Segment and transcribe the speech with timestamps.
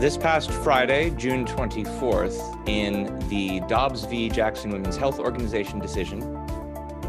[0.00, 4.30] This past Friday, June 24th, in the Dobbs v.
[4.30, 6.20] Jackson Women's Health Organization decision,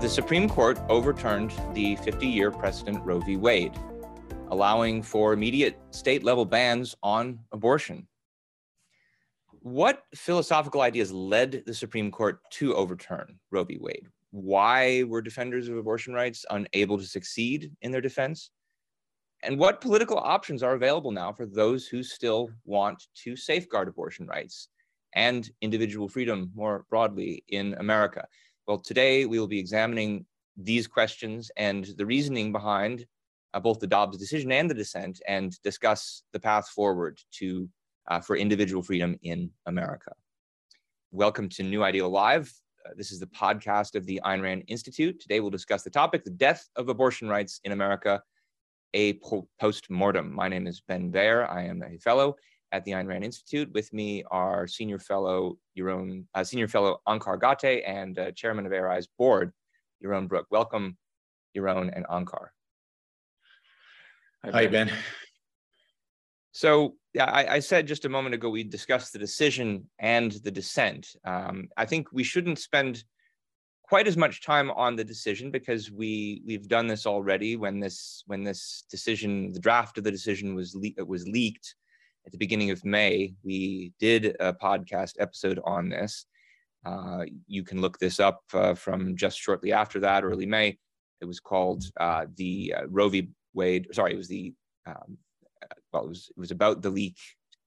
[0.02, 3.38] the Supreme Court overturned the 50 year precedent Roe v.
[3.38, 3.72] Wade,
[4.50, 8.10] allowing for immediate state level bans on abortion.
[9.62, 13.78] What philosophical ideas led the Supreme Court to overturn Roe v.
[13.79, 14.08] Wade?
[14.31, 18.52] Why were defenders of abortion rights unable to succeed in their defense?
[19.44, 24.27] And what political options are available now for those who still want to safeguard abortion
[24.27, 24.70] rights
[25.13, 28.26] and individual freedom more broadly in America?
[28.68, 30.26] Well, today we will be examining
[30.58, 33.05] these questions and the reasoning behind
[33.54, 37.68] uh, both the Dobbs decision and the dissent, and discuss the path forward to
[38.08, 40.13] uh, for individual freedom in America.
[41.12, 42.54] Welcome to New Ideal Live.
[42.85, 45.20] Uh, this is the podcast of the Ayn Rand Institute.
[45.20, 48.21] Today we'll discuss the topic: the death of abortion rights in America
[48.94, 49.13] a
[49.59, 50.34] post-mortem.
[50.34, 51.49] My name is Ben Bayer.
[51.49, 52.36] I am a fellow
[52.72, 53.71] at the Ayn Rand Institute.
[53.74, 58.71] With me are senior fellow Yaron, uh, senior fellow Onkar Ghate and uh, chairman of
[58.71, 59.54] ARI's board,
[60.04, 60.48] Yaron Brook.
[60.51, 60.98] Welcome,
[61.57, 62.48] Yaron and Onkar.
[64.43, 64.91] Hi, Ben.
[66.51, 70.51] So yeah, I, I, said just a moment ago we discussed the decision and the
[70.51, 71.16] dissent.
[71.23, 73.03] Um, I think we shouldn't spend
[73.92, 78.23] quite as much time on the decision because we we've done this already when this
[78.25, 81.75] when this decision the draft of the decision was le- was leaked
[82.25, 83.34] at the beginning of May.
[83.44, 86.25] We did a podcast episode on this.
[86.86, 90.78] Uh, you can look this up uh, from just shortly after that early May.
[91.19, 93.28] It was called uh, the uh, Roe v.
[93.53, 94.53] Wade sorry it was the
[94.86, 95.17] um,
[95.92, 97.17] well it was it was about the leak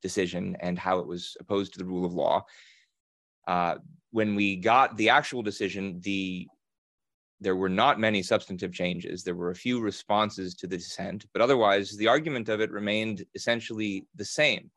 [0.00, 2.46] decision and how it was opposed to the rule of law.
[3.46, 3.74] Uh,
[4.14, 6.46] when we got the actual decision, the
[7.40, 9.24] there were not many substantive changes.
[9.24, 13.24] There were a few responses to the dissent, but otherwise, the argument of it remained
[13.34, 14.70] essentially the same.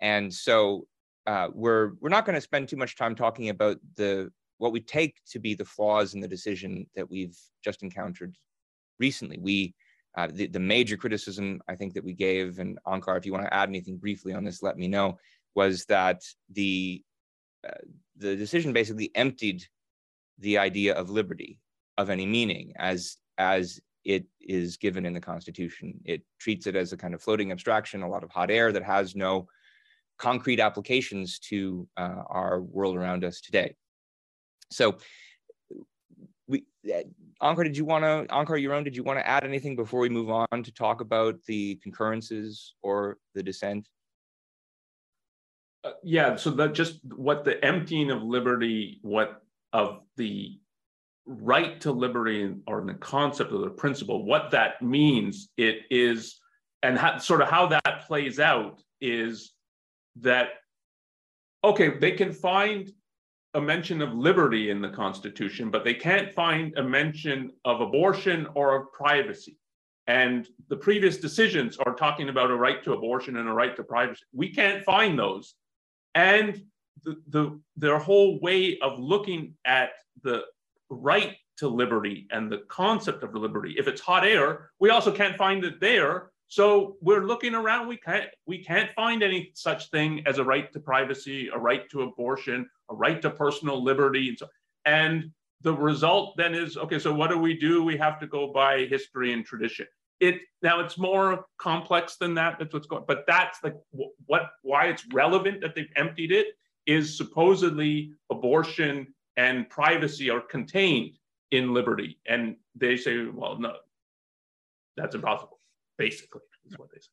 [0.00, 0.86] And so,
[1.26, 4.80] uh, we're we're not going to spend too much time talking about the what we
[4.80, 8.34] take to be the flaws in the decision that we've just encountered
[8.98, 9.36] recently.
[9.38, 9.74] We
[10.16, 13.44] uh, the, the major criticism I think that we gave, and Onkar, if you want
[13.44, 15.18] to add anything briefly on this, let me know,
[15.54, 17.02] was that the
[18.16, 19.64] the decision basically emptied
[20.38, 21.60] the idea of liberty
[21.98, 25.98] of any meaning as as it is given in the Constitution.
[26.04, 28.82] It treats it as a kind of floating abstraction, a lot of hot air that
[28.82, 29.48] has no
[30.18, 33.74] concrete applications to uh, our world around us today.
[34.70, 34.98] So,
[36.46, 36.64] we,
[37.42, 40.08] Onkar, did you want to, Onkar, Yaron, did you want to add anything before we
[40.08, 43.88] move on to talk about the concurrences or the dissent?
[45.84, 50.58] Uh, yeah, so that just what the emptying of liberty, what of the
[51.26, 56.40] right to liberty or the concept of the principle, what that means, it is,
[56.82, 59.52] and sort of how that plays out is
[60.16, 60.48] that,
[61.62, 62.90] okay, they can find
[63.54, 68.46] a mention of liberty in the Constitution, but they can't find a mention of abortion
[68.54, 69.58] or of privacy.
[70.06, 73.82] And the previous decisions are talking about a right to abortion and a right to
[73.82, 74.24] privacy.
[74.32, 75.54] We can't find those
[76.14, 76.62] and
[77.04, 79.90] the, the, their whole way of looking at
[80.22, 80.44] the
[80.88, 83.74] right to liberty and the concept of liberty.
[83.78, 86.30] If it's hot air, we also can't find it there.
[86.48, 87.88] So we're looking around.
[87.88, 91.88] We can't we can't find any such thing as a right to privacy, a right
[91.90, 94.48] to abortion, a right to personal liberty, and so.
[94.84, 95.30] And
[95.62, 96.98] the result then is okay.
[96.98, 97.82] So what do we do?
[97.82, 99.86] We have to go by history and tradition
[100.24, 103.76] it now it's more complex than that that's what's going but that's like
[104.26, 106.48] what why it's relevant that they've emptied it
[106.86, 111.18] is supposedly abortion and privacy are contained
[111.50, 112.18] in liberty.
[112.26, 113.74] And they say well no
[114.96, 115.60] that's impossible
[115.98, 117.08] basically is what they say.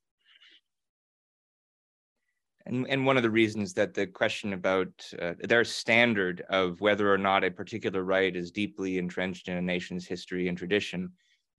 [2.68, 4.90] And, and one of the reasons that the question about
[5.20, 9.62] uh, their standard of whether or not a particular right is deeply entrenched in a
[9.62, 11.12] nation's history and tradition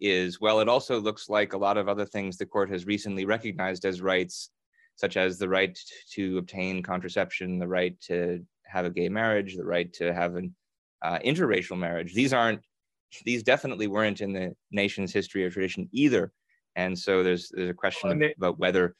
[0.02, 3.24] is well, it also looks like a lot of other things the court has recently
[3.24, 4.50] recognized as rights,
[4.96, 5.78] such as the right
[6.12, 10.54] to obtain contraception, the right to have a gay marriage, the right to have an
[11.02, 12.14] uh, interracial marriage.
[12.14, 12.60] These aren't,
[13.24, 16.32] these definitely weren't in the nation's history or tradition either.
[16.74, 18.96] And so there's there's a question well, about whether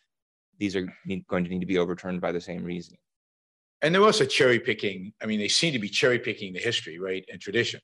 [0.59, 0.87] these are
[1.29, 2.97] going to need to be overturned by the same reason.
[3.81, 5.13] And they're also cherry picking.
[5.21, 7.81] I mean, they seem to be cherry picking the history, right, and tradition.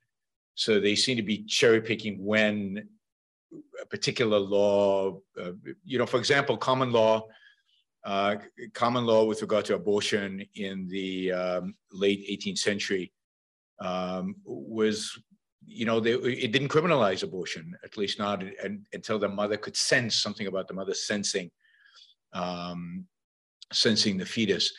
[0.54, 2.88] So they seem to be cherry picking when
[3.80, 5.52] a particular law, uh,
[5.84, 7.26] you know, for example, common law,
[8.04, 8.36] uh,
[8.74, 13.12] common law with regard to abortion in the um, late 18th century
[13.80, 15.18] um, was,
[15.66, 19.76] you know, they, it didn't criminalize abortion, at least not and, until the mother could
[19.76, 21.50] sense something about the mother sensing
[22.32, 23.06] um,
[23.72, 24.72] censoring the fetus.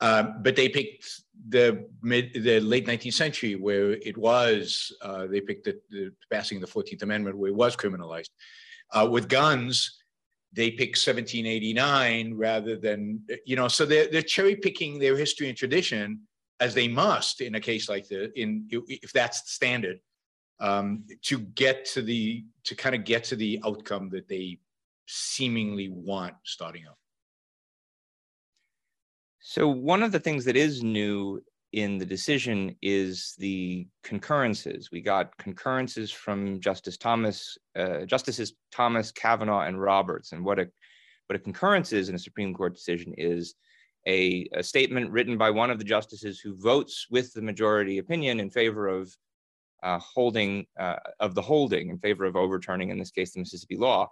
[0.00, 1.08] Um, but they picked
[1.48, 6.60] the mid, the late 19th century where it was, uh, they picked the, the, passing
[6.60, 8.30] the 14th Amendment where it was criminalized.
[8.92, 9.98] Uh, with guns,
[10.52, 15.56] they picked 1789 rather than, you know, so they're, they're cherry picking their history and
[15.56, 16.20] tradition
[16.60, 19.98] as they must in a case like this, in if that's the standard,
[20.60, 24.58] um, to get to the, to kind of get to the outcome that they
[25.06, 26.96] seemingly want starting out.
[29.48, 31.40] So one of the things that is new
[31.72, 34.90] in the decision is the concurrences.
[34.90, 40.32] We got concurrences from Justice Thomas, uh, Justices Thomas, Kavanaugh, and Roberts.
[40.32, 40.66] And what a
[41.28, 43.54] what a concurrence is in a Supreme Court decision is
[44.08, 48.40] a, a statement written by one of the justices who votes with the majority opinion
[48.40, 49.16] in favor of
[49.84, 53.76] uh, holding uh, of the holding in favor of overturning, in this case, the Mississippi
[53.76, 54.10] law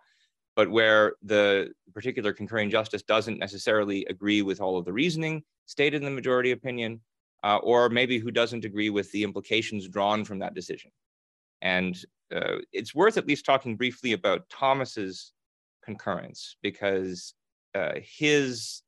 [0.56, 5.96] but where the particular concurring justice doesn't necessarily agree with all of the reasoning stated
[5.96, 7.00] in the majority opinion,
[7.42, 10.90] uh, or maybe who doesn't agree with the implications drawn from that decision.
[11.62, 11.96] And
[12.34, 15.32] uh, it's worth at least talking briefly about Thomas's
[15.84, 17.34] concurrence because
[17.74, 18.82] uh, his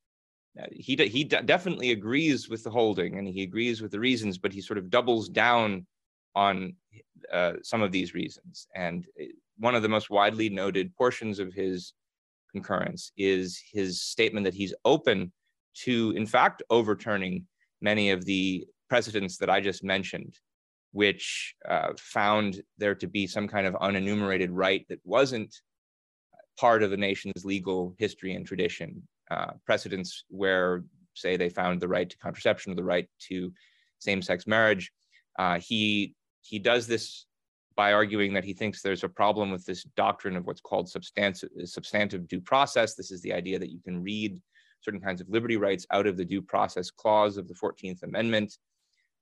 [0.61, 4.53] uh, he he definitely agrees with the holding and he agrees with the reasons, but
[4.53, 5.87] he sort of doubles down
[6.35, 6.75] on
[7.33, 8.67] uh, some of these reasons.
[8.75, 9.07] And
[9.59, 11.95] one of the most widely noted portions of his
[12.53, 15.33] concurrence is his statement that he's open
[15.85, 17.47] to, in fact, overturning
[17.81, 20.39] many of the precedents that I just mentioned,
[20.93, 25.55] which uh, found there to be some kind of unenumerated right that wasn't
[26.59, 29.03] part of the nation's legal history and tradition.
[29.31, 33.53] Uh, precedents where, say, they found the right to contraception or the right to
[33.99, 34.93] same-sex marriage.
[35.39, 37.27] Uh, he he does this
[37.77, 41.51] by arguing that he thinks there's a problem with this doctrine of what's called substantive,
[41.65, 42.95] substantive due process.
[42.95, 44.41] This is the idea that you can read
[44.81, 48.57] certain kinds of liberty rights out of the due process clause of the 14th Amendment.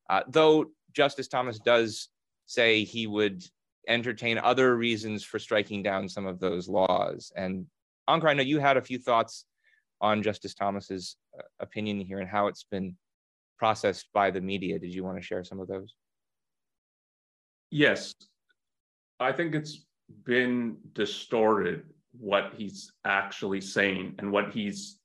[0.09, 2.09] Uh, though Justice Thomas does
[2.47, 3.45] say he would
[3.89, 7.33] entertain other reasons for striking down some of those laws.
[7.37, 7.67] And
[8.09, 9.47] Onkar, I know you had a few thoughts
[10.01, 12.97] on Justice Thomas's uh, opinion here and how it's been
[13.59, 14.79] processed by the media.
[14.79, 15.95] Did you want to share some of those?
[17.71, 18.15] Yes,
[19.21, 19.85] I think it's
[20.25, 21.85] been distorted
[22.19, 24.99] what he's actually saying and what he's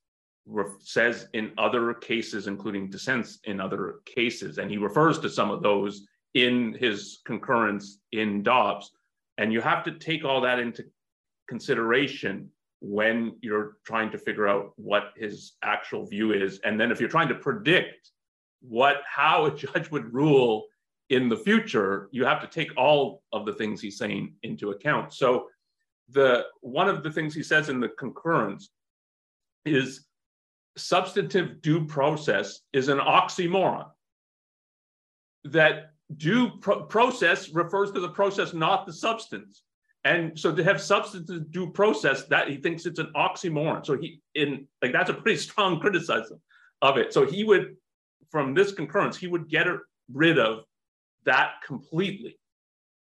[0.80, 4.58] says in other cases, including dissents in other cases.
[4.58, 8.90] And he refers to some of those in his concurrence in Dobbs.
[9.38, 10.84] And you have to take all that into
[11.48, 16.58] consideration when you're trying to figure out what his actual view is.
[16.64, 18.10] And then if you're trying to predict
[18.60, 20.66] what how a judge would rule
[21.10, 25.12] in the future, you have to take all of the things he's saying into account.
[25.12, 25.48] So
[26.08, 28.70] the one of the things he says in the concurrence
[29.64, 30.06] is
[30.76, 33.86] substantive due process is an oxymoron.
[35.44, 39.62] That due pro- process refers to the process, not the substance.
[40.04, 43.84] And so to have substantive due process, that he thinks it's an oxymoron.
[43.84, 46.40] So he in like that's a pretty strong criticism
[46.82, 47.12] of it.
[47.12, 47.76] So he would,
[48.30, 49.66] from this concurrence, he would get
[50.12, 50.64] rid of
[51.24, 52.38] that completely.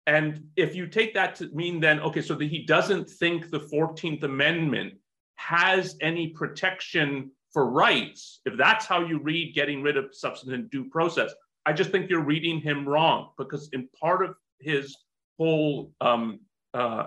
[0.06, 3.60] And if you take that to mean then, okay, so that he doesn't think the
[3.60, 4.94] 14th Amendment
[5.36, 10.84] has any protection for rights, if that's how you read getting rid of substantive due
[10.90, 11.32] process,
[11.66, 14.94] I just think you're reading him wrong because in part of his
[15.38, 16.40] whole um,
[16.75, 17.06] uh,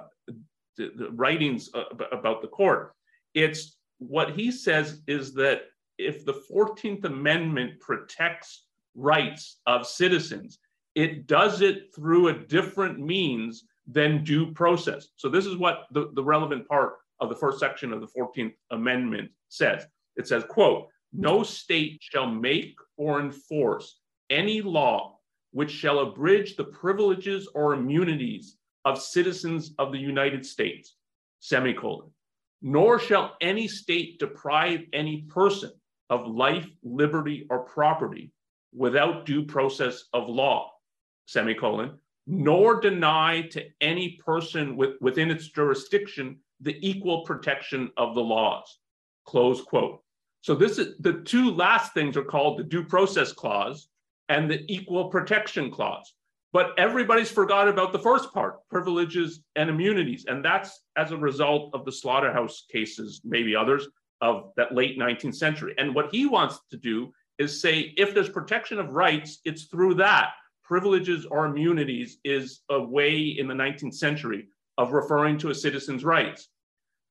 [0.77, 1.69] the, the writings
[2.11, 2.93] about the court,
[3.33, 5.63] it's what he says is that
[5.97, 10.59] if the 14th Amendment protects rights of citizens,
[10.97, 15.09] it does it through a different means than due process.
[15.15, 18.53] So this is what the, the relevant part of the first section of the 14th
[18.71, 19.85] Amendment says.
[20.15, 23.99] It says, quote, no state shall make or enforce
[24.31, 25.19] any law
[25.51, 30.95] which shall abridge the privileges or immunities of citizens of the United States,
[31.41, 32.09] semicolon.
[32.63, 35.71] Nor shall any state deprive any person
[36.09, 38.31] of life, liberty, or property
[38.73, 40.71] without due process of law,
[41.27, 48.21] semicolon, nor deny to any person with, within its jurisdiction the equal protection of the
[48.21, 48.79] laws,
[49.25, 50.01] close quote.
[50.41, 53.89] So this is the two last things are called the due process clause
[54.29, 56.13] and the equal protection clause.
[56.53, 60.25] But everybody's forgot about the first part, privileges and immunities.
[60.27, 63.87] And that's as a result of the slaughterhouse cases, maybe others,
[64.21, 65.75] of that late 19th century.
[65.77, 69.95] And what he wants to do is say if there's protection of rights, it's through
[69.95, 70.31] that
[70.67, 74.47] privileges or immunities is a way in the 19th century
[74.77, 76.49] of referring to a citizen's rights.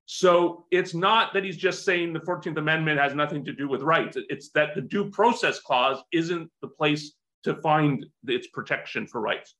[0.04, 3.82] So it's not that he's just saying the 14th Amendment has nothing to do with
[3.82, 4.16] rights.
[4.28, 9.54] It's that the due process clause isn't the place to find its protection for rights.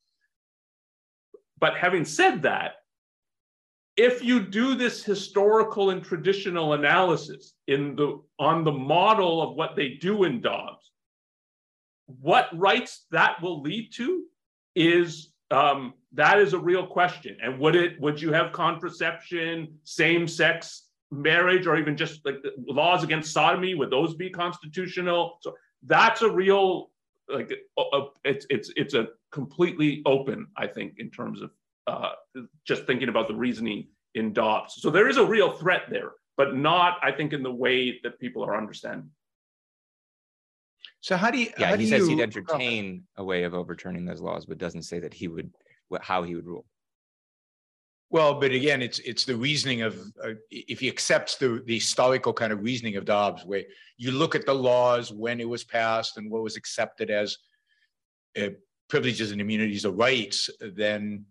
[1.58, 2.74] But having said that,
[3.96, 9.74] if you do this historical and traditional analysis in the on the model of what
[9.74, 10.92] they do in Dobbs,
[12.06, 14.24] what rights that will lead to
[14.74, 17.36] is um, that is a real question.
[17.42, 22.36] And would it would you have contraception, same sex marriage, or even just like
[22.66, 23.74] laws against sodomy?
[23.74, 25.38] Would those be constitutional?
[25.42, 26.90] So that's a real
[27.28, 30.46] like uh, it's it's it's a completely open.
[30.56, 31.50] I think in terms of
[31.86, 32.12] uh,
[32.64, 34.80] just thinking about the reasoning in Dobbs.
[34.80, 38.18] So there is a real threat there, but not I think in the way that
[38.18, 39.10] people are understanding.
[41.06, 41.50] So how do you?
[41.56, 44.98] Yeah, he says you, he'd entertain a way of overturning those laws, but doesn't say
[44.98, 45.52] that he would
[46.00, 46.66] how he would rule.
[48.10, 52.32] Well, but again, it's it's the reasoning of uh, if he accepts the the historical
[52.32, 53.62] kind of reasoning of Dobbs, where
[53.96, 57.38] you look at the laws when it was passed and what was accepted as
[58.36, 58.48] uh,
[58.88, 61.24] privileges and immunities or rights, then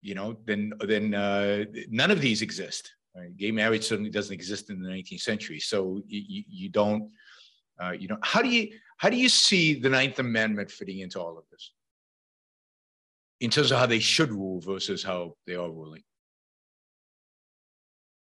[0.00, 2.90] you know, then then uh, none of these exist.
[3.14, 3.36] Right?
[3.36, 7.12] Gay marriage certainly doesn't exist in the 19th century, so you, you don't
[7.80, 11.20] uh, you know, how do you how do you see the Ninth Amendment fitting into
[11.20, 11.72] all of this?
[13.40, 16.02] In terms of how they should rule versus how they are ruling.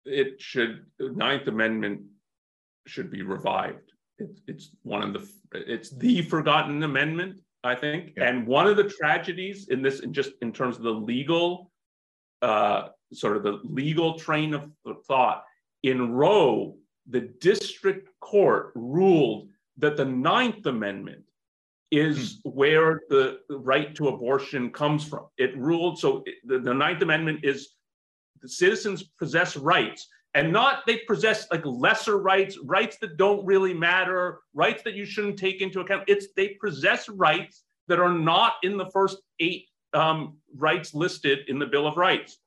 [0.05, 2.01] It should the Ninth Amendment
[2.87, 3.91] should be revived.
[4.19, 8.13] It's it's one of the it's the forgotten amendment, I think.
[8.15, 8.29] Yeah.
[8.29, 11.71] And one of the tragedies in this, in just in terms of the legal,
[12.41, 14.71] uh, sort of the legal train of
[15.07, 15.43] thought
[15.83, 16.77] in Roe,
[17.11, 21.23] the district court ruled that the Ninth Amendment
[21.91, 22.49] is hmm.
[22.49, 25.25] where the right to abortion comes from.
[25.37, 27.75] It ruled so the, the Ninth Amendment is
[28.41, 33.73] the citizens possess rights and not they possess like lesser rights, rights that don't really
[33.73, 36.03] matter, rights that you shouldn't take into account.
[36.07, 41.59] It's they possess rights that are not in the first eight um, rights listed in
[41.59, 42.37] the Bill of Rights.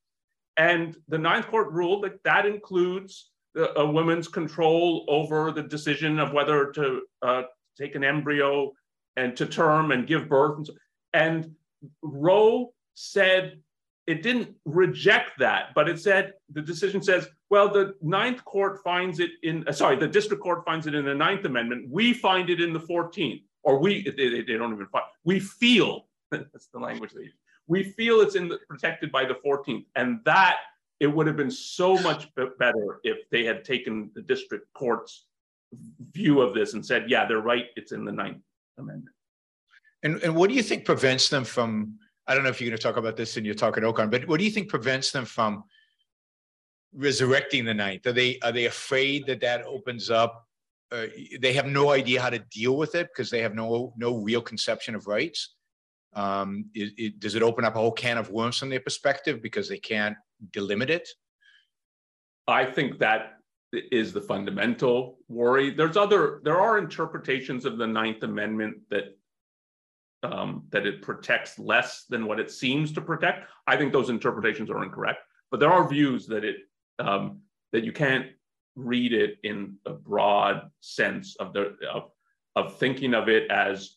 [0.56, 3.32] And the Ninth Court ruled that that includes
[3.76, 7.42] a woman's control over the decision of whether to uh,
[7.78, 8.72] take an embryo
[9.16, 10.56] and to term and give birth.
[10.58, 10.72] And, so,
[11.12, 11.54] and
[12.02, 13.60] Roe said
[14.06, 19.20] it didn't reject that, but it said the decision says, well, the Ninth Court finds
[19.20, 21.88] it in, uh, sorry, the District Court finds it in the Ninth Amendment.
[21.90, 26.06] We find it in the 14th, or we, they, they don't even find, we feel,
[26.30, 27.34] that's the language they use.
[27.66, 29.86] We feel it's in the, protected by the 14th.
[29.96, 30.56] And that
[31.00, 35.26] it would have been so much better if they had taken the district court's
[36.12, 38.42] view of this and said, yeah, they're right, it's in the Ninth
[38.78, 39.14] Amendment.
[40.02, 41.98] And, and what do you think prevents them from?
[42.26, 44.10] I don't know if you're going to talk about this in your talk at OCON,
[44.10, 45.64] but what do you think prevents them from
[46.94, 48.06] resurrecting the ninth?
[48.06, 50.46] Are they are they afraid that that opens up?
[50.92, 51.06] Uh,
[51.40, 54.42] they have no idea how to deal with it because they have no no real
[54.42, 55.54] conception of rights.
[56.12, 59.42] Um, it, it, does it open up a whole can of worms from their perspective
[59.42, 60.16] because they can't
[60.50, 61.08] delimit it?
[62.46, 63.38] I think that
[63.72, 65.70] is the fundamental worry.
[65.70, 69.16] There's other, there are interpretations of the Ninth Amendment that
[70.24, 73.46] um, that it protects less than what it seems to protect.
[73.66, 75.18] I think those interpretations are incorrect,
[75.50, 76.56] but there are views that it
[76.98, 77.40] um,
[77.72, 78.28] that you can't
[78.74, 82.10] read it in a broad sense of the of,
[82.56, 83.96] of thinking of it as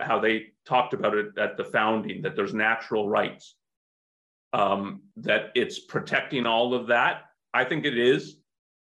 [0.00, 3.54] how they talked about it at the founding that there's natural rights
[4.52, 7.22] um, that it's protecting all of that.
[7.54, 8.36] I think it is,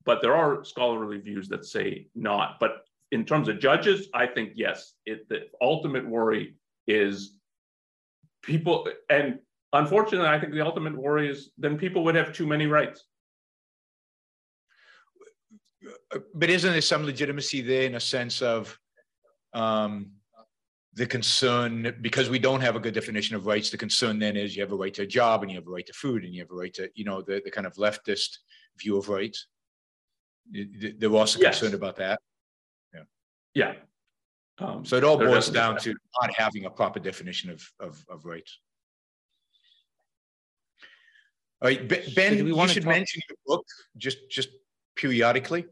[0.05, 2.59] but there are scholarly views that say not.
[2.59, 4.93] But in terms of judges, I think yes.
[5.05, 6.55] It, the ultimate worry
[6.87, 7.35] is
[8.41, 9.39] people, and
[9.73, 13.05] unfortunately, I think the ultimate worry is then people would have too many rights.
[16.33, 18.77] But isn't there some legitimacy there in a sense of
[19.53, 20.11] um,
[20.93, 24.55] the concern because we don't have a good definition of rights the concern then is
[24.55, 26.33] you have a right to a job and you have a right to food and
[26.35, 28.37] you have a right to you know the, the kind of leftist
[28.77, 29.47] view of rights.
[30.51, 31.59] They're also yes.
[31.59, 32.19] concerned about that.
[32.93, 33.03] Yeah.
[33.53, 33.73] Yeah.
[34.59, 38.25] Um, so it all boils down to not having a proper definition of of, of
[38.25, 38.59] rights.
[41.61, 44.49] All right ben so you should mention your book just just
[44.95, 45.65] periodically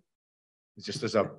[0.80, 1.32] just as a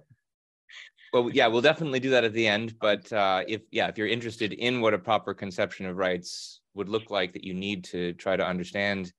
[1.13, 2.75] well, yeah, we'll definitely do that at the end.
[2.81, 6.89] But uh, if yeah, if you're interested in what a proper conception of rights would
[6.89, 9.13] look like, that you need to try to understand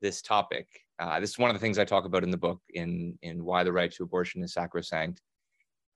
[0.00, 0.66] this topic.
[0.98, 3.44] Uh, this is one of the things I talk about in the book in in
[3.44, 5.20] why the right to abortion is sacrosanct.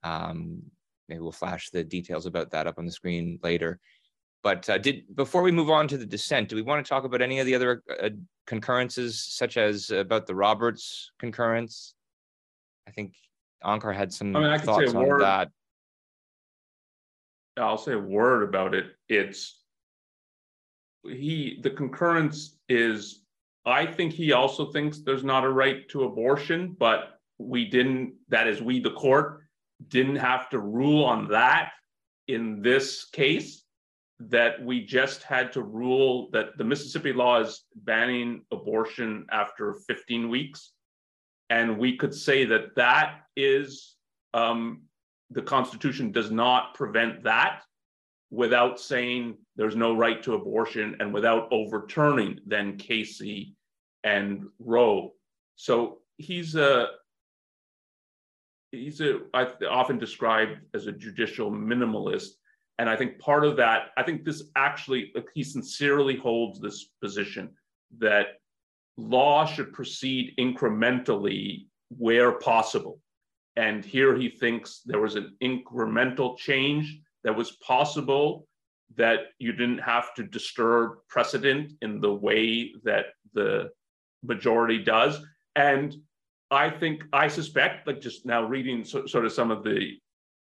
[0.03, 0.63] Um,
[1.07, 3.79] maybe we'll flash the details about that up on the screen later.
[4.43, 7.03] but uh, did before we move on to the dissent, do we want to talk
[7.03, 8.09] about any of the other uh,
[8.45, 11.95] concurrences, such as about the Roberts concurrence?
[12.87, 13.13] I think
[13.63, 15.49] Onkar had some I mean, I thoughts on word, that.
[17.57, 18.85] I'll say a word about it.
[19.09, 19.63] It's
[21.03, 23.23] he the concurrence is
[23.67, 28.47] I think he also thinks there's not a right to abortion, but we didn't, that
[28.47, 29.41] is, we, the court,
[29.89, 31.71] didn't have to rule on that
[32.29, 33.65] in this case,
[34.19, 40.29] that we just had to rule that the Mississippi law is banning abortion after 15
[40.29, 40.71] weeks.
[41.49, 43.95] And we could say that that is,
[44.33, 44.81] um,
[45.29, 47.61] the Constitution does not prevent that
[48.29, 53.55] without saying there's no right to abortion and without overturning then Casey
[54.03, 55.13] and Roe.
[55.55, 56.87] So he's a
[58.71, 62.31] he's a I often described as a judicial minimalist.
[62.79, 67.49] And I think part of that, I think this actually, he sincerely holds this position
[67.97, 68.27] that
[68.97, 72.99] law should proceed incrementally where possible.
[73.57, 78.47] And here he thinks there was an incremental change that was possible,
[78.95, 83.71] that you didn't have to disturb precedent in the way that the
[84.23, 85.19] majority does.
[85.55, 85.95] And
[86.51, 89.97] I think, I suspect, like just now reading so, sort of some of the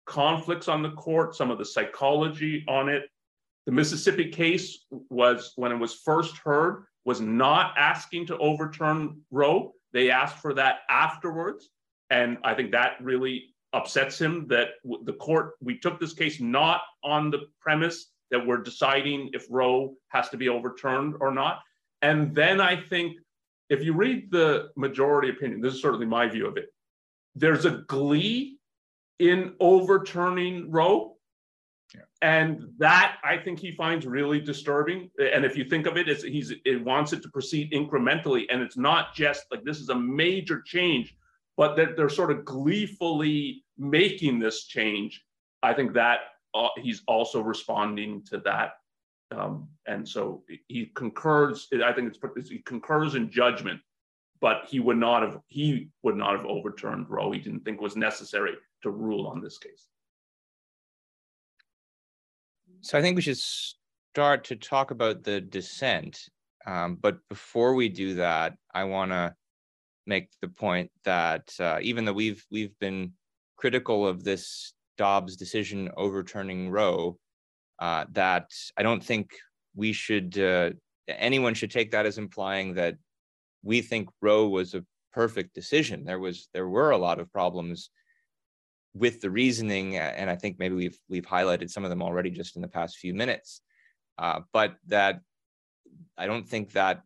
[0.07, 3.03] conflicts on the court, some of the psychology on it.
[3.67, 9.73] The Mississippi case was, when it was first heard, was not asking to overturn Roe.
[9.93, 11.69] They asked for that afterwards.
[12.13, 14.67] And I think that really upsets him that
[15.03, 19.95] the court, we took this case not on the premise that we're deciding if Roe
[20.09, 21.61] has to be overturned or not.
[22.03, 23.17] And then I think
[23.71, 26.67] if you read the majority opinion, this is certainly my view of it,
[27.33, 28.59] there's a glee
[29.17, 31.17] in overturning Roe.
[31.95, 32.01] Yeah.
[32.21, 35.09] And that I think he finds really disturbing.
[35.17, 38.61] And if you think of it as he's it wants it to proceed incrementally, and
[38.61, 41.15] it's not just like this is a major change,
[41.57, 45.23] but that they're sort of gleefully making this change.
[45.61, 46.19] I think that
[46.53, 48.73] uh, he's also responding to that
[49.37, 51.67] um, and so he concurs.
[51.83, 53.79] I think it's he concurs in judgment,
[54.41, 57.31] but he would not have he would not have overturned Roe.
[57.31, 59.87] He didn't think was necessary to rule on this case.
[62.81, 66.29] So I think we should start to talk about the dissent.
[66.65, 69.35] Um, but before we do that, I want to
[70.05, 73.13] make the point that uh, even though we've we've been
[73.57, 77.17] critical of this Dobbs decision overturning Roe,
[77.79, 79.31] uh, that I don't think
[79.75, 80.71] we should, uh,
[81.07, 82.95] anyone should take that as implying that
[83.63, 86.03] we think Roe was a perfect decision.
[86.05, 87.89] There was, there were a lot of problems
[88.93, 92.55] with the reasoning, and I think maybe we've we've highlighted some of them already just
[92.55, 93.61] in the past few minutes.
[94.19, 95.21] Uh, but that
[96.15, 97.01] I don't think that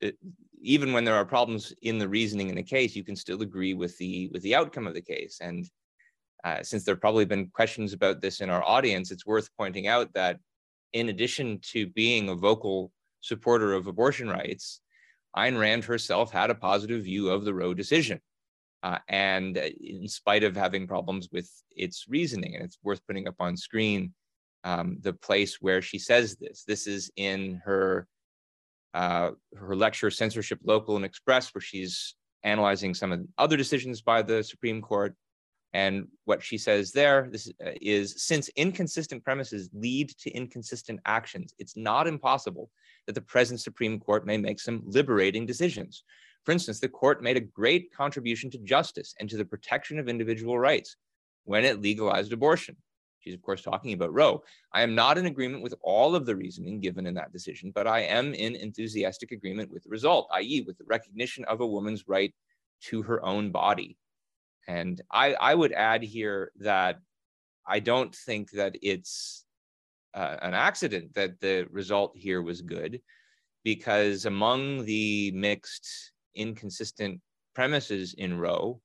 [0.00, 0.16] it,
[0.62, 3.74] even when there are problems in the reasoning in the case, you can still agree
[3.74, 5.38] with the with the outcome of the case.
[5.40, 5.68] And
[6.44, 9.86] uh, since there have probably been questions about this in our audience, it's worth pointing
[9.88, 10.38] out that
[10.92, 14.80] in addition to being a vocal supporter of abortion rights,
[15.36, 18.20] Ayn Rand herself had a positive view of the Roe decision.
[18.82, 23.28] Uh, and uh, in spite of having problems with its reasoning, and it's worth putting
[23.28, 24.12] up on screen
[24.64, 26.64] um, the place where she says this.
[26.64, 28.08] This is in her
[28.94, 34.02] uh, her lecture "Censorship Local and Express," where she's analyzing some of the other decisions
[34.02, 35.14] by the Supreme Court
[35.74, 41.54] and what she says there this uh, is since inconsistent premises lead to inconsistent actions,
[41.58, 42.70] it's not impossible
[43.06, 46.04] that the present Supreme Court may make some liberating decisions.
[46.44, 50.08] For instance, the court made a great contribution to justice and to the protection of
[50.08, 50.96] individual rights
[51.44, 52.76] when it legalized abortion.
[53.22, 54.42] She's, of course, talking about Roe.
[54.72, 57.86] I am not in agreement with all of the reasoning given in that decision, but
[57.86, 62.08] I am in enthusiastic agreement with the result, i.e., with the recognition of a woman's
[62.08, 62.34] right
[62.82, 63.96] to her own body
[64.68, 66.98] and I, I would add here that
[67.66, 69.44] I don't think that it's
[70.14, 73.00] uh, an accident that the result here was good,
[73.64, 77.20] because among the mixed, inconsistent
[77.54, 78.80] premises in Roe,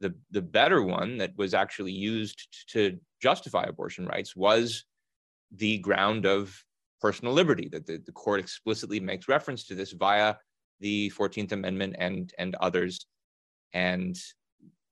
[0.00, 4.84] the, the better one that was actually used to justify abortion rights was
[5.50, 6.42] the ground of
[7.00, 10.36] personal liberty, that the, the court explicitly makes reference to this via
[10.78, 13.06] the 14th Amendment and, and others.
[13.72, 14.16] And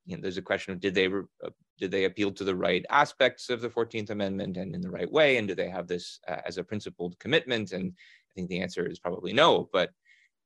[0.07, 2.85] you know, there's a question of did they uh, did they appeal to the right
[2.91, 6.21] aspects of the 14th Amendment and in the right way, and do they have this
[6.29, 7.73] uh, as a principled commitment?
[7.73, 9.69] And I think the answer is probably no.
[9.73, 9.91] But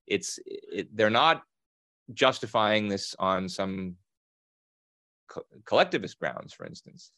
[0.07, 1.42] it's it, they're not
[2.12, 3.96] justifying this on some
[5.29, 7.12] co- collectivist grounds, for instance.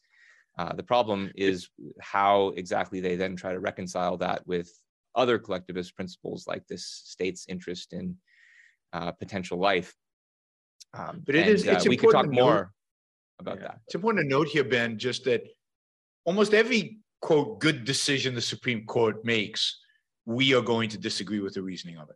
[0.57, 1.69] Uh, the problem is
[2.01, 4.69] how exactly they then try to reconcile that with
[5.15, 8.15] other collectivist principles like this state's interest in
[8.93, 9.93] uh, potential life.
[10.93, 12.73] Um, but it and, is, uh, we could talk more
[13.39, 13.63] about yeah.
[13.63, 13.79] that.
[13.85, 15.43] It's important to note here, Ben, just that
[16.25, 19.79] almost every quote good decision the Supreme Court makes,
[20.25, 22.15] we are going to disagree with the reasoning of it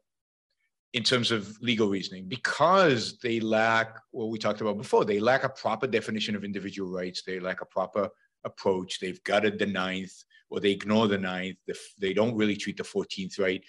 [0.93, 5.03] in terms of legal reasoning because they lack what we talked about before.
[5.03, 7.21] They lack a proper definition of individual rights.
[7.23, 8.09] They lack a proper
[8.45, 8.99] approach.
[8.99, 10.13] They've gutted the ninth
[10.49, 11.57] or they ignore the ninth.
[11.99, 13.63] They don't really treat the 14th right.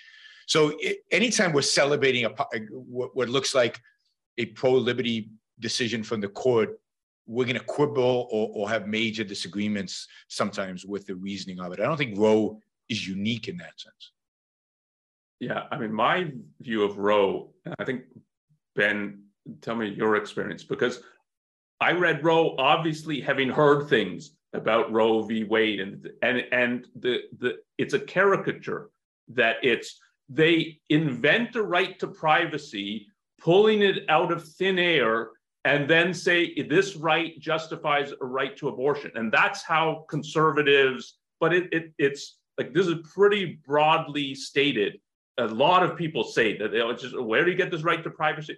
[0.46, 2.30] So it, anytime we're celebrating a,
[2.70, 3.80] what, what looks like
[4.38, 6.78] a pro-liberty decision from the court,
[7.26, 11.80] we're going to quibble or, or have major disagreements sometimes with the reasoning of it.
[11.80, 14.12] I don't think Roe is unique in that sense.
[15.40, 18.02] Yeah, I mean, my view of Roe, I think
[18.74, 19.24] Ben,
[19.60, 21.02] tell me your experience because
[21.80, 25.44] I read Roe obviously having heard things about Roe v.
[25.44, 28.90] Wade, and and and the the it's a caricature
[29.28, 33.06] that it's they invent a right to privacy,
[33.40, 35.30] pulling it out of thin air,
[35.64, 41.18] and then say this right justifies a right to abortion, and that's how conservatives.
[41.40, 45.00] But it, it it's like this is pretty broadly stated.
[45.38, 48.10] A lot of people say that they just where do you get this right to
[48.10, 48.56] privacy?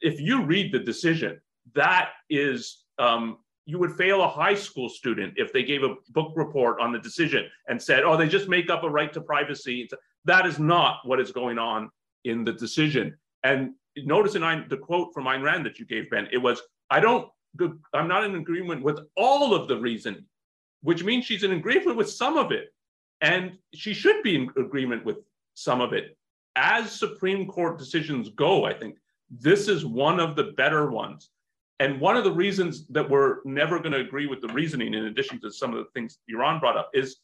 [0.00, 1.40] If you read the decision,
[1.74, 6.32] that is um, you would fail a high school student if they gave a book
[6.36, 9.88] report on the decision and said, oh, they just make up a right to privacy.
[10.24, 11.90] That is not what is going on
[12.24, 13.16] in the decision.
[13.42, 17.00] And notice in the quote from Ayn Rand that you gave, Ben, it was, I
[17.00, 17.28] don't,
[17.94, 20.24] I'm not in agreement with all of the reasoning,
[20.82, 22.74] which means she's in agreement with some of it.
[23.20, 25.18] And she should be in agreement with
[25.54, 26.16] some of it.
[26.56, 28.96] As Supreme Court decisions go, I think
[29.30, 31.30] this is one of the better ones.
[31.80, 35.06] And one of the reasons that we're never going to agree with the reasoning, in
[35.06, 37.16] addition to some of the things Yaron brought up, is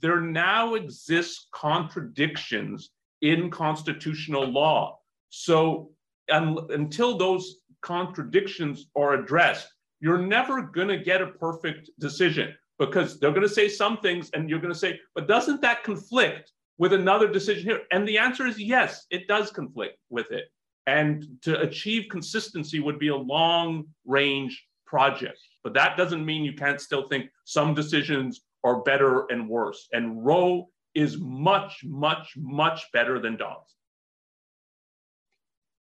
[0.00, 2.90] there now exists contradictions
[3.20, 4.98] in constitutional law.
[5.28, 5.90] So
[6.30, 9.68] un- until those contradictions are addressed,
[10.00, 14.30] you're never going to get a perfect decision because they're going to say some things
[14.34, 17.80] and you're going to say, but doesn't that conflict with another decision here?
[17.90, 20.44] And the answer is yes, it does conflict with it.
[20.88, 25.38] And to achieve consistency would be a long range project.
[25.62, 29.86] But that doesn't mean you can't still think some decisions are better and worse.
[29.92, 33.74] And Roe is much, much, much better than Dobbs.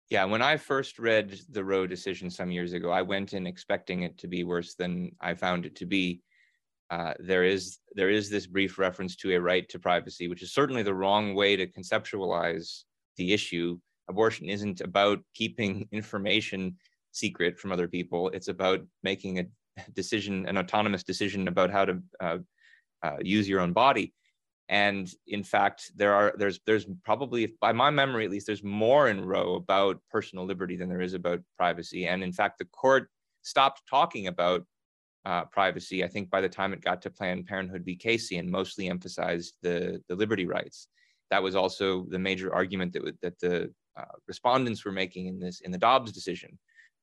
[0.09, 4.01] Yeah, when I first read the Roe decision some years ago, I went in expecting
[4.01, 6.23] it to be worse than I found it to be.
[6.89, 10.51] Uh, there is there is this brief reference to a right to privacy, which is
[10.51, 12.85] certainly the wrong way to conceptualize
[13.17, 16.77] the issue abortion isn't about keeping information
[17.11, 18.29] secret from other people.
[18.29, 19.45] It's about making a
[19.93, 22.37] decision, an autonomous decision about how to uh,
[23.03, 24.13] uh, use your own body.
[24.67, 29.09] And in fact, there are there's there's probably, by my memory at least, there's more
[29.09, 32.07] in Roe about personal liberty than there is about privacy.
[32.07, 33.09] And in fact, the court
[33.43, 34.65] stopped talking about
[35.25, 36.03] uh, privacy.
[36.03, 37.95] I think by the time it got to Planned Parenthood v.
[37.95, 40.87] Casey, and mostly emphasized the the liberty rights.
[41.29, 43.73] That was also the major argument that that the
[44.27, 46.57] respondents were making in this in the Dobbs decision,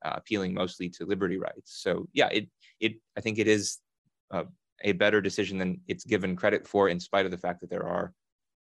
[0.05, 1.81] uh, appealing mostly to liberty rights.
[1.83, 2.48] So yeah, it
[2.81, 3.78] it I think it is
[4.31, 4.44] uh,
[4.83, 7.87] a better decision than it's given credit for, in spite of the fact that there
[7.87, 8.12] are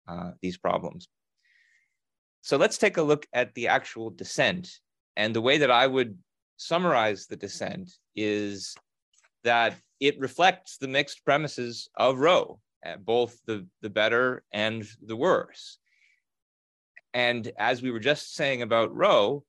[0.08, 1.08] uh, these problems.
[2.42, 4.68] So let's take a look at the actual dissent,
[5.16, 6.16] and the way that I would
[6.56, 8.74] summarize the dissent is
[9.44, 15.16] that it reflects the mixed premises of Roe, uh, both the the better and the
[15.16, 15.78] worse.
[17.16, 19.42] And as we were just saying about Roe,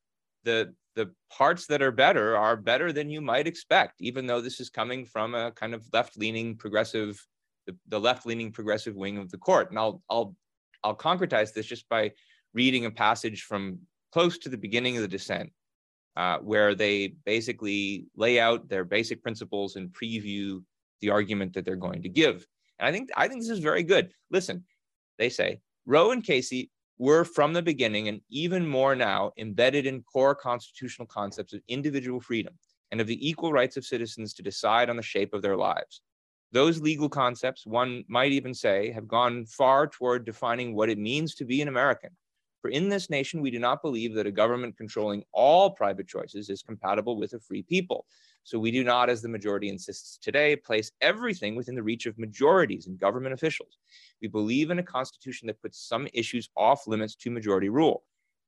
[0.46, 4.62] the the parts that are better are better than you might expect, even though this
[4.62, 7.24] is coming from a kind of left-leaning progressive,
[7.68, 9.70] the, the left-leaning progressive wing of the court.
[9.70, 10.34] And I'll I'll
[10.86, 12.14] I'll concretize this just by
[12.54, 13.80] reading a passage from
[14.14, 15.52] close to the beginning of the dissent,
[16.16, 20.64] uh, where they basically lay out their basic principles and preview
[21.02, 22.48] the argument that they're going to give.
[22.80, 24.14] And I think I think this is very good.
[24.32, 24.64] Listen,
[25.20, 30.04] they say Roe and Casey were from the beginning and even more now embedded in
[30.04, 32.54] core constitutional concepts of individual freedom
[32.92, 36.02] and of the equal rights of citizens to decide on the shape of their lives.
[36.52, 41.36] Those legal concepts, one might even say, have gone far toward defining what it means
[41.36, 42.12] to be an American.
[42.62, 46.50] For in this nation, we do not believe that a government controlling all private choices
[46.50, 48.06] is compatible with a free people.
[48.44, 52.18] So we do not, as the majority insists today, place everything within the reach of
[52.18, 53.78] majorities and government officials.
[54.22, 58.04] We believe in a constitution that puts some issues off limits to majority rule.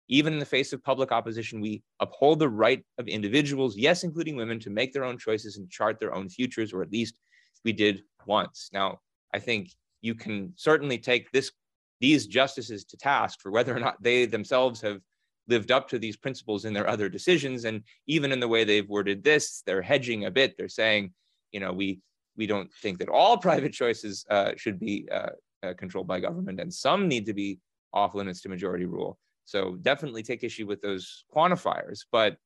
[0.08, 4.36] Even in the face of public opposition, we uphold the right of individuals, yes, including
[4.36, 7.16] women, to make their own choices and chart their own futures, or at least
[7.64, 8.70] we did once.
[8.74, 9.02] Now,
[9.34, 9.70] I think
[10.02, 11.52] you can certainly take this
[12.00, 15.02] these justices to task for whether or not they themselves have
[15.48, 17.66] lived up to these principles in their other decisions.
[17.66, 20.56] And even in the way they've worded this, they're hedging a bit.
[20.58, 21.14] They're saying,
[21.52, 22.00] you know, we
[22.38, 25.30] we don't think that all private choices uh, should be uh,
[25.64, 27.60] uh, controlled by government, and some need to be
[27.94, 29.18] off limits to majority rule.
[29.46, 32.38] So definitely take issue with those quantifiers, but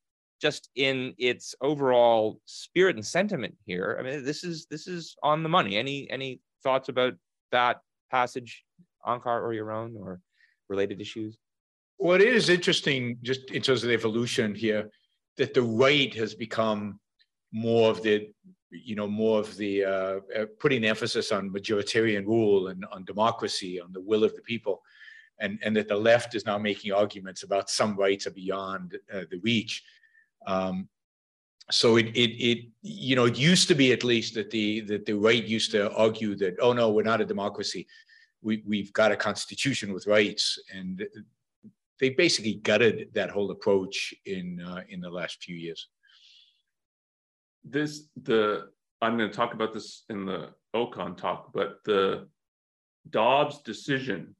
[0.41, 5.43] just in its overall spirit and sentiment here, I mean, this is this is on
[5.43, 5.77] the money.
[5.77, 7.13] Any any thoughts about
[7.51, 8.63] that passage,
[9.05, 10.19] Onkar or Yaron, or
[10.69, 11.37] related issues?
[11.99, 14.89] It is interesting, just in terms of the evolution here,
[15.37, 16.99] that the right has become
[17.51, 18.29] more of the,
[18.71, 23.79] you know, more of the uh, uh, putting emphasis on majoritarian rule and on democracy,
[23.79, 24.81] on the will of the people,
[25.39, 29.21] and and that the left is now making arguments about some rights are beyond uh,
[29.31, 29.83] the reach.
[30.45, 30.89] Um,
[31.71, 35.05] so it, it it you know it used to be at least that the that
[35.05, 37.87] the right used to argue that oh no we're not a democracy
[38.43, 41.05] we, we've got a constitution with rights and
[41.99, 45.87] they basically gutted that whole approach in uh, in the last few years.
[47.63, 48.69] This the
[49.01, 52.27] I'm going to talk about this in the Ocon talk, but the
[53.09, 54.35] Dobbs decision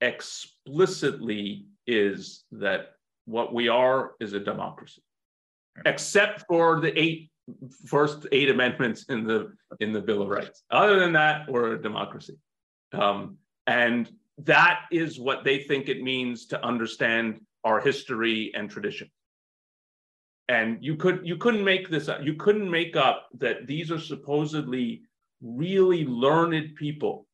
[0.00, 2.92] explicitly is that
[3.26, 5.02] what we are is a democracy,
[5.86, 7.30] except for the eight
[7.86, 10.64] first eight amendments in the in the Bill of Rights.
[10.70, 12.36] Other than that, we're a democracy,
[12.92, 19.10] um, and that is what they think it means to understand our history and tradition.
[20.48, 24.00] And you could you couldn't make this up you couldn't make up that these are
[24.00, 25.02] supposedly
[25.40, 27.26] really learned people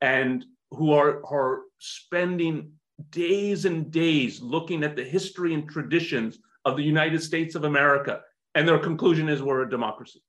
[0.00, 2.72] and who are are spending
[3.10, 8.20] days and days looking at the history and traditions of the United States of America.
[8.54, 10.22] And their conclusion is we're a democracy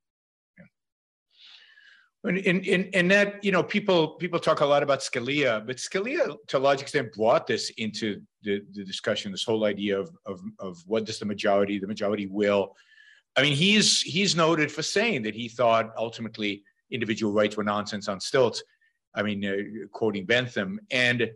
[2.25, 6.37] in, in, in that, you know, people people talk a lot about Scalia, but Scalia,
[6.47, 9.31] to a large extent, brought this into the, the discussion.
[9.31, 12.75] This whole idea of, of of what does the majority, the majority will.
[13.35, 18.07] I mean, he's he's noted for saying that he thought ultimately individual rights were nonsense
[18.07, 18.63] on stilts.
[19.13, 21.29] I mean, uh, quoting Bentham, and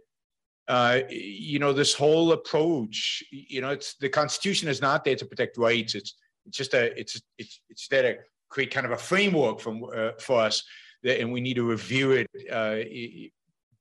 [0.70, 3.24] uh, you know, this whole approach.
[3.30, 5.96] You know, it's the Constitution is not there to protect rights.
[5.96, 9.84] It's it's just a it's it's it's there to create kind of a framework from,
[9.96, 10.64] uh, for us,
[11.04, 12.78] that, and we need to review it, uh,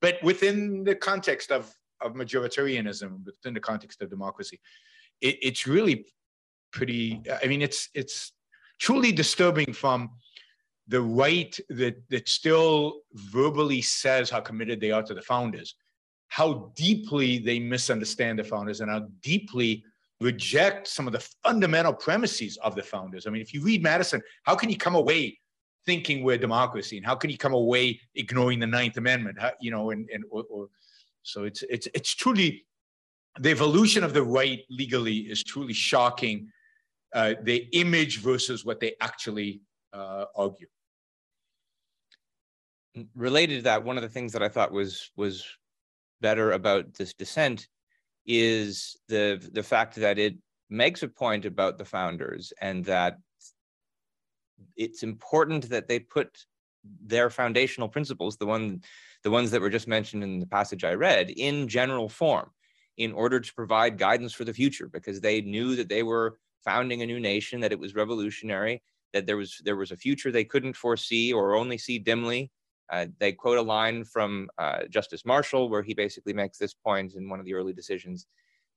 [0.01, 4.61] but within the context of, of majoritarianism, within the context of democracy.
[5.21, 6.07] It, it's really
[6.73, 8.33] pretty, I mean, it's, it's
[8.79, 10.11] truly disturbing from
[10.89, 15.75] the right that, that still verbally says how committed they are to the founders,
[16.29, 19.85] how deeply they misunderstand the founders and how deeply
[20.21, 23.27] reject some of the fundamental premises of the founders.
[23.27, 25.39] I mean, if you read Madison, how can you come away
[25.85, 29.39] thinking we're democracy, and how can you come away ignoring the Ninth Amendment?
[29.41, 30.69] How, you know, and and or, or,
[31.23, 32.67] so it's it's it's truly
[33.39, 36.49] the evolution of the right legally is truly shocking.
[37.15, 39.61] Uh, the image versus what they actually
[39.93, 40.67] uh, argue.
[43.15, 45.45] Related to that, one of the things that I thought was was
[46.21, 47.69] better about this dissent
[48.27, 50.37] is the the fact that it
[50.69, 53.19] makes a point about the founders and that
[54.77, 56.45] it's important that they put
[57.05, 58.81] their foundational principles the one
[59.23, 62.51] the ones that were just mentioned in the passage i read in general form
[62.97, 67.03] in order to provide guidance for the future because they knew that they were founding
[67.03, 70.45] a new nation that it was revolutionary that there was there was a future they
[70.45, 72.51] couldn't foresee or only see dimly
[72.91, 77.15] uh, they quote a line from uh, Justice Marshall where he basically makes this point
[77.15, 78.27] in one of the early decisions.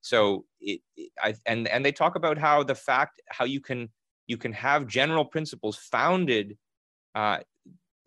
[0.00, 3.88] So it, it, I, and and they talk about how the fact how you can
[4.26, 6.56] you can have general principles founded
[7.14, 7.38] uh,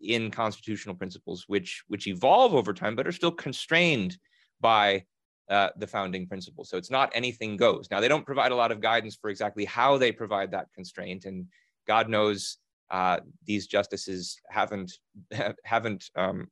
[0.00, 4.18] in constitutional principles which which evolve over time but are still constrained
[4.60, 5.04] by
[5.48, 6.68] uh, the founding principles.
[6.68, 7.88] So it's not anything goes.
[7.90, 11.26] Now they don't provide a lot of guidance for exactly how they provide that constraint,
[11.26, 11.46] and
[11.86, 12.58] God knows
[12.90, 14.92] uh, these justices haven't
[15.64, 16.48] haven't um,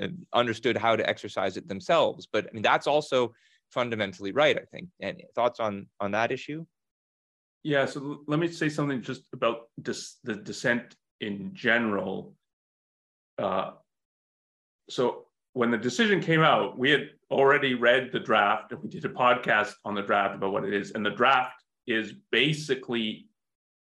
[0.00, 2.26] uh, understood how to exercise it themselves.
[2.30, 3.34] But I mean, that's also
[3.70, 4.56] fundamentally right.
[4.56, 4.88] I think.
[5.00, 6.64] And thoughts on on that issue?
[7.62, 7.86] Yeah.
[7.86, 12.34] So let me say something just about dis- the dissent in general.
[13.38, 13.72] Uh,
[14.90, 19.04] so when the decision came out, we had already read the draft and we did
[19.04, 20.92] a podcast on the draft about what it is.
[20.92, 23.28] And the draft is basically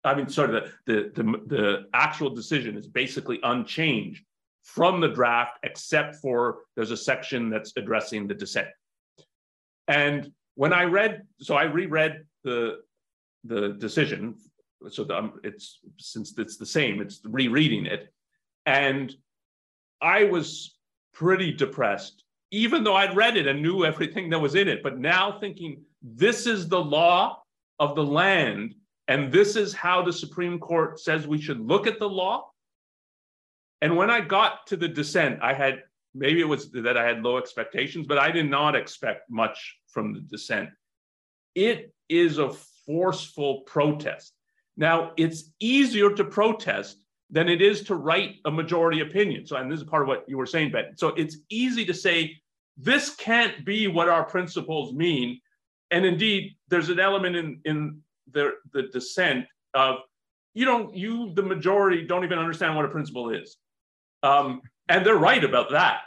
[0.05, 4.25] I mean, sorry, the, the, the, the actual decision is basically unchanged
[4.63, 8.69] from the draft, except for there's a section that's addressing the dissent.
[9.89, 12.81] And when I read, so I reread the
[13.45, 14.37] the decision.
[14.89, 18.09] So the, um, it's since it's the same, it's rereading it.
[18.67, 19.15] And
[20.01, 20.77] I was
[21.13, 24.83] pretty depressed, even though I'd read it and knew everything that was in it.
[24.83, 27.43] But now thinking, this is the law
[27.79, 28.75] of the land,
[29.09, 32.51] and this is how the Supreme Court says we should look at the law.
[33.83, 35.83] And when I got to the dissent, I had
[36.15, 40.15] maybe it was that I had low expectations, but I did not expect much from
[40.15, 40.71] the dissent.
[41.55, 42.51] It is a
[42.87, 44.33] forceful protest.
[44.77, 46.99] Now, it's easier to protest
[47.31, 49.47] than it is to write a majority opinion.
[49.47, 50.97] So, and this is part of what you were saying, Ben.
[50.97, 52.37] So, it's easy to say,
[52.77, 55.41] this can't be what our principles mean.
[55.91, 58.01] And indeed, there's an element in, in
[58.33, 59.97] the, the dissent of,
[60.55, 63.57] you don't, you, the majority, don't even understand what a principle is.
[64.23, 66.03] Um, and they're right about that.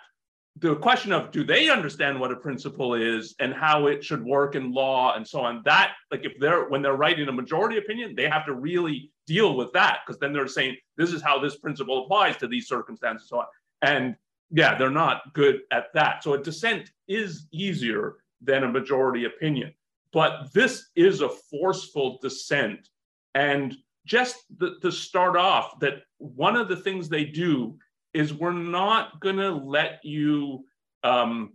[0.60, 4.56] The question of do they understand what a principle is and how it should work
[4.56, 8.16] in law and so on that like if they're when they're writing a majority opinion
[8.16, 11.58] they have to really deal with that because then they're saying this is how this
[11.58, 13.46] principle applies to these circumstances and so on.
[13.84, 14.16] And
[14.50, 16.24] yeah they're not good at that.
[16.24, 19.74] So a dissent is easier than a majority opinion
[20.14, 22.90] but this is a forceful dissent
[23.36, 27.78] and just the, to start off that one of the things they do
[28.14, 30.66] is we're not going to let you
[31.04, 31.54] um,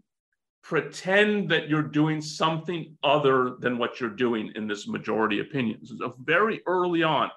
[0.63, 5.85] pretend that you're doing something other than what you're doing in this majority opinion.
[5.85, 7.31] So very early on,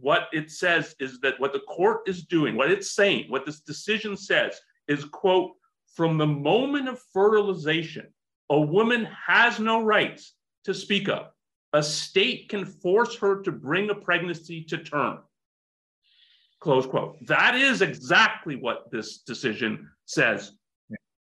[0.00, 3.60] what it says is that what the court is doing, what it's saying, what this
[3.60, 5.52] decision says is, quote,
[5.94, 8.06] from the moment of fertilization,
[8.50, 10.34] a woman has no rights
[10.66, 11.28] to speak of.
[11.72, 15.20] A state can force her to bring a pregnancy to term.
[16.60, 17.16] Close quote.
[17.26, 20.52] That is exactly what this decision says.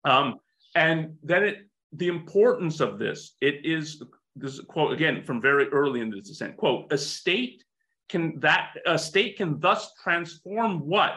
[0.04, 0.36] Um,
[0.74, 1.56] and then it,
[1.92, 4.02] the importance of this, it is
[4.36, 6.56] this quote again from very early in the dissent.
[6.56, 7.64] Quote: A state
[8.08, 11.12] can that a state can thus transform what,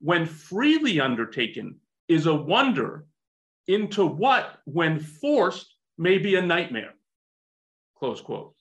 [0.00, 1.76] when freely undertaken,
[2.08, 3.06] is a wonder,
[3.66, 6.94] into what, when forced, may be a nightmare.
[7.98, 8.54] Close quote.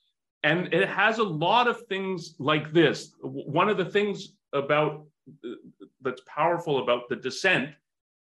[0.43, 3.13] And it has a lot of things like this.
[3.21, 5.05] One of the things about
[6.01, 7.69] that's powerful about the dissent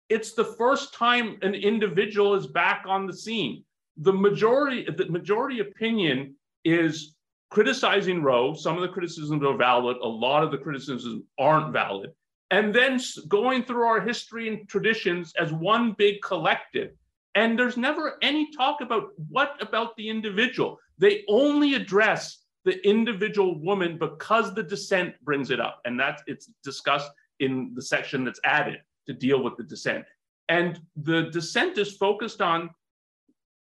[0.09, 3.63] it's the first time an individual is back on the scene.
[3.97, 7.15] The majority the majority opinion is
[7.49, 8.53] criticizing roe.
[8.53, 9.97] Some of the criticisms are valid.
[9.97, 12.11] A lot of the criticisms aren't valid.
[12.51, 16.91] And then going through our history and traditions as one big collective.
[17.35, 23.59] And there's never any talk about what about the individual they only address the individual
[23.59, 25.81] woman because the dissent brings it up.
[25.85, 28.77] And that's it's discussed in the section that's added
[29.07, 30.05] to deal with the dissent.
[30.49, 32.69] And the dissent is focused on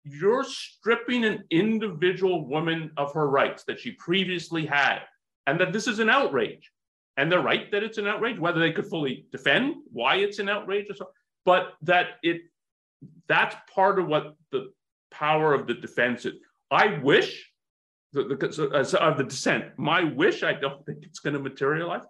[0.04, 5.00] you're stripping an individual woman of her rights that she previously had,
[5.46, 6.70] and that this is an outrage.
[7.16, 10.48] And they're right that it's an outrage, whether they could fully defend why it's an
[10.48, 11.08] outrage or so,
[11.44, 12.42] but that it
[13.26, 14.72] that's part of what the
[15.10, 16.34] power of the defense is.
[16.70, 17.48] I wish
[18.12, 19.64] so, uh, so, the dissent.
[19.76, 22.02] My wish, I don't think it's going to materialize.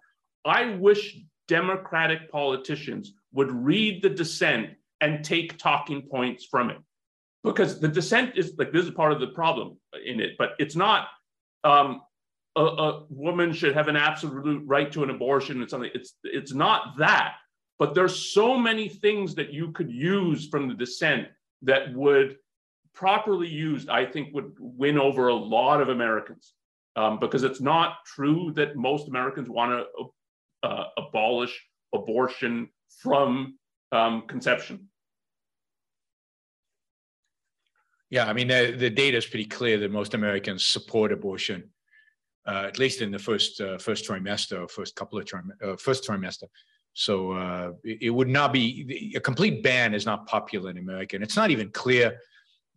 [0.45, 1.17] I wish
[1.47, 4.69] Democratic politicians would read the dissent
[5.01, 6.77] and take talking points from it.
[7.43, 10.75] Because the dissent is like this is part of the problem in it, but it's
[10.75, 11.07] not
[11.63, 12.01] um,
[12.55, 15.91] a, a woman should have an absolute right to an abortion and something.
[15.93, 17.35] It's it's not that,
[17.77, 21.27] but there's so many things that you could use from the dissent
[21.61, 22.37] that would
[22.93, 26.53] properly used, I think would win over a lot of Americans
[26.95, 32.69] um, because it's not true that most Americans want to uh, abolish abortion
[33.01, 33.57] from
[33.91, 34.89] um, conception.
[38.09, 41.69] Yeah, I mean, the, the data is pretty clear that most Americans support abortion,
[42.47, 45.75] uh, at least in the first uh, first trimester or first couple of trim- uh,
[45.75, 46.45] first trimester.
[46.93, 51.15] So uh, it, it, would not be a complete ban is not popular in America,
[51.15, 52.17] and it's not even clear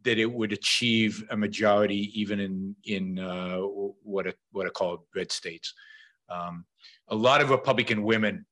[0.05, 5.01] that it would achieve a majority even in in uh, what are, what are called
[5.15, 5.73] red states.
[6.29, 6.65] Um,
[7.09, 8.47] a lot of Republican women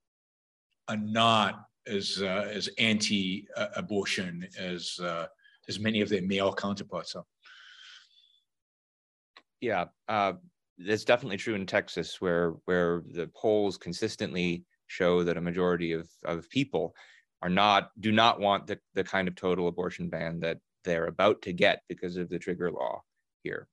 [0.89, 5.27] are not as uh, as anti-abortion as uh,
[5.69, 7.25] as many of their male counterparts are.
[9.61, 10.35] Yeah, uh,
[10.79, 16.09] that's definitely true in Texas, where where the polls consistently show that a majority of
[16.25, 16.95] of people
[17.43, 21.43] are not do not want the, the kind of total abortion ban that they're about
[21.43, 23.03] to get because of the trigger law
[23.43, 23.69] here.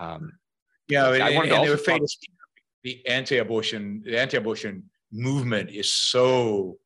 [0.00, 0.32] Um,
[0.88, 2.18] yeah, I and, and they were famous.
[2.82, 6.76] The anti-abortion, the anti-abortion movement is so,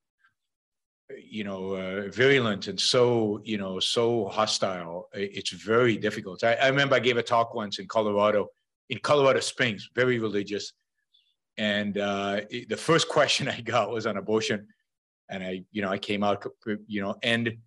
[1.19, 5.09] you know, uh, virulent and so, you know, so hostile.
[5.13, 6.45] It's very difficult.
[6.45, 8.49] I, I remember I gave a talk once in Colorado,
[8.91, 10.73] in Colorado Springs, very religious,
[11.57, 14.69] And uh, the first question I got was on abortion.
[15.31, 16.47] And I, you know, I came out,
[16.87, 17.59] you know, and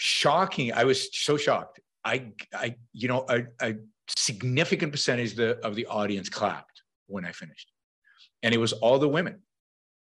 [0.00, 0.72] shocking.
[0.72, 1.78] I was so shocked.
[2.04, 3.74] I, I, you know, a, a
[4.08, 7.70] significant percentage of the, of the audience clapped when I finished,
[8.42, 9.40] and it was all the women,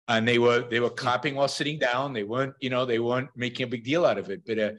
[0.07, 2.13] and they were they were clapping while sitting down.
[2.13, 4.41] They weren't, you know, they weren't making a big deal out of it.
[4.47, 4.71] But uh,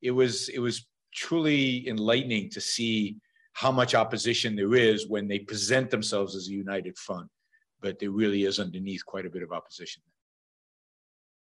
[0.00, 3.16] it was it was truly enlightening to see
[3.54, 7.28] how much opposition there is when they present themselves as a united front,
[7.80, 10.02] but there really is underneath quite a bit of opposition.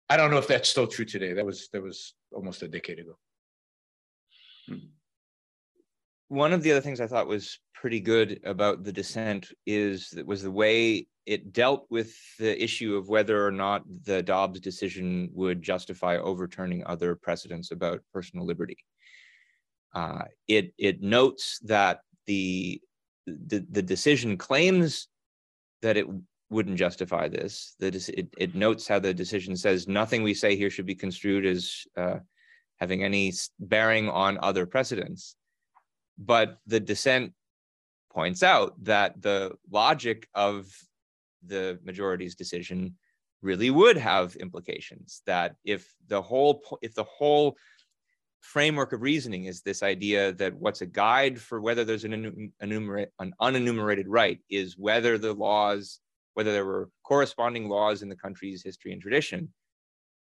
[0.09, 1.31] I don't know if that's still true today.
[1.31, 3.17] That was that was almost a decade ago.
[4.67, 4.77] Hmm.
[6.29, 10.25] One of the other things I thought was pretty good about the dissent is that
[10.25, 15.29] was the way it dealt with the issue of whether or not the Dobbs decision
[15.33, 18.77] would justify overturning other precedents about personal liberty.
[19.93, 22.81] Uh, it it notes that the,
[23.27, 25.07] the the decision claims
[25.81, 26.07] that it
[26.49, 27.75] wouldn't justify this.
[27.79, 31.45] That it, it notes how the decision says nothing we say here should be construed
[31.45, 32.19] as uh,
[32.79, 35.35] having any bearing on other precedents.
[36.17, 37.33] But the dissent
[38.11, 40.67] points out that the logic of
[41.45, 42.95] the majority's decision
[43.41, 45.21] really would have implications.
[45.25, 47.57] That if the whole if the whole
[48.43, 53.09] framework of reasoning is this idea that what's a guide for whether there's an, enumerate,
[53.19, 55.99] an unenumerated right is whether the laws,
[56.33, 59.53] whether there were corresponding laws in the country's history and tradition,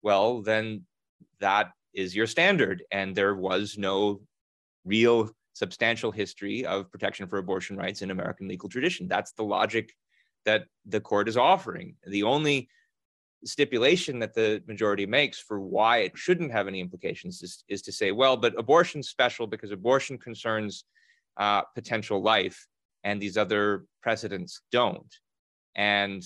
[0.02, 0.84] well, then
[1.40, 2.82] that is your standard.
[2.90, 4.20] And there was no
[4.84, 9.08] real substantial history of protection for abortion rights in American legal tradition.
[9.08, 9.92] That's the logic
[10.44, 11.96] that the court is offering.
[12.06, 12.68] The only
[13.44, 17.92] stipulation that the majority makes for why it shouldn't have any implications is, is to
[17.92, 20.84] say, well, but abortion's special because abortion concerns
[21.36, 22.66] uh, potential life
[23.04, 25.14] and these other precedents don't.
[25.74, 26.22] And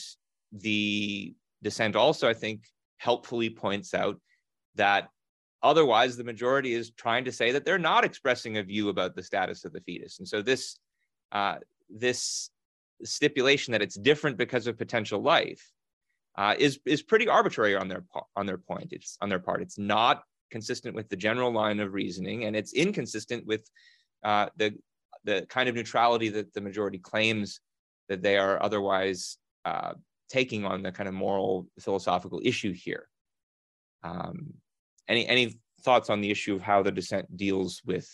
[0.52, 2.64] the dissent also, I think,
[2.98, 4.20] helpfully points out
[4.76, 5.08] that
[5.62, 9.22] otherwise the majority is trying to say that they're not expressing a view about the
[9.22, 10.18] status of the fetus.
[10.18, 10.78] And so this,
[11.32, 11.56] uh,
[11.88, 12.50] this
[13.02, 15.72] stipulation that it's different because of potential life
[16.36, 18.04] uh, is is pretty arbitrary on their
[18.36, 18.88] on their point.
[18.92, 19.62] It's on their part.
[19.62, 23.68] It's not consistent with the general line of reasoning, and it's inconsistent with
[24.24, 24.74] uh, the
[25.24, 27.60] the kind of neutrality that the majority claims
[28.08, 29.94] that they are otherwise uh,
[30.28, 33.08] taking on the kind of moral philosophical issue here.
[34.02, 34.54] Um,
[35.08, 38.08] any any thoughts on the issue of how the dissent deals with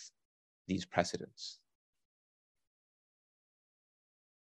[0.67, 1.59] these precedents?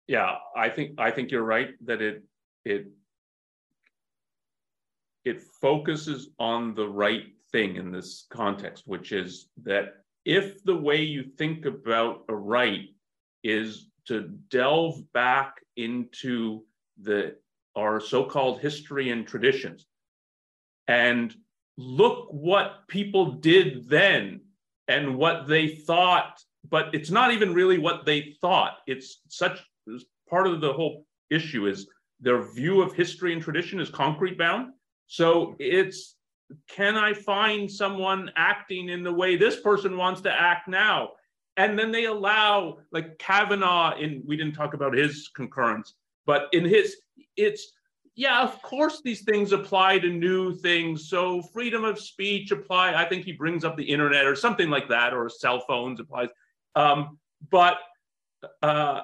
[0.08, 2.24] Yeah, I think I think you're right that it
[2.66, 2.88] it
[5.24, 9.94] it focuses on the right thing in this context, which is that
[10.26, 12.90] if the way you think about a right
[13.44, 16.64] is to delve back into
[17.02, 17.36] the
[17.76, 19.86] our so-called history and traditions.
[20.88, 21.34] And
[21.78, 24.42] look what people did then
[24.88, 28.78] and what they thought but it's not even really what they thought.
[28.88, 29.60] It's such
[30.30, 31.88] part of the whole issue is
[32.20, 34.74] their view of history and tradition is concrete bound.
[35.08, 36.16] So it's
[36.70, 41.12] can I find someone acting in the way this person wants to act now?
[41.58, 45.96] And then they allow, like Kavanaugh, in we didn't talk about his concurrence,
[46.26, 46.98] but in his,
[47.36, 47.74] it's
[48.16, 51.10] yeah, of course these things apply to new things.
[51.10, 52.94] So freedom of speech apply.
[52.94, 56.30] I think he brings up the internet or something like that, or cell phones applies.
[56.76, 57.18] Um,
[57.50, 57.78] but
[58.62, 59.02] uh,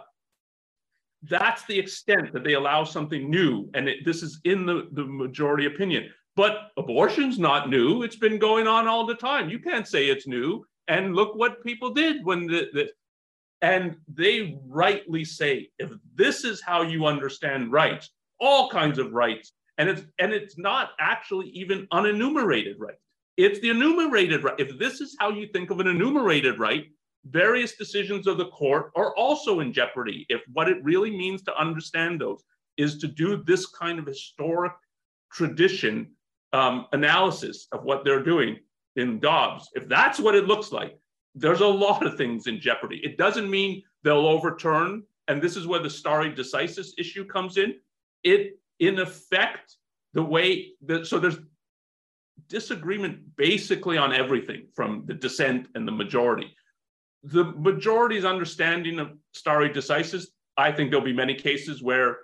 [1.24, 3.70] that's the extent that they allow something new.
[3.74, 6.10] And it, this is in the, the majority opinion.
[6.36, 8.04] But abortion's not new.
[8.04, 9.50] It's been going on all the time.
[9.50, 10.66] You can't say it's new.
[10.88, 12.90] And look what people did when the, the
[13.62, 18.10] and they rightly say, if this is how you understand rights,
[18.40, 23.02] all kinds of rights, and it's and it's not actually even unenumerated rights.
[23.36, 24.60] It's the enumerated right.
[24.60, 26.86] If this is how you think of an enumerated right,
[27.26, 31.58] various decisions of the court are also in jeopardy if what it really means to
[31.60, 32.44] understand those
[32.78, 34.74] is to do this kind of historic
[35.32, 36.12] tradition
[36.54, 38.58] um, analysis of what they're doing
[38.98, 39.70] in Dobbs.
[39.74, 40.98] If that's what it looks like,
[41.36, 43.00] there's a lot of things in jeopardy.
[43.04, 47.76] It doesn't mean they'll overturn, and this is where the stare decisis issue comes in.
[48.24, 49.76] It, in effect,
[50.14, 51.38] the way that so there's
[52.48, 56.56] disagreement basically on everything from the dissent and the majority
[57.24, 62.18] the majority's understanding of stare decisis, I think there'll be many cases where,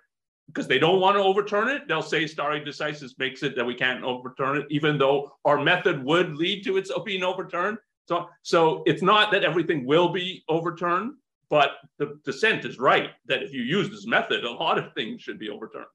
[0.48, 3.74] because they don't want to overturn it, they'll say stare decisis makes it that we
[3.74, 7.78] can't overturn it, even though our method would lead to its being overturned.
[8.08, 11.14] So, so it's not that everything will be overturned,
[11.50, 15.22] but the dissent is right that if you use this method, a lot of things
[15.22, 15.88] should be overturned.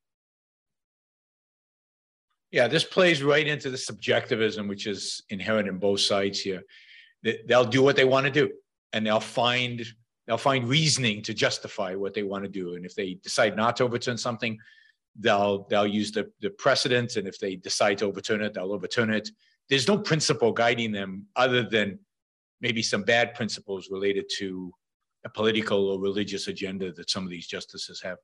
[2.50, 6.62] Yeah, this plays right into the subjectivism, which is inherent in both sides here.
[7.46, 8.50] They'll do what they want to do,
[8.94, 9.84] and they'll find
[10.28, 12.74] they'll find reasoning to justify what they want to do.
[12.74, 14.58] And if they decide not to overturn something,
[15.18, 17.16] they'll they'll use the, the precedent.
[17.16, 19.30] And if they decide to overturn it, they'll overturn it.
[19.70, 21.98] There's no principle guiding them other than
[22.60, 24.70] maybe some bad principles related to
[25.24, 28.18] a political or religious agenda that some of these justices have.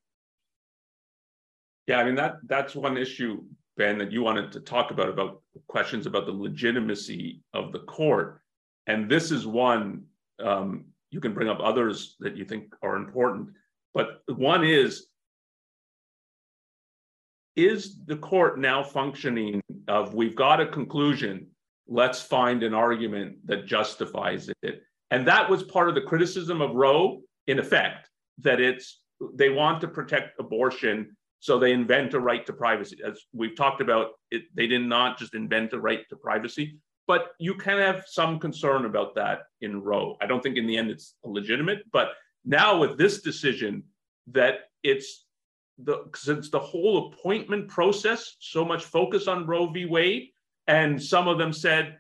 [1.87, 3.43] Yeah, I mean that that's one issue,
[3.79, 8.41] Ben, that you wanted to talk about about questions about the legitimacy of the court,
[8.87, 10.05] and this is one
[10.43, 13.51] um, you can bring up others that you think are important,
[13.95, 15.07] but one is
[17.55, 21.47] is the court now functioning of we've got a conclusion
[21.87, 24.83] let's find an argument that justifies it?
[25.13, 28.09] And that was part of the criticism of roe in effect
[28.39, 29.03] that it's
[29.35, 32.97] they want to protect abortion so they invent a right to privacy.
[33.07, 37.33] As we've talked about it they did not just invent a right to privacy but
[37.39, 40.17] you can have some concern about that in roe.
[40.21, 42.13] I don't think in the end it's legitimate but
[42.45, 43.83] now with this decision
[44.29, 45.27] that it's
[45.79, 49.87] the since the whole appointment process so much focus on roe v.
[49.87, 50.29] Wade
[50.67, 51.99] and some of them said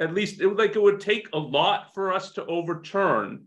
[0.00, 3.44] at least it like it would take a lot for us to overturn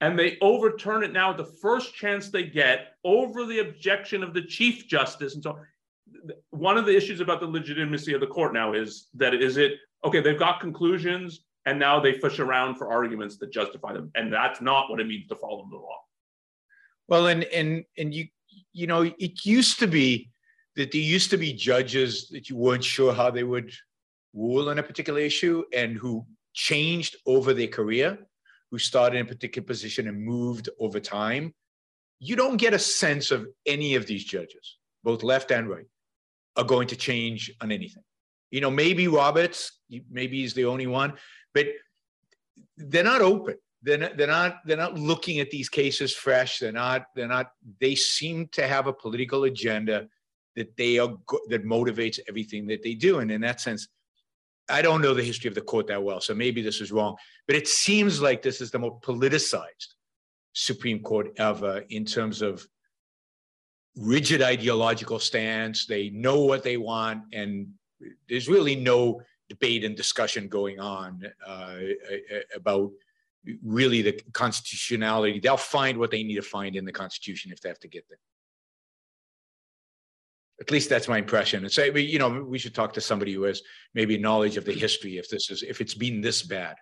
[0.00, 1.32] and they overturn it now.
[1.32, 5.58] The first chance they get over the objection of the chief justice and so
[6.50, 9.72] one of the issues about the legitimacy of the court now is that is it
[10.04, 14.10] okay they've got conclusions and now they fish around for arguments that justify them.
[14.14, 15.98] And that's not what it means to follow the law.
[17.08, 18.28] Well and and and you
[18.72, 20.30] you know it used to be
[20.76, 23.72] that there used to be judges that you weren't sure how they would
[24.32, 28.18] rule on a particular issue and who changed over their career,
[28.70, 31.52] who started in a particular position and moved over time.
[32.20, 35.86] You don't get a sense of any of these judges, both left and right,
[36.56, 38.02] are going to change on anything.
[38.50, 39.80] You know, maybe Roberts,
[40.10, 41.14] maybe he's the only one,
[41.54, 41.66] but
[42.76, 43.56] they're not open.
[43.82, 46.58] They're not, they're not they're not looking at these cases fresh.
[46.58, 50.08] They're not they're not they seem to have a political agenda
[50.56, 51.16] that they are
[51.48, 53.20] that motivates everything that they do.
[53.20, 53.88] And in that sense,
[54.68, 57.16] I don't know the history of the court that well, so maybe this is wrong.
[57.46, 59.94] But it seems like this is the most politicized
[60.52, 62.66] Supreme Court ever in terms of
[63.96, 65.86] rigid ideological stance.
[65.86, 67.68] They know what they want, and
[68.28, 71.76] there's really no debate and discussion going on uh,
[72.54, 72.92] about
[73.62, 75.40] really the constitutionality.
[75.40, 78.08] They'll find what they need to find in the Constitution if they have to get
[78.08, 78.18] there.
[80.60, 81.64] At least that's my impression.
[81.64, 83.62] And say, you know, we should talk to somebody who has
[83.94, 86.76] maybe knowledge of the history if this is if it's been this bad.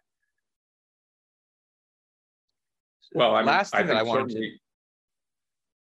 [3.12, 4.50] Well, I last thing I that I wanted to.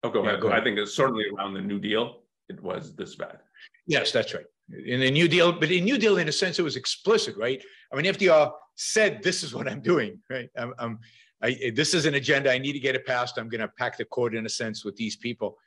[0.03, 0.41] Oh, go, yeah, ahead.
[0.41, 0.61] go ahead.
[0.61, 3.39] I think it's certainly around the New Deal, it was this bad.
[3.85, 4.45] Yes, that's right.
[4.85, 7.61] In the New Deal, but in New Deal, in a sense, it was explicit, right?
[7.91, 10.49] I mean, FDR said, "This is what I'm doing." Right?
[10.57, 10.99] I'm, I'm
[11.43, 12.51] I, this is an agenda.
[12.51, 13.37] I need to get it passed.
[13.37, 15.57] I'm going to pack the court in a sense with these people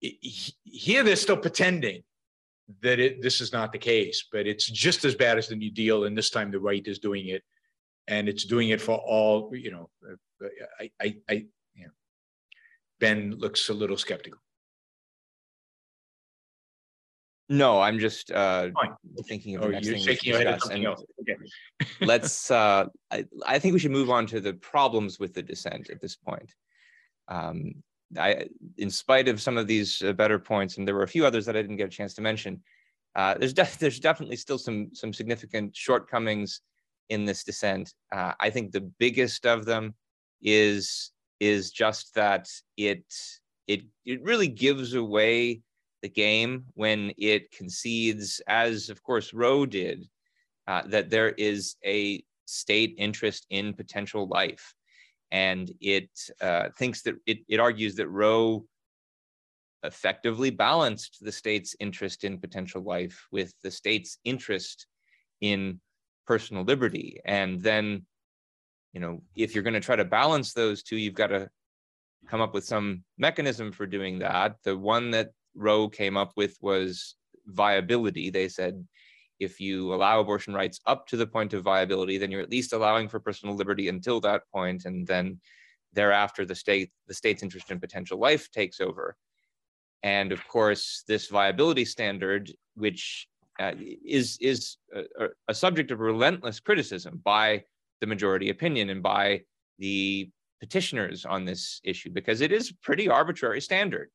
[0.00, 2.02] here they're still pretending
[2.82, 5.70] that it, this is not the case, but it's just as bad as the New
[5.70, 7.42] Deal, and this time the right is doing it,
[8.08, 9.50] and it's doing it for all.
[9.54, 10.48] You know, uh,
[10.78, 11.46] I, I, I
[13.00, 14.38] Ben looks a little skeptical.
[17.50, 18.68] No, I'm just uh,
[19.26, 20.68] thinking of the oh, next thing we should discuss.
[20.68, 21.36] And okay.
[22.02, 22.50] let's.
[22.50, 26.00] Uh, I, I think we should move on to the problems with the dissent at
[26.00, 26.54] this point.
[27.28, 27.76] Um,
[28.18, 31.24] I, in spite of some of these uh, better points, and there were a few
[31.24, 32.62] others that I didn't get a chance to mention,
[33.16, 36.60] uh, there's def- there's definitely still some some significant shortcomings
[37.08, 37.94] in this dissent.
[38.12, 39.94] Uh, I think the biggest of them
[40.42, 43.04] is is just that it
[43.66, 45.60] it it really gives away
[46.02, 50.08] the game when it concedes, as of course Roe did,
[50.66, 54.74] uh, that there is a state interest in potential life
[55.30, 56.10] and it
[56.40, 58.64] uh, thinks that it, it argues that Roe
[59.82, 64.86] effectively balanced the state's interest in potential life with the state's interest
[65.40, 65.80] in
[66.26, 67.20] personal liberty.
[67.24, 68.06] And then,
[68.92, 71.48] you know, if you're going to try to balance those two, you've got to
[72.26, 74.56] come up with some mechanism for doing that.
[74.64, 77.16] The one that Roe came up with was
[77.46, 78.30] viability.
[78.30, 78.84] They said
[79.40, 82.72] if you allow abortion rights up to the point of viability, then you're at least
[82.72, 85.40] allowing for personal liberty until that point, and then
[85.94, 89.16] thereafter the state the state's interest in potential life takes over.
[90.02, 93.28] And of course, this viability standard, which
[93.60, 93.72] uh,
[94.04, 97.64] is is a, a subject of relentless criticism by
[98.00, 99.42] the majority opinion and by
[99.78, 100.30] the
[100.60, 104.10] petitioners on this issue because it is a pretty arbitrary standard.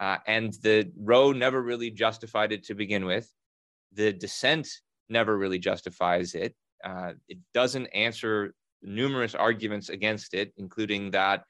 [0.00, 3.30] Uh, and the Roe never really justified it to begin with.
[3.92, 4.68] The dissent
[5.08, 6.54] never really justifies it.
[6.82, 11.44] Uh, it doesn't answer numerous arguments against it, including that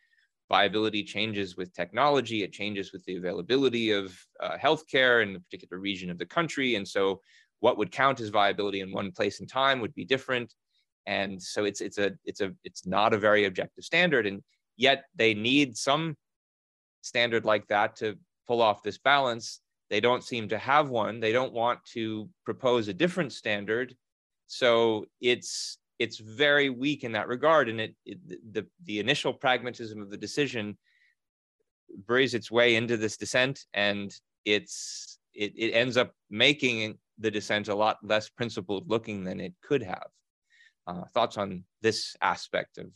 [0.51, 5.81] viability changes with technology, it changes with the availability of uh, healthcare in a particular
[5.81, 6.75] region of the country.
[6.75, 7.20] And so
[7.61, 10.53] what would count as viability in one place and time would be different.
[11.07, 14.27] And so it's it's a it's a it's not a very objective standard.
[14.27, 14.43] And
[14.77, 16.17] yet they need some
[17.03, 19.61] standard like that to pull off this balance.
[19.91, 21.21] They don't seem to have one.
[21.21, 23.95] They don't want to propose a different standard.
[24.47, 27.69] So it's it's very weak in that regard.
[27.69, 28.19] And it, it
[28.53, 30.77] the the initial pragmatism of the decision
[32.07, 37.69] buries its way into this dissent, and it's it, it ends up making the dissent
[37.69, 40.09] a lot less principled looking than it could have.
[40.87, 42.87] Uh, thoughts on this aspect of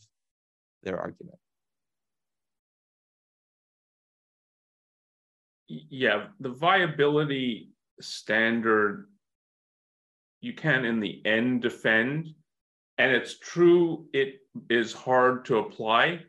[0.83, 1.37] their argument?
[5.67, 9.07] Yeah, the viability standard
[10.41, 12.33] you can in the end defend
[12.99, 16.19] and it's true, it is hard to apply.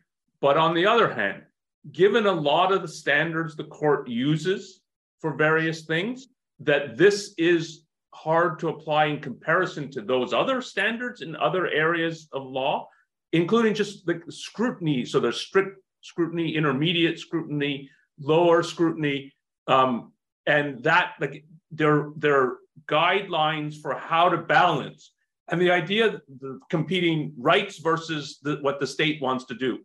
[0.40, 1.42] But on the other hand,
[1.90, 4.80] given a lot of the standards the court uses
[5.20, 6.28] for various things,
[6.60, 7.82] that this is
[8.12, 12.88] hard to apply in comparison to those other standards in other areas of law,
[13.32, 15.04] including just the scrutiny.
[15.04, 19.32] So there's strict scrutiny, intermediate scrutiny, lower scrutiny,
[19.66, 20.12] um,
[20.46, 25.12] and that like there there are guidelines for how to balance.
[25.48, 29.78] And the idea the competing rights versus the, what the state wants to do.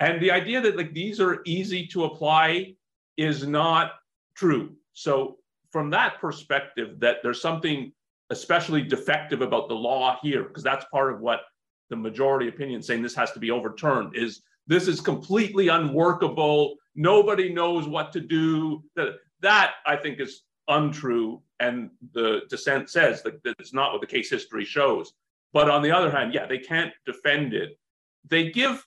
[0.00, 2.74] And the idea that like these are easy to apply
[3.16, 3.92] is not
[4.34, 4.74] true.
[4.94, 5.38] So
[5.72, 7.92] from that perspective that there's something
[8.30, 11.40] especially defective about the law here because that's part of what
[11.90, 17.52] the majority opinion saying this has to be overturned is this is completely unworkable nobody
[17.52, 23.40] knows what to do that that i think is untrue and the dissent says that
[23.44, 25.12] it's not what the case history shows.
[25.52, 27.78] But on the other hand, yeah, they can't defend it.
[28.28, 28.84] They give.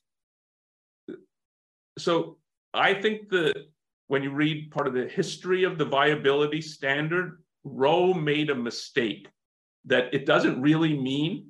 [1.97, 2.38] So
[2.73, 3.67] I think that
[4.08, 9.28] when you read part of the history of the viability standard, Roe made a mistake
[9.86, 11.47] that it doesn't really mean.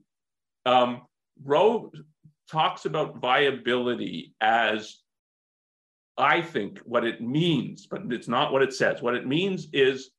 [0.65, 1.01] Um,
[1.43, 1.91] Roe
[2.49, 4.97] talks about viability as
[6.17, 9.01] I think what it means, but it's not what it says.
[9.01, 10.11] What it means is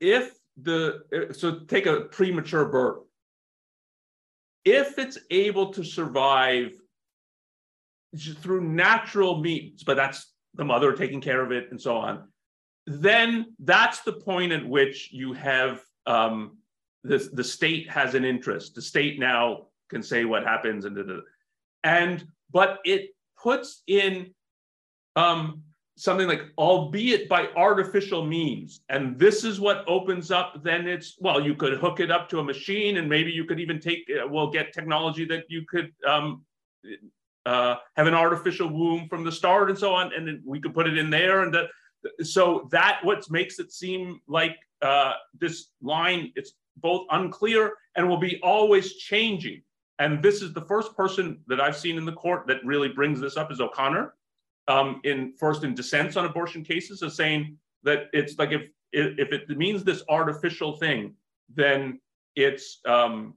[0.00, 3.04] if the so take a premature birth
[4.64, 6.72] if it's able to survive
[8.40, 12.28] through natural means but that's the mother taking care of it and so on
[12.86, 16.56] then that's the point at which you have um,
[17.04, 18.74] the, the state has an interest.
[18.74, 20.98] The state now can say what happens and
[21.84, 23.10] and but it
[23.42, 24.34] puts in
[25.16, 25.62] um,
[25.96, 31.40] something like albeit by artificial means and this is what opens up then it's well
[31.40, 34.26] you could hook it up to a machine and maybe you could even take uh,
[34.28, 36.44] well get technology that you could um,
[37.48, 40.74] uh, have an artificial womb from the start and so on and then we could
[40.74, 41.42] put it in there.
[41.42, 41.66] And that
[42.22, 47.62] so that what makes it seem like uh, this line it's both unclear
[47.96, 49.62] and will be always changing.
[49.98, 53.18] And this is the first person that i've seen in the court that really brings
[53.20, 54.14] this up is o'connor
[54.68, 59.32] um, in first in dissents on abortion cases of saying that it's like if if
[59.32, 61.14] it means this artificial thing,
[61.54, 62.00] then
[62.36, 63.34] it's um,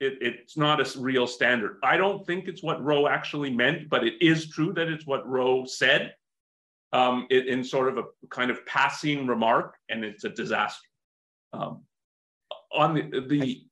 [0.00, 1.76] it, it's not a real standard.
[1.82, 5.28] I don't think it's what Roe actually meant, but it is true that it's what
[5.28, 6.14] Roe said
[6.92, 10.88] um, it, in sort of a kind of passing remark, and it's a disaster.
[11.52, 11.82] Um,
[12.72, 13.62] on the the,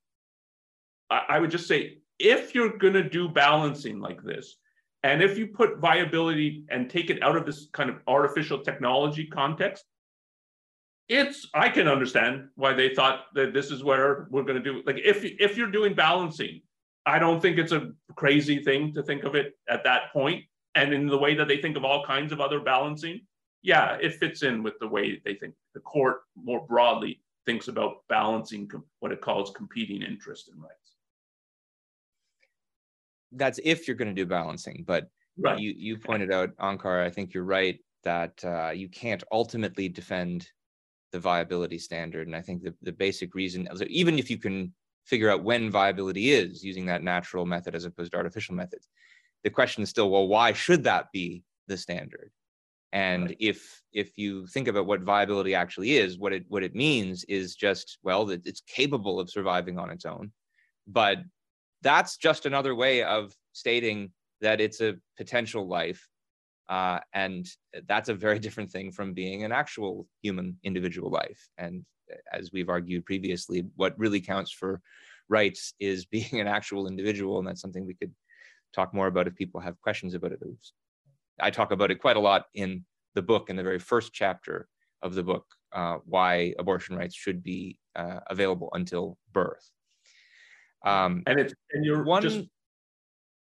[1.11, 4.57] I, I would just say if you're going to do balancing like this,
[5.03, 9.27] and if you put viability and take it out of this kind of artificial technology
[9.27, 9.85] context,
[11.09, 14.83] it's I can understand why they thought that this is where we're going to do
[14.87, 16.61] like if if you're doing balancing,
[17.07, 20.45] I don't think it's a crazy thing to think of it at that point.
[20.75, 23.23] And in the way that they think of all kinds of other balancing,
[23.63, 28.07] yeah, it fits in with the way they think the court more broadly thinks about
[28.09, 30.89] balancing what it calls competing interest and rights
[33.33, 34.85] that's if you're going to do balancing.
[34.87, 35.59] But right.
[35.59, 37.05] you you pointed out Onkar.
[37.05, 40.49] I think you're right that uh, you can't ultimately defend
[41.13, 42.27] the viability standard.
[42.27, 44.73] And I think the, the basic reason, even if you can
[45.05, 48.89] figure out when viability is using that natural method as opposed to artificial methods,
[49.45, 52.31] the question is still, well, why should that be the standard?
[52.93, 53.37] And right.
[53.39, 57.55] if if you think about what viability actually is, what it what it means is
[57.55, 60.33] just well that it's capable of surviving on its own,
[60.87, 61.19] but
[61.83, 66.09] that's just another way of stating that it's a potential life
[66.69, 67.47] Uh, and
[67.87, 71.49] that's a very different thing from being an actual human individual life.
[71.59, 71.85] And
[72.33, 74.81] as we've argued previously, what really counts for
[75.29, 77.39] rights is being an actual individual.
[77.39, 78.13] And that's something we could
[78.75, 80.41] talk more about if people have questions about it.
[81.41, 84.69] I talk about it quite a lot in the book, in the very first chapter
[85.03, 89.71] of the book, uh, why abortion rights should be uh, available until birth.
[90.85, 92.43] Um, and it's and you're one, just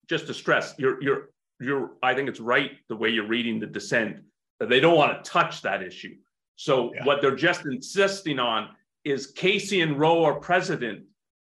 [0.09, 1.31] just to stress, you're you're
[1.63, 4.17] you're I think it's right the way you're reading the dissent
[4.61, 6.15] that they don't want to touch that issue.
[6.57, 7.05] So yeah.
[7.05, 8.71] what they're just insisting on
[9.05, 11.05] is Casey and Roe are president.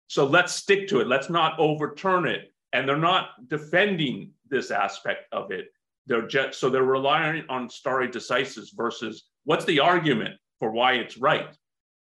[0.08, 1.06] So let's stick to it.
[1.06, 2.52] Let's not overturn it.
[2.72, 5.66] And they're not defending this aspect of it.
[6.06, 11.16] They're just so they're relying on stare decisis versus what's the argument for why it's
[11.16, 11.56] right.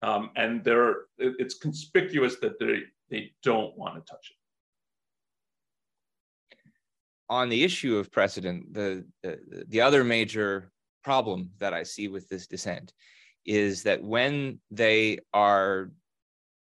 [0.02, 4.37] Um, and they're it's conspicuous that they they don't want to touch it
[7.30, 10.70] on the issue of precedent, the, the, the other major
[11.04, 12.92] problem that I see with this dissent
[13.44, 15.90] is that when they are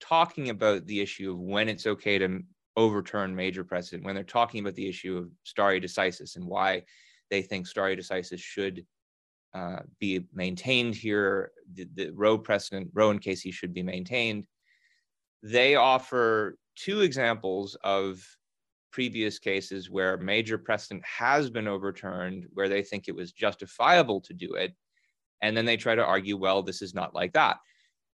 [0.01, 2.43] talking about the issue of when it's okay to
[2.77, 6.83] overturn major precedent, when they're talking about the issue of stare decisis and why
[7.31, 8.85] they think stare decisis should
[9.55, 14.47] uh, be maintained here, the, the Roe precedent, Roe and Casey should be maintained,
[15.43, 18.23] they offer two examples of
[18.97, 24.33] previous cases where major precedent has been overturned, where they think it was justifiable to
[24.33, 24.75] do it.
[25.43, 27.59] And then they try to argue, well, this is not like that.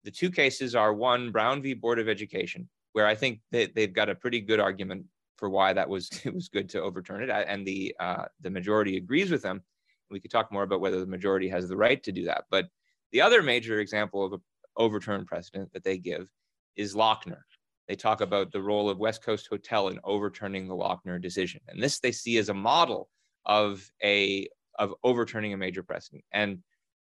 [0.05, 1.75] The two cases are one, Brown v.
[1.75, 5.05] Board of Education, where I think they, they've got a pretty good argument
[5.37, 8.97] for why that was it was good to overturn it, and the uh, the majority
[8.97, 9.61] agrees with them.
[10.09, 12.45] We could talk more about whether the majority has the right to do that.
[12.49, 12.69] But
[13.11, 14.41] the other major example of an
[14.77, 16.27] overturned precedent that they give
[16.75, 17.43] is Lochner,
[17.87, 21.61] they talk about the role of West Coast Hotel in overturning the Lochner decision.
[21.67, 23.09] And this they see as a model
[23.45, 24.47] of a
[24.79, 26.23] of overturning a major precedent.
[26.31, 26.59] And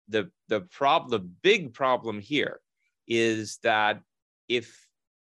[0.08, 2.60] the the prob the big problem here
[3.06, 4.00] is that
[4.48, 4.86] if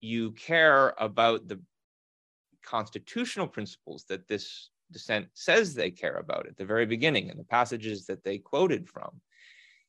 [0.02, 1.60] you care about the
[2.64, 7.44] constitutional principles that this dissent says they care about at the very beginning and the
[7.44, 9.22] passages that they quoted from,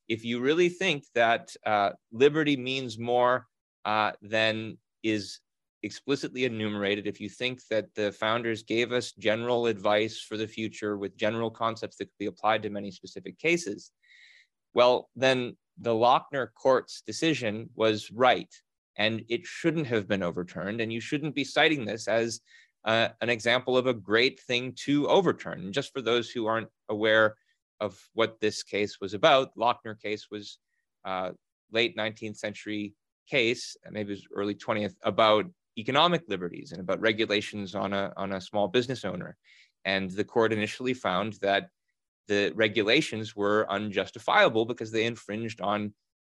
[0.08, 3.46] if you really think that uh, liberty means more
[3.84, 5.38] uh, than is
[5.84, 7.06] explicitly enumerated.
[7.06, 11.50] If you think that the founders gave us general advice for the future with general
[11.50, 13.92] concepts that could be applied to many specific cases,
[14.72, 18.52] well, then the Lochner court's decision was right
[18.96, 20.80] and it shouldn't have been overturned.
[20.80, 22.40] And you shouldn't be citing this as
[22.84, 25.60] uh, an example of a great thing to overturn.
[25.60, 27.36] And just for those who aren't aware
[27.80, 30.58] of what this case was about, Lochner case was
[31.04, 31.32] uh,
[31.72, 32.94] late 19th century
[33.28, 35.46] case, maybe it was early 20th, about
[35.78, 39.36] economic liberties and about regulations on a, on a small business owner.
[39.84, 41.68] And the court initially found that
[42.28, 45.92] the regulations were unjustifiable because they infringed on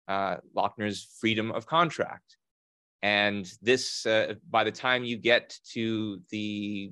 [0.07, 2.37] uh, Lochner's freedom of contract.
[3.01, 6.91] And this, uh, by the time you get to the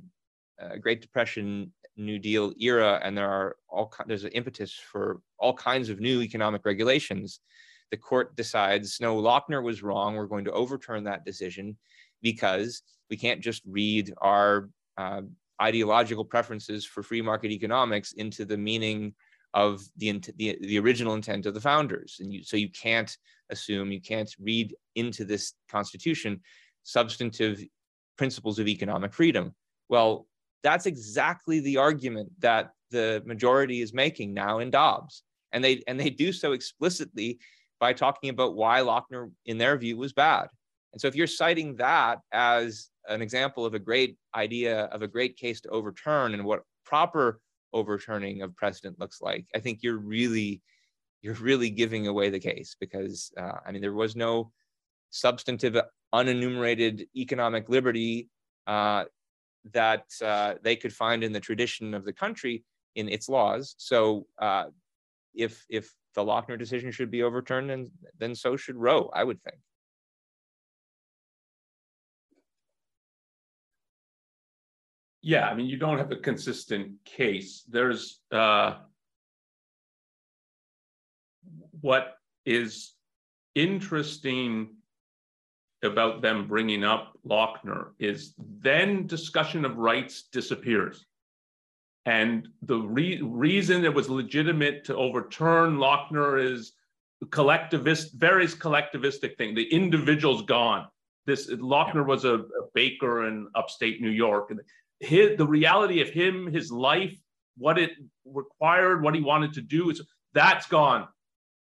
[0.62, 5.54] uh, Great Depression, New Deal era, and there are all there's an impetus for all
[5.54, 7.39] kinds of new economic regulations.
[7.94, 10.16] The court decides, no, Lochner was wrong.
[10.16, 11.78] We're going to overturn that decision
[12.24, 12.82] because
[13.12, 15.22] we can't just read our uh,
[15.62, 19.14] ideological preferences for free market economics into the meaning
[19.54, 22.18] of the, the, the original intent of the founders.
[22.20, 23.16] And you, so you can't
[23.52, 26.41] assume, you can't read into this constitution
[26.82, 27.64] substantive
[28.18, 29.54] principles of economic freedom.
[29.88, 30.26] Well,
[30.64, 35.22] that's exactly the argument that the majority is making now in Dobbs.
[35.52, 37.38] And they, and they do so explicitly
[37.84, 40.47] by talking about why Lochner, in their view, was bad.
[40.93, 45.07] And so if you're citing that as an example of a great idea, of a
[45.15, 47.41] great case to overturn and what proper
[47.73, 50.61] overturning of precedent looks like, I think you're really,
[51.23, 54.53] you're really giving away the case because, uh, I mean, there was no
[55.09, 55.75] substantive
[56.15, 58.29] unenumerated economic liberty
[58.65, 59.03] uh,
[59.73, 62.63] that uh, they could find in the tradition of the country
[62.95, 63.75] in its laws.
[63.77, 64.67] So uh,
[65.36, 67.89] if if the Lochner decision should be overturned, and
[68.20, 69.57] then so should Roe, I would think.
[75.22, 77.64] Yeah, I mean, you don't have a consistent case.
[77.70, 78.76] There's uh,
[81.80, 82.93] what is
[83.55, 84.76] interesting
[85.82, 91.05] about them bringing up Lochner is then discussion of rights disappears.
[92.06, 96.74] And the re- reason it was legitimate to overturn Lochner is
[97.32, 99.56] collectivist, various collectivistic thing.
[99.56, 100.88] The individual's gone.
[101.26, 104.60] This Lochner was a, a baker in upstate New York, and
[104.99, 107.16] his, the reality of him, his life,
[107.58, 107.91] what it
[108.26, 109.89] required, what he wanted to do.
[109.89, 110.01] Is
[110.34, 111.08] that's gone.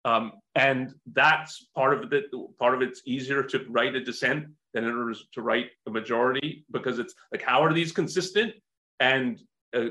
[0.05, 2.25] Um, and that's part of it.
[2.59, 6.65] Part of it's easier to write a dissent than it is to write a majority
[6.71, 8.53] because it's like, how are these consistent?
[8.99, 9.39] And
[9.73, 9.85] uh,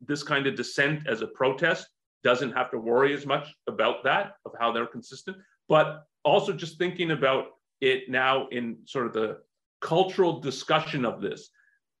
[0.00, 1.88] this kind of dissent as a protest
[2.24, 5.36] doesn't have to worry as much about that, of how they're consistent.
[5.68, 7.46] But also just thinking about
[7.80, 9.38] it now in sort of the
[9.80, 11.50] cultural discussion of this.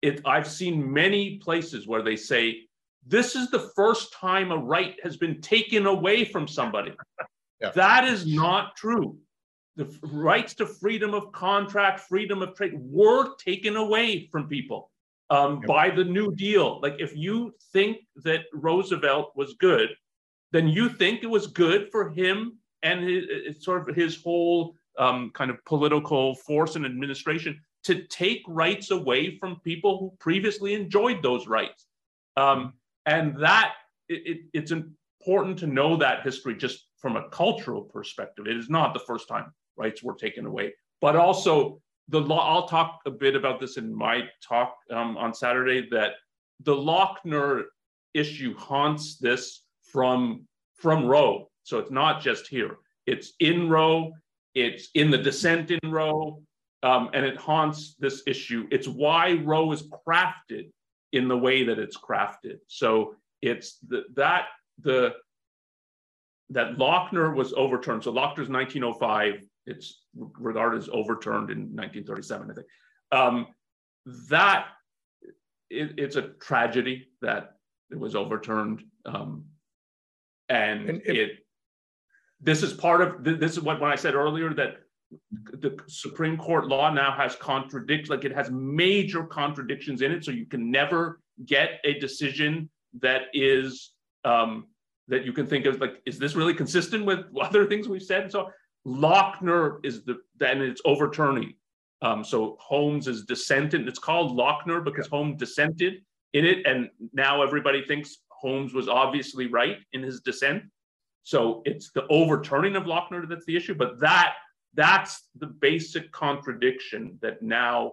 [0.02, 2.62] It, I've seen many places where they say,
[3.06, 6.92] this is the first time a right has been taken away from somebody.
[7.58, 7.70] Yeah.
[7.70, 9.16] That is not true.
[9.76, 14.90] The rights to freedom of contract, freedom of trade were taken away from people
[15.30, 15.66] um, yep.
[15.66, 16.80] by the New Deal.
[16.80, 19.90] Like, if you think that Roosevelt was good,
[20.52, 25.30] then you think it was good for him and his, sort of his whole um,
[25.34, 31.22] kind of political force and administration to take rights away from people who previously enjoyed
[31.22, 31.86] those rights.
[32.36, 32.74] Um,
[33.06, 33.74] and that
[34.08, 38.46] it, it, it's important to know that history just from a cultural perspective.
[38.46, 42.54] It is not the first time rights were taken away, but also the law.
[42.54, 45.88] I'll talk a bit about this in my talk um, on Saturday.
[45.90, 46.12] That
[46.60, 47.64] the Lochner
[48.14, 50.46] issue haunts this from
[50.78, 51.50] from Roe.
[51.62, 52.78] So it's not just here.
[53.06, 54.12] It's in Roe.
[54.54, 56.42] It's in the dissent in Roe,
[56.82, 58.66] um, and it haunts this issue.
[58.70, 60.70] It's why Roe is crafted
[61.12, 62.58] in the way that it's crafted.
[62.66, 64.46] So it's the, that
[64.80, 65.14] the
[66.50, 68.04] that Lochner was overturned.
[68.04, 69.42] So Lochner's 1905.
[69.66, 72.66] It's regarded as overturned in 1937, I think.
[73.12, 73.46] Um,
[74.28, 74.68] that
[75.70, 77.56] it, it's a tragedy that
[77.90, 79.44] it was overturned, um,
[80.48, 81.30] and, and it, it.
[82.40, 84.76] This is part of this is what when I said earlier that
[85.32, 90.30] the Supreme Court law now has contradict like it has major contradictions in it, so
[90.30, 92.68] you can never get a decision
[93.00, 93.92] that is
[94.24, 94.66] um,
[95.08, 98.30] that you can think of like, is this really consistent with other things we've said?
[98.30, 98.50] so
[98.86, 101.54] Lochner is the then it's overturning.
[102.02, 103.88] Um, so Holmes is dissented.
[103.88, 106.02] It's called Lochner because Holmes dissented
[106.34, 110.62] in it, and now everybody thinks Holmes was obviously right in his dissent.
[111.24, 114.34] So it's the overturning of Lochner that's the issue, but that
[114.74, 117.92] that's the basic contradiction that now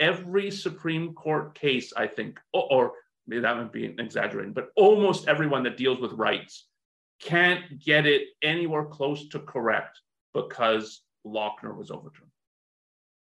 [0.00, 2.92] every Supreme Court case, I think, or, or
[3.26, 6.66] maybe that might be exaggerating, but almost everyone that deals with rights
[7.20, 10.00] can't get it anywhere close to correct
[10.32, 12.30] because Lochner was overturned.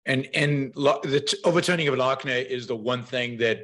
[0.07, 3.61] And and the overturning of Lochner is the one thing that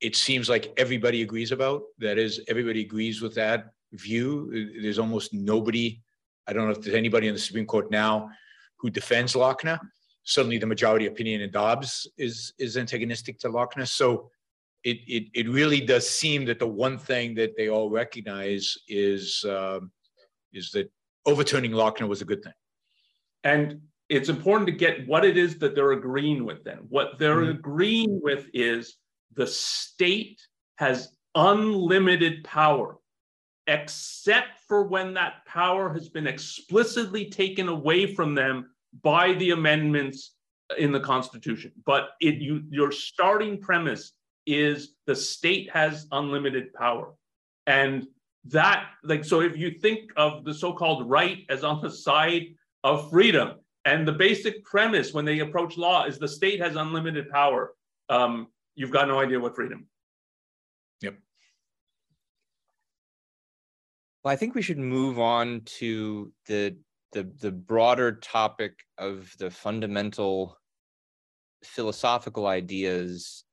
[0.00, 1.82] it seems like everybody agrees about.
[1.98, 4.70] That is, everybody agrees with that view.
[4.80, 6.00] There's almost nobody.
[6.46, 8.30] I don't know if there's anybody in the Supreme Court now
[8.76, 9.78] who defends Lochner.
[10.22, 13.88] Certainly, the majority opinion in Dobbs is is antagonistic to Lochner.
[13.88, 14.30] So
[14.88, 19.44] it, it, it really does seem that the one thing that they all recognize is,
[19.48, 19.90] um,
[20.52, 20.90] is that
[21.26, 22.54] overturning Lochner was a good thing.
[23.44, 26.78] And it's important to get what it is that they're agreeing with then.
[26.88, 27.58] What they're mm-hmm.
[27.58, 28.96] agreeing with is
[29.34, 30.40] the state
[30.76, 32.96] has unlimited power,
[33.66, 38.70] except for when that power has been explicitly taken away from them
[39.02, 40.34] by the amendments
[40.78, 41.72] in the Constitution.
[41.84, 44.12] But it, you, your starting premise
[44.48, 47.14] is the state has unlimited power.
[47.66, 48.06] And
[48.44, 52.46] that, like, so if you think of the so called right as on the side
[52.82, 57.30] of freedom, and the basic premise when they approach law is the state has unlimited
[57.30, 57.74] power,
[58.08, 59.86] um, you've got no idea what freedom.
[61.02, 61.16] Yep.
[64.24, 66.76] Well, I think we should move on to the
[67.12, 70.58] the the broader topic of the fundamental
[71.64, 73.44] philosophical ideas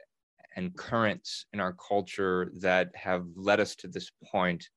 [0.56, 4.70] and currents in our culture that have led us to this point.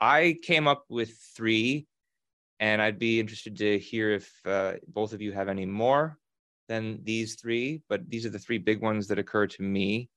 [0.00, 1.86] I came up with three,
[2.60, 6.18] and I'd be interested to hear if uh, both of you have any more
[6.68, 10.10] than these three, but these are the three big ones that occur to me.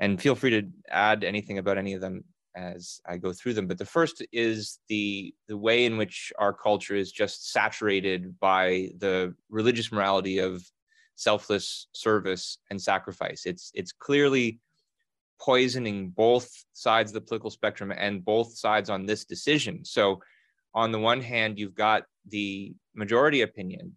[0.00, 2.22] And feel free to add anything about any of them
[2.54, 3.66] as I go through them.
[3.66, 8.90] But the first is the the way in which our culture is just saturated by
[8.98, 10.62] the religious morality of
[11.18, 13.44] selfless service and sacrifice.
[13.44, 14.60] It's it's clearly
[15.40, 19.84] poisoning both sides of the political spectrum and both sides on this decision.
[19.84, 20.20] So
[20.74, 23.96] on the one hand, you've got the majority opinion,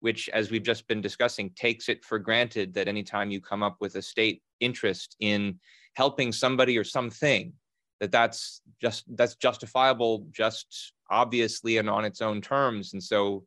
[0.00, 3.76] which, as we've just been discussing, takes it for granted that anytime you come up
[3.80, 5.58] with a state interest in
[5.94, 7.52] helping somebody or something,
[8.00, 12.94] that that's just that's justifiable, just obviously and on its own terms.
[12.94, 13.44] And so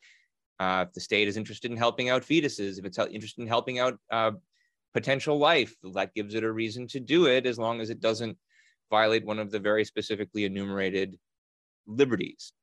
[0.59, 3.79] uh, if the state is interested in helping out fetuses, if it's interested in helping
[3.79, 4.31] out uh,
[4.93, 8.37] potential life, that gives it a reason to do it as long as it doesn't
[8.89, 11.17] violate one of the very specifically enumerated
[11.87, 12.53] liberties.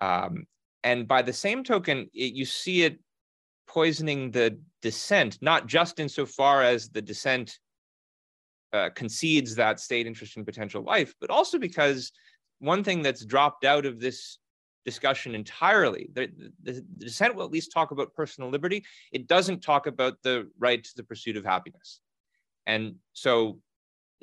[0.00, 0.46] Um,
[0.82, 2.98] and by the same token, it, you see it
[3.68, 7.58] poisoning the dissent, not just insofar as the dissent
[8.72, 12.12] uh, concedes that state interest in potential life, but also because
[12.58, 14.38] one thing that's dropped out of this
[14.84, 16.08] discussion entirely.
[16.12, 16.30] The,
[16.62, 18.84] the, the, dissent will at least talk about personal liberty.
[19.12, 22.00] It doesn't talk about the right to the pursuit of happiness.
[22.66, 23.58] And so,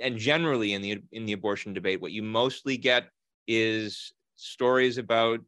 [0.01, 3.09] and generally in the in the abortion debate, what you mostly get
[3.47, 5.41] is stories about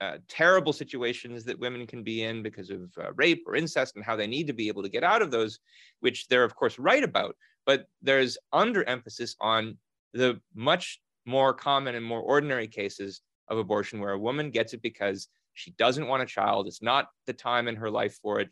[0.00, 4.04] uh, terrible situations that women can be in because of uh, rape or incest and
[4.04, 5.58] how they need to be able to get out of those,
[6.00, 7.36] which they're of course right about.
[7.66, 9.76] But there's underemphasis on
[10.14, 13.20] the much more common and more ordinary cases
[13.50, 16.66] of abortion where a woman gets it because she doesn't want a child.
[16.66, 18.48] It's not the time in her life for it.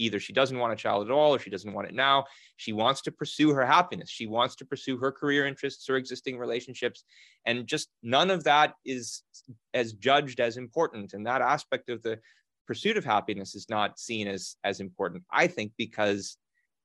[0.00, 2.24] Either she doesn't want a child at all or she doesn't want it now.
[2.56, 4.08] She wants to pursue her happiness.
[4.08, 7.02] She wants to pursue her career interests or existing relationships.
[7.46, 9.22] And just none of that is
[9.74, 11.14] as judged as important.
[11.14, 12.20] And that aspect of the
[12.64, 16.36] pursuit of happiness is not seen as, as important, I think, because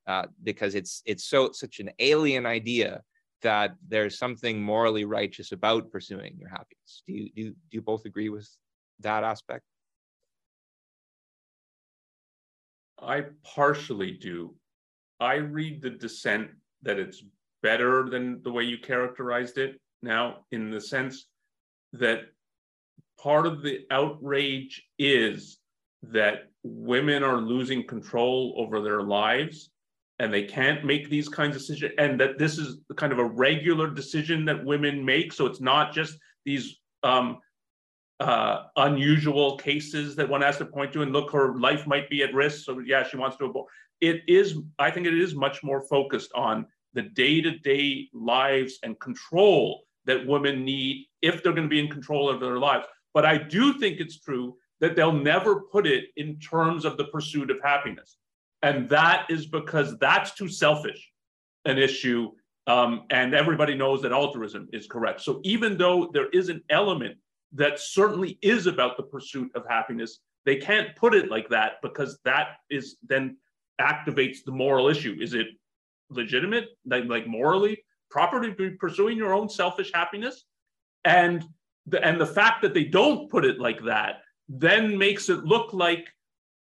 [0.05, 3.01] uh, because it's it's so such an alien idea
[3.43, 7.03] that there's something morally righteous about pursuing your happiness.
[7.07, 8.49] Do you, do, do you both agree with
[9.01, 9.63] that aspect?
[13.01, 14.55] I partially do.
[15.19, 16.49] I read the dissent
[16.81, 17.23] that it's
[17.61, 21.27] better than the way you characterized it now, in the sense
[21.93, 22.23] that
[23.21, 25.59] part of the outrage is
[26.03, 29.69] that women are losing control over their lives
[30.19, 33.25] and they can't make these kinds of decisions and that this is kind of a
[33.25, 35.33] regular decision that women make.
[35.33, 37.39] So it's not just these um,
[38.19, 42.23] uh, unusual cases that one has to point to and look her life might be
[42.23, 42.65] at risk.
[42.65, 43.67] So yeah she wants to abort
[44.03, 49.83] it is i think it is much more focused on the day-to-day lives and control
[50.05, 52.85] that women need if they're going to be in control of their lives.
[53.13, 57.05] But i do think it's true that they'll never put it in terms of the
[57.05, 58.17] pursuit of happiness
[58.63, 61.11] and that is because that's too selfish
[61.65, 62.31] an issue.
[62.65, 65.19] Um, and everybody knows that altruism is correct.
[65.21, 67.17] So even though there is an element
[67.51, 72.17] that certainly is about the pursuit of happiness, they can't put it like that because
[72.23, 73.37] that is then
[73.81, 75.17] activates the moral issue.
[75.19, 75.47] Is it
[76.09, 80.45] legitimate, like, like morally proper to be pursuing your own selfish happiness?
[81.03, 81.43] And
[81.85, 85.73] the and the fact that they don't put it like that then makes it look
[85.73, 86.07] like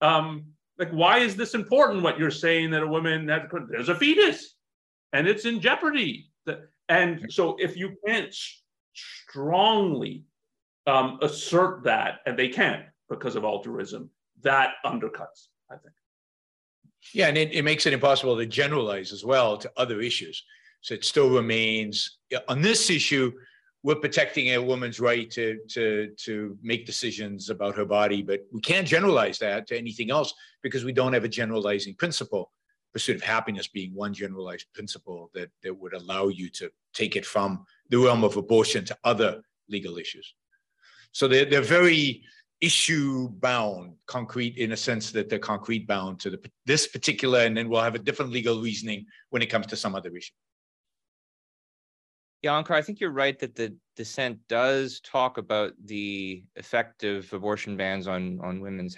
[0.01, 0.45] um,
[0.79, 4.55] like why is this important what you're saying that a woman had there's a fetus
[5.13, 6.31] and it's in jeopardy.
[6.87, 8.33] And so if you can't
[8.95, 10.23] strongly
[10.87, 14.09] um, assert that and they can't because of altruism
[14.41, 15.93] that undercuts i think.
[17.13, 20.43] Yeah and it, it makes it impossible to generalize as well to other issues.
[20.81, 22.17] So it still remains
[22.47, 23.33] on this issue
[23.83, 28.61] we're protecting a woman's right to to to make decisions about her body, but we
[28.61, 32.51] can't generalize that to anything else because we don't have a generalizing principle.
[32.91, 37.25] Pursuit of happiness being one generalized principle that that would allow you to take it
[37.25, 40.33] from the realm of abortion to other legal issues.
[41.11, 42.23] So they're they're very
[42.61, 47.55] issue bound, concrete in a sense that they're concrete bound to the, this particular, and
[47.55, 50.33] then we'll have a different legal reasoning when it comes to some other issue.
[52.41, 57.75] Yeah, I think you're right that the dissent does talk about the effect of abortion
[57.75, 58.95] bans on on women's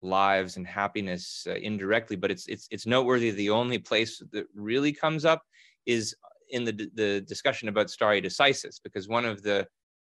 [0.00, 3.30] lives and happiness uh, indirectly, but it's it's it's noteworthy.
[3.30, 5.42] The only place that really comes up
[5.84, 6.14] is
[6.50, 9.66] in the the discussion about stare decisis, because one of the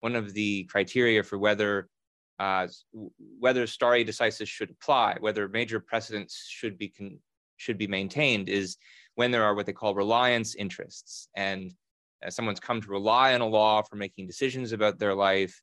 [0.00, 1.88] one of the criteria for whether
[2.38, 2.66] uh,
[3.40, 7.18] whether stare decisis should apply, whether major precedents should be con-
[7.58, 8.78] should be maintained, is
[9.16, 11.74] when there are what they call reliance interests and
[12.28, 15.60] someone's come to rely on a law for making decisions about their life,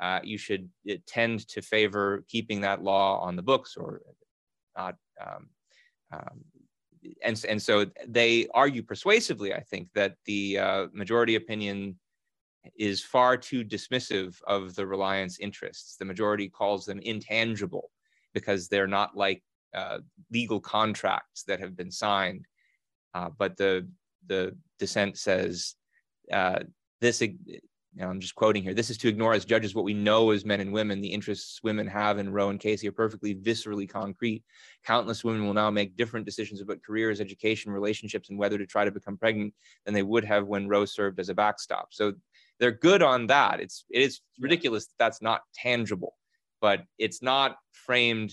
[0.00, 0.68] uh, you should
[1.06, 4.02] tend to favor keeping that law on the books or
[4.76, 4.94] not.
[5.20, 5.48] Um,
[6.12, 6.44] um,
[7.24, 11.98] and, and so they argue persuasively, I think, that the uh, majority opinion
[12.76, 15.96] is far too dismissive of the reliance interests.
[15.96, 17.90] The majority calls them intangible
[18.34, 19.42] because they're not like
[19.74, 19.98] uh,
[20.30, 22.46] legal contracts that have been signed.
[23.14, 23.88] Uh, but the
[24.26, 25.74] the dissent says
[26.32, 26.60] uh,
[27.00, 28.74] this, you know, I'm just quoting here.
[28.74, 31.00] This is to ignore as judges what we know as men and women.
[31.00, 34.44] The interests women have in Roe and Casey are perfectly viscerally concrete.
[34.84, 38.84] Countless women will now make different decisions about careers, education, relationships, and whether to try
[38.84, 39.54] to become pregnant
[39.84, 41.88] than they would have when Roe served as a backstop.
[41.90, 42.12] So
[42.60, 43.60] they're good on that.
[43.60, 46.14] It's it is ridiculous that that's not tangible,
[46.60, 48.32] but it's not framed.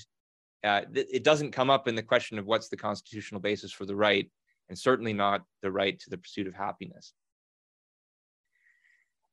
[0.64, 3.96] Uh, it doesn't come up in the question of what's the constitutional basis for the
[3.96, 4.30] right,
[4.70, 7.14] and certainly not the right to the pursuit of happiness.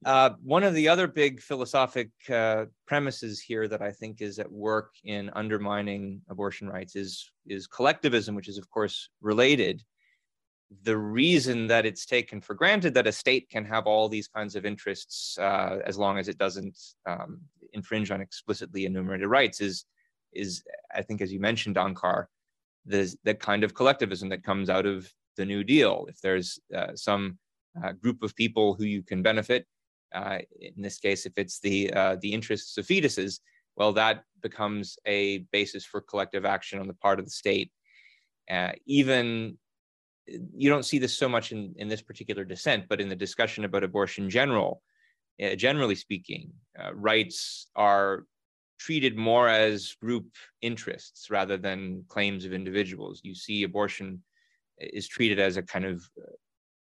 [0.05, 4.50] Uh, one of the other big philosophic uh, premises here that I think is at
[4.50, 9.82] work in undermining abortion rights is, is collectivism, which is, of course, related.
[10.82, 14.57] The reason that it's taken for granted that a state can have all these kinds
[14.57, 16.76] of interests uh, as long as it doesn't
[17.07, 17.40] um,
[17.72, 19.84] infringe on explicitly enumerated rights is,
[20.32, 22.26] is, I think, as you mentioned, Onkar,
[22.86, 26.07] the, the kind of collectivism that comes out of the New Deal.
[26.09, 27.38] If there's uh, some
[27.82, 29.66] uh, group of people who you can benefit,
[30.14, 33.40] uh, in this case, if it's the uh, the interests of fetuses,
[33.76, 37.70] well, that becomes a basis for collective action on the part of the state.
[38.50, 39.56] Uh, even
[40.26, 43.64] you don't see this so much in, in this particular dissent, but in the discussion
[43.64, 44.82] about abortion general,
[45.42, 48.24] uh, generally speaking, uh, rights are
[48.78, 50.26] treated more as group
[50.60, 53.20] interests rather than claims of individuals.
[53.22, 54.22] You see abortion
[54.78, 56.08] is treated as a kind of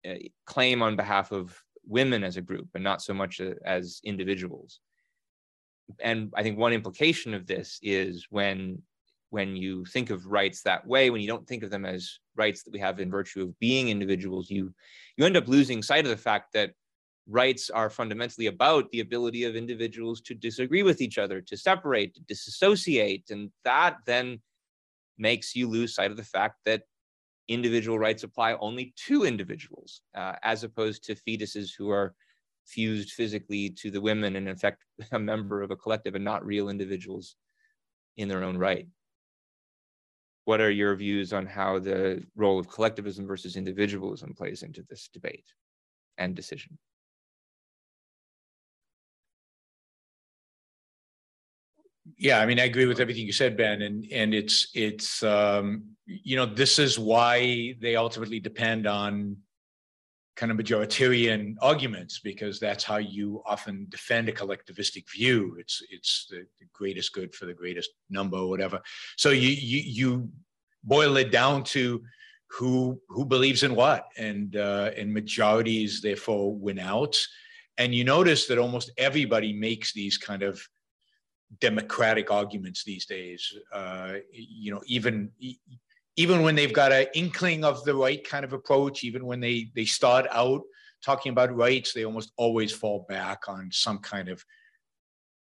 [0.09, 0.15] uh,
[0.47, 4.81] claim on behalf of women as a group and not so much as individuals.
[5.99, 8.83] And I think one implication of this is when
[9.31, 12.65] when you think of rights that way, when you don't think of them as rights
[12.65, 14.73] that we have in virtue of being individuals, you
[15.17, 16.73] you end up losing sight of the fact that
[17.29, 22.15] rights are fundamentally about the ability of individuals to disagree with each other, to separate,
[22.15, 24.41] to disassociate, and that then
[25.19, 26.83] makes you lose sight of the fact that
[27.51, 32.15] individual rights apply only to individuals, uh, as opposed to fetuses who are
[32.65, 36.47] fused physically to the women and in fact a member of a collective and not
[36.47, 37.37] real individuals
[38.17, 38.87] in their own right.
[40.45, 45.09] What are your views on how the role of collectivism versus individualism plays into this
[45.13, 45.53] debate
[46.19, 46.79] and decision?
[52.21, 55.85] Yeah, I mean, I agree with everything you said, Ben, and and it's it's um,
[56.05, 59.39] you know this is why they ultimately depend on
[60.37, 65.57] kind of majoritarian arguments because that's how you often defend a collectivistic view.
[65.59, 68.83] It's it's the, the greatest good for the greatest number, or whatever.
[69.17, 70.29] So you you you
[70.85, 72.03] boil it down to
[72.51, 77.17] who who believes in what, and uh, and majorities therefore win out.
[77.79, 80.61] And you notice that almost everybody makes these kind of
[81.59, 83.53] democratic arguments these days.
[83.73, 85.31] Uh, you know, even
[86.17, 89.71] even when they've got an inkling of the right kind of approach, even when they
[89.75, 90.63] they start out
[91.05, 94.45] talking about rights, they almost always fall back on some kind of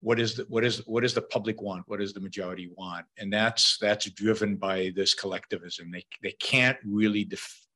[0.02, 1.84] what is the what is what does the public want?
[1.88, 3.06] What does the majority want?
[3.18, 5.92] And that's that's driven by this collectivism.
[5.92, 7.68] They they can't really def,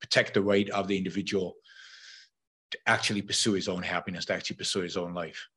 [0.00, 1.54] protect the right of the individual
[2.72, 5.48] to actually pursue his own happiness, to actually pursue his own life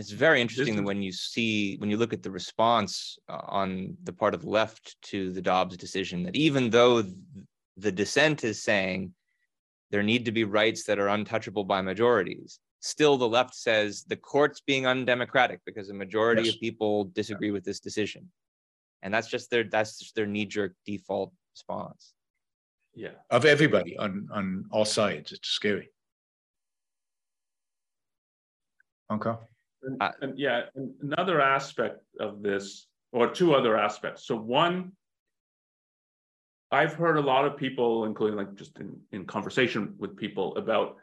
[0.00, 3.94] it's very interesting that when you see when you look at the response uh, on
[4.04, 7.04] the part of the left to the Dobbs decision that even though
[7.76, 9.12] the dissent is saying
[9.90, 14.16] there need to be rights that are untouchable by majorities still the left says the
[14.16, 16.54] court's being undemocratic because a majority yes.
[16.54, 17.52] of people disagree yeah.
[17.52, 18.26] with this decision
[19.02, 22.14] and that's just their that's just their knee-jerk default response
[22.94, 25.90] yeah of everybody on on all sides it's scary
[29.12, 29.36] okay
[29.82, 34.24] and, uh, and yeah, and another aspect of this, or two other aspects.
[34.26, 34.92] So one,
[36.70, 40.96] I've heard a lot of people, including like just in, in conversation with people about,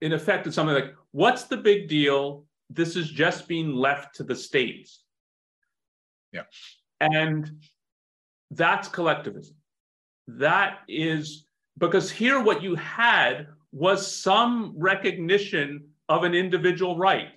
[0.00, 2.44] in effect, it's something like, what's the big deal?
[2.70, 5.02] This is just being left to the states.
[6.32, 6.42] Yeah.
[7.00, 7.50] And
[8.52, 9.56] that's collectivism.
[10.28, 11.46] That is
[11.78, 17.30] because here what you had was some recognition of an individual right.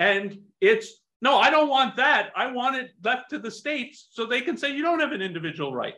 [0.00, 2.30] And it's no, I don't want that.
[2.34, 5.20] I want it left to the states so they can say you don't have an
[5.20, 5.94] individual right.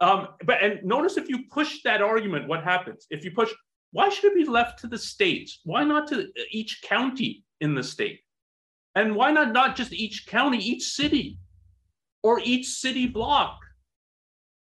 [0.00, 3.06] Um, but and notice if you push that argument, what happens?
[3.10, 3.52] If you push,
[3.92, 5.60] why should it be left to the states?
[5.64, 8.20] Why not to each county in the state?
[8.96, 11.38] And why not not just each county, each city,
[12.24, 13.58] or each city block?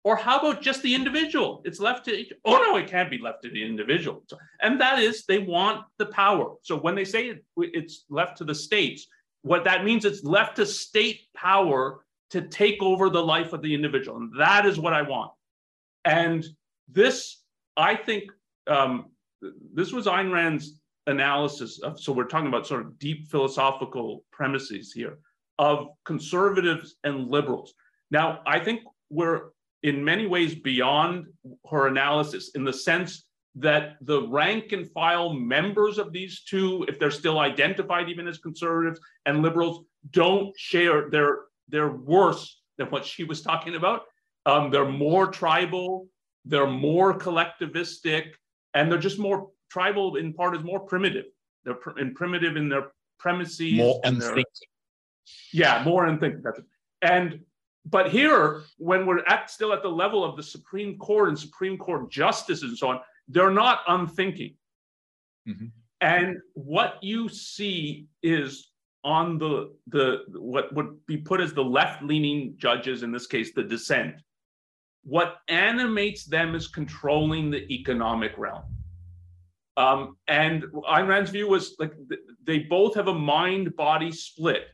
[0.03, 1.61] Or how about just the individual?
[1.63, 4.23] It's left to, oh no, it can't be left to the individual.
[4.61, 6.55] And that is, they want the power.
[6.61, 9.07] So when they say it, it's left to the states,
[9.43, 13.73] what that means it's left to state power to take over the life of the
[13.73, 14.17] individual.
[14.17, 15.31] And that is what I want.
[16.03, 16.45] And
[16.89, 17.41] this,
[17.77, 18.23] I think,
[18.67, 19.05] um,
[19.73, 24.91] this was Ayn Rand's analysis of, so we're talking about sort of deep philosophical premises
[24.91, 25.19] here
[25.59, 27.73] of conservatives and liberals.
[28.11, 29.52] Now, I think we're
[29.83, 31.27] in many ways beyond
[31.69, 36.97] her analysis in the sense that the rank and file members of these two, if
[36.97, 43.05] they're still identified even as conservatives and liberals, don't share, they're, they're worse than what
[43.05, 44.03] she was talking about.
[44.45, 46.07] Um, they're more tribal,
[46.45, 48.31] they're more collectivistic,
[48.73, 51.25] and they're just more tribal in part is more primitive.
[51.63, 53.73] They're pr- and primitive in their premises.
[53.73, 54.45] More and unthinking.
[55.53, 56.41] yeah, more unthinking.
[56.43, 56.65] That's it.
[57.01, 57.39] And
[57.85, 61.77] but here, when we're at still at the level of the Supreme Court and Supreme
[61.77, 64.55] Court justices and so on, they're not unthinking.
[65.47, 65.71] Mhm.
[66.01, 68.71] And what you see is
[69.03, 73.63] on the the what would be put as the left-leaning judges, in this case, the
[73.63, 74.15] dissent.
[75.03, 78.63] What animates them is controlling the economic realm.
[79.75, 84.67] Um, and Ayn Rand's view was like th- they both have a mind-body split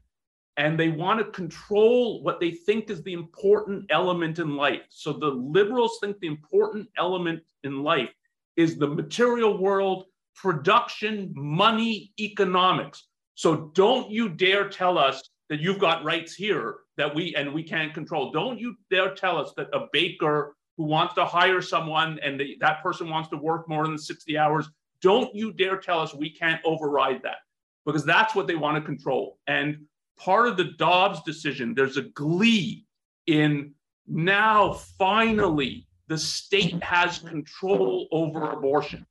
[0.60, 4.82] and they want to control what they think is the important element in life.
[4.90, 8.14] So the liberals think the important element in life
[8.58, 13.08] is the material world, production, money, economics.
[13.36, 17.64] So don't you dare tell us that you've got rights here that we and we
[17.64, 18.30] can't control.
[18.34, 22.58] Don't you dare tell us that a baker who wants to hire someone and the,
[22.60, 24.68] that person wants to work more than 60 hours,
[25.02, 27.38] don't you dare tell us we can't override that
[27.86, 29.40] because that's what they want to control.
[29.48, 29.86] And
[30.20, 32.86] part of the Dobbs decision, there's a glee
[33.28, 33.74] in
[34.08, 39.06] now finally the state has control over abortion.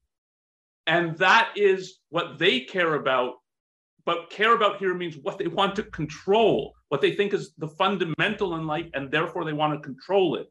[0.86, 3.34] And that is what they care about.
[4.04, 7.68] But care about here means what they want to control, what they think is the
[7.68, 10.50] fundamental in life, and therefore they want to control it.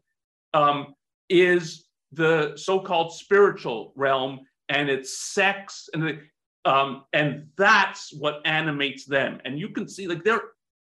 [0.53, 0.93] Um,
[1.29, 4.39] is the so-called spiritual realm
[4.69, 6.19] and it's sex and the,
[6.67, 9.39] um, and that's what animates them.
[9.45, 10.41] And you can see like they're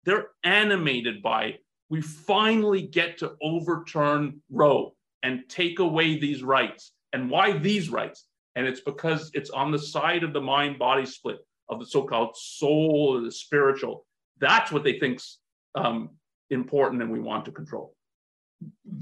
[0.05, 1.57] they're animated by
[1.89, 6.93] we finally get to overturn Roe and take away these rights.
[7.13, 8.25] And why these rights?
[8.55, 12.03] And it's because it's on the side of the mind body split of the so
[12.03, 14.05] called soul or the spiritual.
[14.39, 15.39] That's what they think's
[15.75, 16.11] um,
[16.49, 17.95] important and we want to control.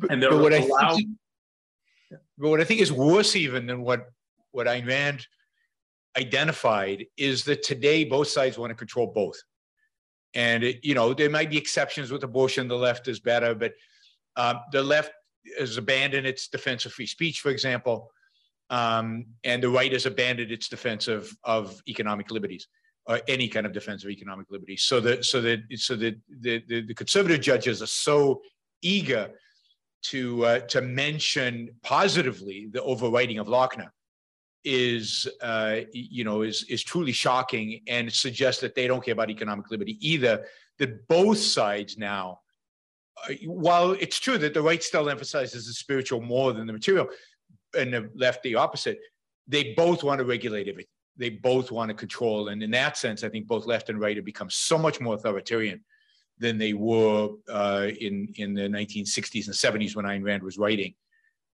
[0.10, 1.10] And they're But what I think,
[2.38, 4.08] but what I think is worse even than what
[4.52, 5.28] what Ayn Rand
[6.18, 9.42] identified is that today both sides want to control both.
[10.34, 12.68] And it, you know there might be exceptions with abortion.
[12.68, 13.74] The left is better, but
[14.36, 15.12] um, the left
[15.60, 18.10] has abandoned its defense of free speech, for example,
[18.70, 22.68] um, and the right has abandoned its defense of of economic liberties
[23.06, 24.84] or any kind of defense of economic liberties.
[24.84, 28.42] So that so that so that the, the, the conservative judges are so
[28.82, 29.30] eager
[30.04, 33.90] to uh, to mention positively the overwriting of Lochner
[34.64, 39.30] is uh, you know is is truly shocking and suggests that they don't care about
[39.30, 40.46] economic liberty either.
[40.80, 42.40] That both sides now,
[43.30, 47.08] uh, while it's true that the right still emphasizes the spiritual more than the material,
[47.78, 49.00] and the left the opposite,
[49.48, 50.90] they both want to regulate everything.
[51.16, 54.16] They both want to control, and in that sense, I think both left and right
[54.16, 55.84] have become so much more authoritarian
[56.40, 60.96] than they were uh, in in the 1960s and 70s when Ayn Rand was writing.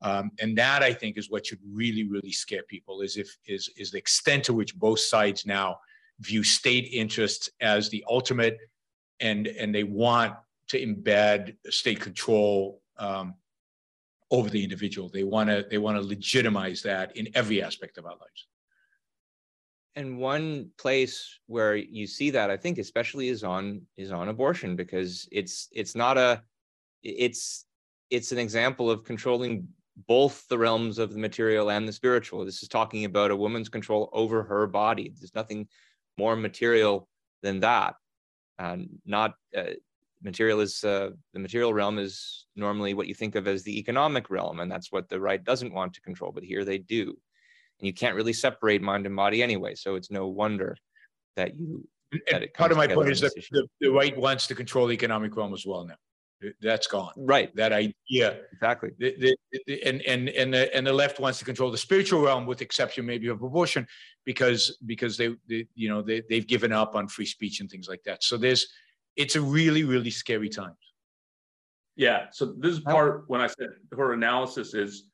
[0.05, 3.71] Um, and that I think is what should really, really scare people is if is
[3.77, 5.79] is the extent to which both sides now
[6.21, 8.59] view state interests as the ultimate,
[9.21, 10.35] and and they want
[10.69, 13.35] to embed state control um,
[14.31, 15.09] over the individual.
[15.09, 18.47] They want to they want to legitimize that in every aspect of our lives.
[19.97, 24.77] and one place where you see that i think especially is on is on abortion
[24.77, 26.43] because it's it's not a
[27.03, 27.67] it's
[28.11, 29.69] it's an example of controlling
[30.09, 33.69] both the realms of the material and the spiritual this is talking about a woman's
[33.69, 35.69] control over her body there's nothing
[36.19, 37.09] more material
[37.43, 37.95] than that
[38.59, 38.77] uh,
[39.07, 39.75] not uh,
[40.23, 44.31] material is uh, the material realm is normally what you think of as the economic
[44.31, 47.17] realm and that's what the right doesn't want to control but here they do
[47.81, 49.75] and you can't really separate mind and body anyway.
[49.75, 50.77] So it's no wonder
[51.37, 51.87] that you.
[52.31, 55.35] That part of my point is that the, the right wants to control the economic
[55.35, 55.97] realm as well now.
[56.61, 57.13] That's gone.
[57.17, 57.55] Right.
[57.57, 58.91] That idea Exactly.
[58.99, 59.37] the, the,
[59.67, 62.61] the, and and and the, and the left wants to control the spiritual realm, with
[62.61, 63.87] exception maybe of abortion,
[64.25, 67.89] because because they, they you know they they've given up on free speech and things
[67.89, 68.23] like that.
[68.23, 68.67] So there's
[69.17, 70.77] it's a really really scary time.
[71.97, 72.27] Yeah.
[72.33, 75.05] So this is part when I said her analysis is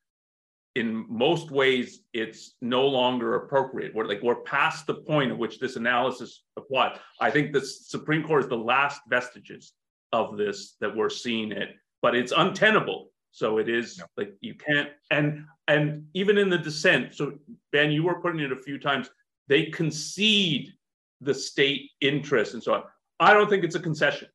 [0.76, 3.94] in most ways it's no longer appropriate.
[3.94, 6.96] We're like we're past the point at which this analysis applies.
[7.20, 9.74] I think the Supreme Court is the last vestiges
[10.12, 13.10] of this that we're seeing it, but it's untenable.
[13.32, 14.06] So it is No.
[14.16, 17.14] like you can't and and even in the dissent.
[17.14, 17.38] So
[17.70, 19.08] Ben, you were putting it a few times.
[19.48, 20.72] They concede
[21.20, 22.82] the state interest and so on.
[23.20, 24.28] I don't think it's a concession.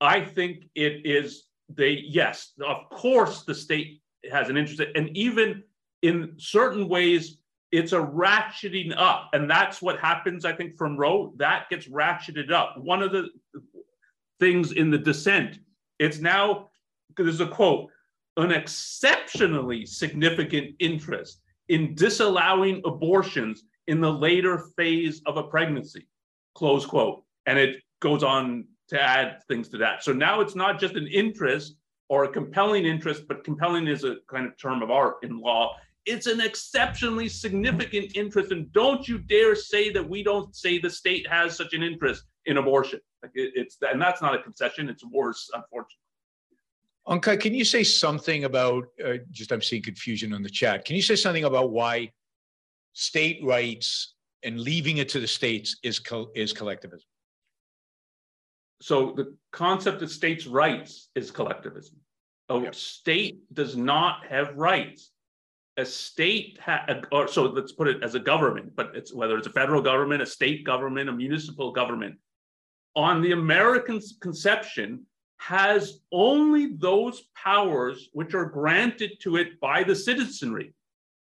[0.00, 5.62] I think it is they yes, of course the state has an interest and even
[6.02, 7.38] in certain ways
[7.72, 12.50] it's a ratcheting up and that's what happens I think from Roe that gets ratcheted
[12.52, 12.76] up.
[12.76, 13.28] One of the
[14.40, 15.58] things in the dissent
[15.98, 16.68] it's now
[17.16, 17.90] there's a quote
[18.36, 26.06] an exceptionally significant interest in disallowing abortions in the later phase of a pregnancy,
[26.54, 27.22] close quote.
[27.46, 30.02] And it goes on to add things to that.
[30.04, 31.76] So now it's not just an interest
[32.08, 35.76] or a compelling interest, but compelling is a kind of term of art in law.
[36.04, 38.52] It's an exceptionally significant interest.
[38.52, 42.24] And don't you dare say that we don't say the state has such an interest
[42.44, 43.00] in abortion.
[43.34, 46.00] It, it's and that's not a concession, it's worse, unfortunately.
[47.08, 50.84] Onkar, can you say something about uh, just I'm seeing confusion on the chat.
[50.84, 52.10] Can you say something about why
[52.94, 57.06] state rights and leaving it to the states is co- is collectivism?
[58.80, 61.96] So the concept of states' rights is collectivism.
[62.48, 62.74] A yep.
[62.74, 65.10] state does not have rights.
[65.78, 69.46] A state, ha- or so let's put it as a government, but it's whether it's
[69.46, 72.16] a federal government, a state government, a municipal government.
[72.96, 75.06] On the American conception,
[75.38, 80.72] has only those powers which are granted to it by the citizenry.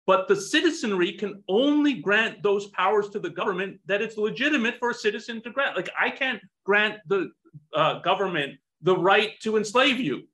[0.06, 4.90] But the citizenry can only grant those powers to the government that it's legitimate for
[4.90, 5.76] a citizen to grant.
[5.76, 7.30] Like I can't grant the
[7.74, 10.24] uh, government the right to enslave you.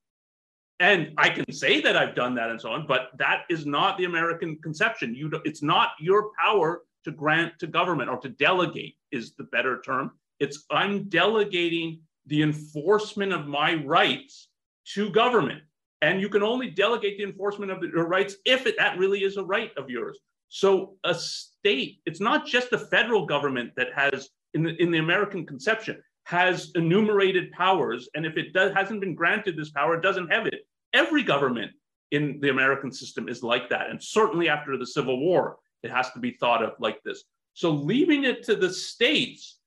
[0.80, 3.98] And I can say that I've done that and so on, but that is not
[3.98, 5.14] the American conception.
[5.14, 9.80] You, it's not your power to grant to government or to delegate is the better
[9.82, 10.12] term.
[10.40, 14.48] It's I'm delegating the enforcement of my rights
[14.94, 15.62] to government.
[16.02, 19.36] And you can only delegate the enforcement of your rights if it, that really is
[19.36, 20.18] a right of yours.
[20.48, 24.98] So a state, it's not just the federal government that has, in the, in the
[24.98, 28.08] American conception, has enumerated powers.
[28.14, 30.66] And if it does, hasn't been granted this power, it doesn't have it.
[30.92, 31.72] Every government
[32.10, 33.90] in the American system is like that.
[33.90, 37.24] And certainly after the Civil War, it has to be thought of like this.
[37.54, 39.59] So leaving it to the states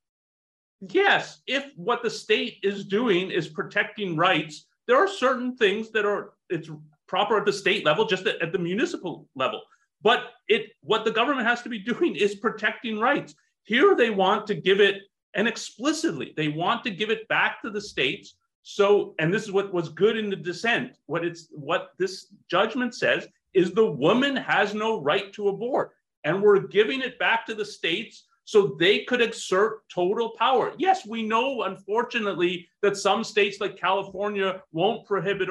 [0.89, 6.05] yes, if what the state is doing is protecting rights, there are certain things that
[6.05, 6.69] are it's
[7.07, 9.61] proper at the state level, just at, the municipal level.
[10.01, 13.35] But it what the government has to be doing is protecting rights.
[13.63, 15.03] Here they want to give it,
[15.33, 18.35] and explicitly, they want to give it back to the states.
[18.63, 20.97] So, and this is what was good in the dissent.
[21.05, 25.91] What it's what this judgment says is the woman has no right to abort.
[26.25, 30.73] And we're giving it back to the states so they could exert total power.
[30.77, 35.49] Yes, we know, unfortunately, that some states like California won't prohibit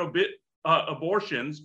[0.64, 1.62] uh, abortions.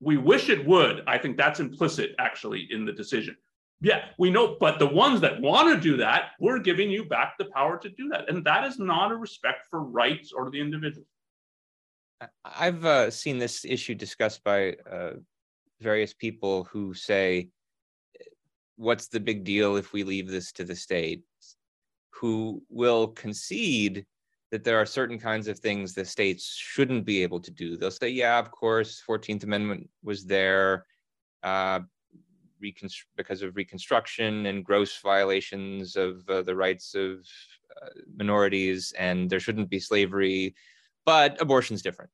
[0.00, 1.02] We wish it would.
[1.06, 3.36] I think that's implicit, actually, in the decision.
[3.80, 7.34] Yeah, we know, but the ones that want to do that, we're giving you back
[7.38, 8.28] the power to do that.
[8.28, 11.06] And that is not a respect for rights or the individual.
[12.44, 15.12] I've uh, seen this issue discussed by uh,
[15.80, 17.50] various people who say
[18.78, 21.56] what's the big deal if we leave this to the states
[22.10, 24.06] who will concede
[24.50, 27.76] that there are certain kinds of things the states shouldn't be able to do?
[27.76, 30.86] They'll say yeah of course 14th amendment was there
[31.42, 31.80] uh,
[32.60, 37.26] because of reconstruction and gross violations of uh, the rights of
[37.82, 40.54] uh, minorities and there shouldn't be slavery.
[41.04, 42.10] But abortion's different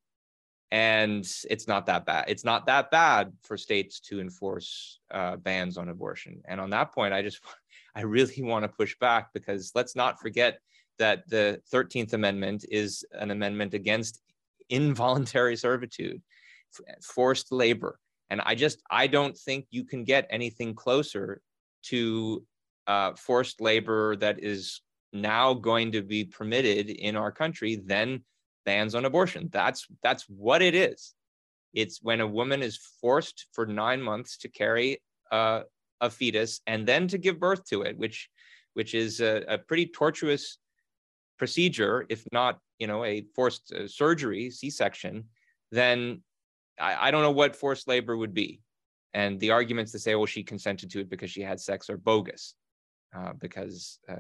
[0.71, 2.25] and it's not that bad.
[2.29, 6.43] It's not that bad for states to enforce uh, bans on abortion.
[6.47, 7.41] And on that point, I just,
[7.95, 10.59] I really want to push back because let's not forget
[10.99, 14.21] that the 13th Amendment is an amendment against
[14.69, 16.23] involuntary servitude,
[17.03, 17.99] forced labor.
[18.31, 21.41] And I just, I don't think you can get anything closer
[21.85, 22.45] to
[22.87, 24.81] uh, forced labor that is
[25.13, 28.25] now going to be permitted in our country than
[28.65, 29.49] bans on abortion.
[29.53, 31.15] That's that's what it is.
[31.73, 35.63] It's when a woman is forced for nine months to carry a,
[36.01, 38.29] a fetus and then to give birth to it, which
[38.75, 40.59] which is a, a pretty tortuous
[41.39, 45.25] procedure, if not you know a forced uh, surgery, C-section.
[45.73, 46.23] Then
[46.79, 48.61] I, I don't know what forced labor would be.
[49.13, 51.97] And the arguments to say, well, she consented to it because she had sex are
[51.97, 52.55] bogus,
[53.17, 54.17] uh, because uh,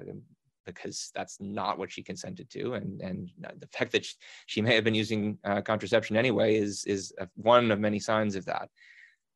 [0.64, 4.14] because that's not what she consented to and and the fact that she,
[4.46, 8.44] she may have been using uh, contraception anyway is is one of many signs of
[8.46, 8.68] that.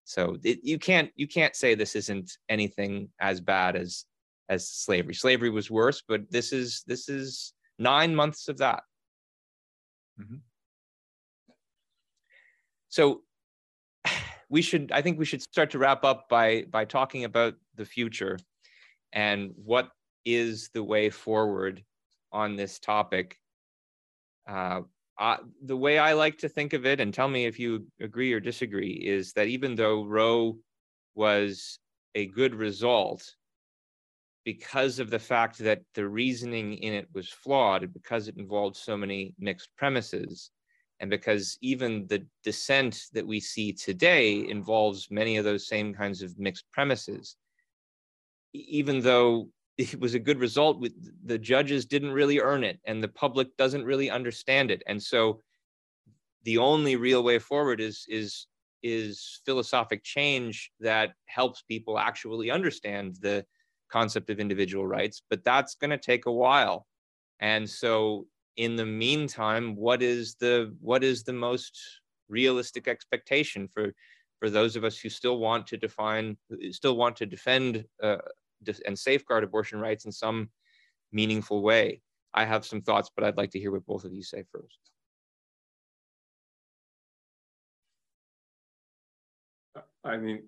[0.04, 4.04] So it, you can't you can't say this isn't anything as bad as
[4.48, 5.14] as slavery.
[5.14, 8.82] Slavery was worse but this is this is nine months of that.
[10.20, 10.36] Mm-hmm.
[12.88, 13.20] so
[14.48, 17.84] we should i think we should start to wrap up by by talking about the
[17.84, 18.36] future
[19.12, 19.90] and what
[20.24, 21.84] is the way forward
[22.32, 23.38] on this topic.
[24.46, 24.82] Uh,
[25.64, 28.40] the way I like to think of it, and tell me if you agree or
[28.40, 30.58] disagree, is that even though Roe
[31.14, 31.78] was
[32.14, 33.34] a good result,
[34.44, 38.96] because of the fact that the reasoning in it was flawed, because it involved so
[38.96, 40.50] many mixed premises,
[41.00, 46.22] and because even the dissent that we see today involves many of those same kinds
[46.22, 47.36] of mixed premises,
[48.54, 50.92] even though it was a good result, with
[51.24, 54.82] the judges didn't really earn it and the public doesn't really understand it.
[54.86, 55.40] And so
[56.42, 58.46] the only real way forward is, is,
[58.82, 63.44] is philosophic change that helps people actually understand the
[63.90, 66.86] concept of individual rights, but that's going to take a while.
[67.40, 68.26] And so
[68.56, 71.80] in the meantime, what is the what is the most
[72.28, 73.94] realistic expectation for
[74.40, 76.36] for those of us who still want to define
[76.70, 78.16] still want to defend uh,
[78.86, 80.50] and safeguard abortion rights in some
[81.12, 82.02] meaningful way?
[82.34, 84.78] I have some thoughts, but I'd like to hear what both of you say first.
[90.04, 90.42] I mean,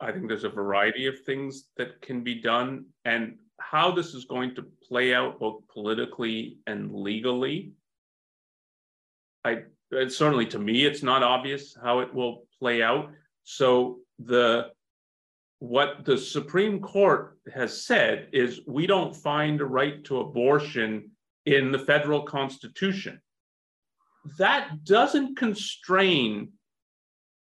[0.00, 2.86] I think there's a variety of things that can be done.
[3.04, 7.72] And how this is going to play out both politically and legally,
[9.44, 9.62] I
[10.08, 13.10] certainly to me it's not obvious how it will play out.
[13.44, 14.70] So the
[15.58, 21.10] what the Supreme Court has said is we don't find a right to abortion
[21.46, 23.20] in the federal constitution.
[24.38, 26.52] That doesn't constrain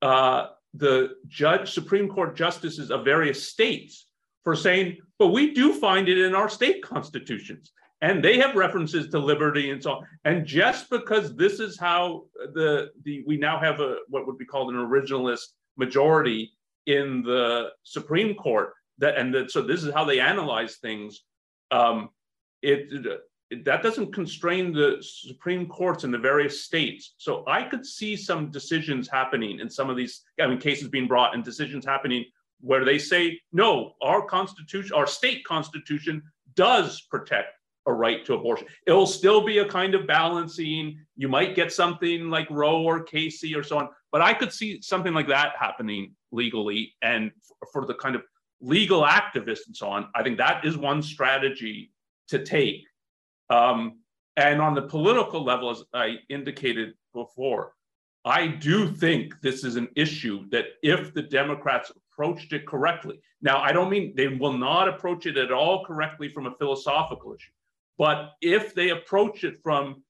[0.01, 4.07] uh, the judge, Supreme Court justices of various states
[4.43, 7.71] for saying, but we do find it in our state constitutions.
[8.01, 10.07] And they have references to liberty and so on.
[10.23, 14.45] And just because this is how the, the we now have a what would be
[14.45, 15.47] called an originalist
[15.77, 16.51] majority
[16.87, 21.23] in the Supreme Court, that and that so this is how they analyze things.
[21.69, 22.09] Um,
[22.61, 22.91] it
[23.65, 27.15] that doesn't constrain the Supreme Courts in the various states.
[27.17, 31.07] So I could see some decisions happening in some of these, I mean, cases being
[31.07, 32.25] brought and decisions happening
[32.59, 36.21] where they say, no, our constitution, our state constitution
[36.55, 37.53] does protect
[37.85, 38.67] a right to abortion.
[38.85, 40.99] It'll still be a kind of balancing.
[41.15, 44.81] You might get something like Roe or Casey or so on, but I could see
[44.81, 46.93] something like that happening legally.
[47.01, 47.31] And
[47.71, 48.23] for the kind of
[48.61, 51.91] legal activists and so on, I think that is one strategy
[52.29, 52.83] to take
[53.49, 53.99] um,
[54.35, 57.73] and on the political level, as I indicated before,
[58.23, 63.59] I do think this is an issue that if the Democrats approached it correctly, now
[63.59, 67.51] I don't mean they will not approach it at all correctly from a philosophical issue,
[67.97, 70.03] but if they approach it from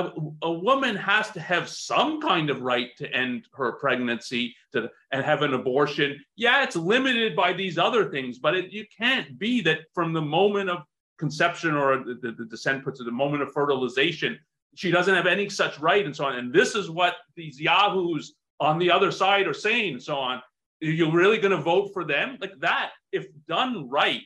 [0.00, 0.12] a,
[0.42, 5.24] a, woman has to have some kind of right to end her pregnancy to, and
[5.24, 6.22] have an abortion.
[6.36, 10.22] Yeah, it's limited by these other things, but it, you can't be that from the
[10.22, 10.84] moment of
[11.18, 14.38] conception or the, the, the dissent puts it the moment of fertilization
[14.74, 16.36] she doesn't have any such right and so on.
[16.36, 20.42] And this is what these yahoos on the other side are saying and so on.
[20.80, 22.36] You're you really going to vote for them?
[22.42, 24.22] Like that if done right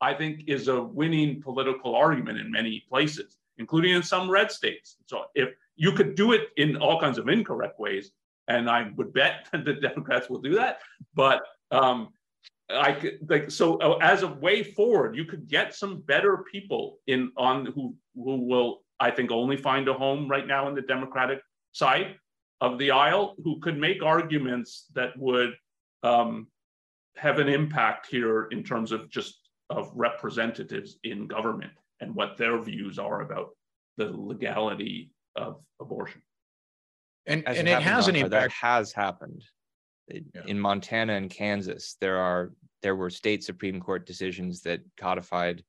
[0.00, 4.96] i think is a winning political argument in many places including in some red states.
[5.06, 8.12] So if you could do it in all kinds of incorrect ways
[8.48, 10.80] and i would bet that the democrats will do that.
[11.14, 12.10] But um,
[12.70, 16.98] I could like so uh, as a way forward, you could get some better people
[17.06, 20.82] in on who who will I think only find a home right now in the
[20.82, 21.40] Democratic
[21.72, 22.16] side
[22.60, 25.54] of the aisle who could make arguments that would
[26.02, 26.46] um,
[27.16, 31.72] have an impact here in terms of just of representatives in government
[32.04, 33.50] and what their views are about
[33.96, 36.22] the legality of abortion.
[37.26, 38.30] And, and it has an impact.
[38.30, 39.42] That has happened
[40.08, 40.42] yeah.
[40.46, 42.52] in Montana and Kansas, there are
[42.82, 45.62] there were state Supreme Court decisions that codified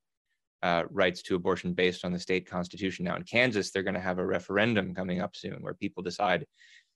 [0.64, 3.06] uh, rights to abortion based on the state constitution.
[3.06, 6.46] Now in Kansas, they're going to have a referendum coming up soon where people decide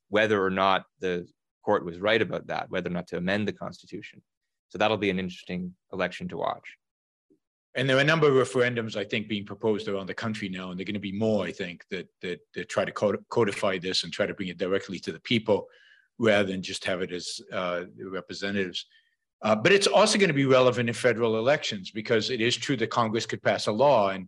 [0.09, 1.25] whether or not the
[1.63, 4.21] court was right about that, whether or not to amend the constitution.
[4.69, 6.75] So that'll be an interesting election to watch.
[7.75, 10.71] And there are a number of referendums, I think, being proposed around the country now,
[10.71, 13.77] and there are going to be more, I think, that that, that try to codify
[13.77, 15.67] this and try to bring it directly to the people
[16.17, 18.85] rather than just have it as uh, representatives.
[19.41, 22.75] Uh, but it's also going to be relevant in federal elections because it is true
[22.75, 24.09] that Congress could pass a law.
[24.09, 24.27] And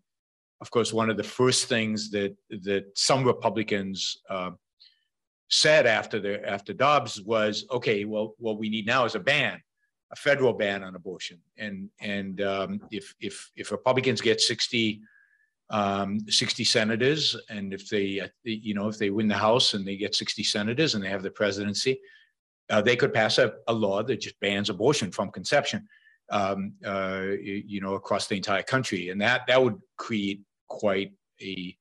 [0.62, 4.52] of course, one of the first things that that some Republicans uh,
[5.50, 9.62] said after the after Dobbs was, okay, well, what we need now is a ban,
[10.12, 11.40] a federal ban on abortion.
[11.58, 15.02] And and um, if if if Republicans get 60
[15.72, 19.88] um, 60 senators, and if they, uh, you know, if they win the House and
[19.88, 22.00] they get 60 senators and they have the presidency,
[22.70, 25.88] uh, they could pass a, a, law that just bans abortion from conception,
[26.30, 31.76] um, uh, you know, across the entire country, and that that would create quite a.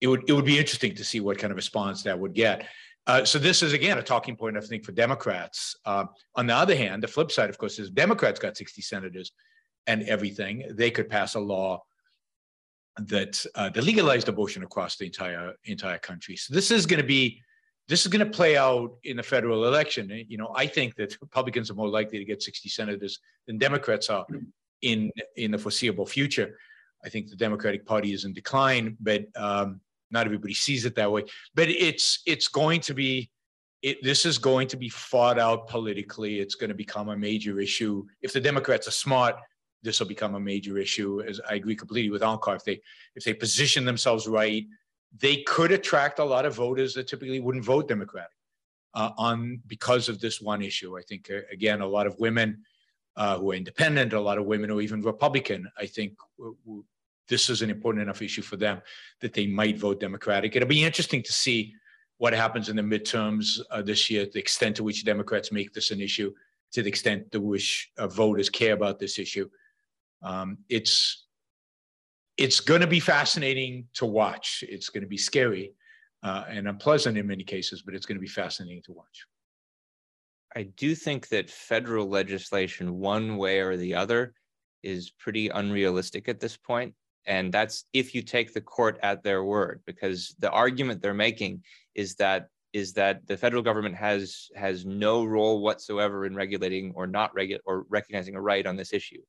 [0.00, 2.66] It would it would be interesting to see what kind of response that would get.
[3.06, 5.76] Uh, so this is again a talking point, I think, for Democrats.
[5.84, 6.04] Uh,
[6.36, 9.32] on the other hand, the flip side, of course, is Democrats got 60 senators
[9.86, 10.64] and everything.
[10.70, 11.82] They could pass a law
[12.98, 16.36] that uh, that legalized abortion across the entire entire country.
[16.36, 17.40] So this is going to be
[17.88, 20.10] this is going to play out in the federal election.
[20.28, 24.10] You know, I think that Republicans are more likely to get 60 senators than Democrats
[24.10, 24.26] are
[24.82, 26.56] in in the foreseeable future.
[27.04, 29.80] I think the Democratic Party is in decline, but um,
[30.12, 31.24] not everybody sees it that way.
[31.54, 33.30] But it's it's going to be
[33.82, 36.38] it, this is going to be fought out politically.
[36.38, 38.04] It's going to become a major issue.
[38.20, 39.36] If the Democrats are smart,
[39.82, 41.22] this will become a major issue.
[41.22, 42.80] As I agree completely with Onkar, if they
[43.16, 44.64] if they position themselves right,
[45.18, 48.30] they could attract a lot of voters that typically wouldn't vote Democratic
[48.94, 50.96] uh, on because of this one issue.
[50.96, 52.62] I think uh, again, a lot of women
[53.16, 56.56] uh, who are independent, a lot of women who are even Republican, I think w-
[56.64, 56.84] w-
[57.28, 58.80] this is an important enough issue for them
[59.20, 60.54] that they might vote Democratic.
[60.54, 61.74] It'll be interesting to see
[62.18, 65.90] what happens in the midterms uh, this year, the extent to which Democrats make this
[65.90, 66.32] an issue,
[66.72, 69.48] to the extent to which uh, voters care about this issue.
[70.22, 71.26] Um, it's
[72.36, 74.64] it's going to be fascinating to watch.
[74.66, 75.74] It's going to be scary
[76.22, 79.26] uh, and unpleasant in many cases, but it's going to be fascinating to watch.
[80.54, 84.34] I do think that federal legislation, one way or the other,
[84.82, 86.94] is pretty unrealistic at this point.
[87.26, 91.62] And that's if you take the court at their word, because the argument they're making
[91.94, 97.06] is that is that the federal government has has no role whatsoever in regulating or
[97.06, 99.20] not regu- or recognizing a right on this issue.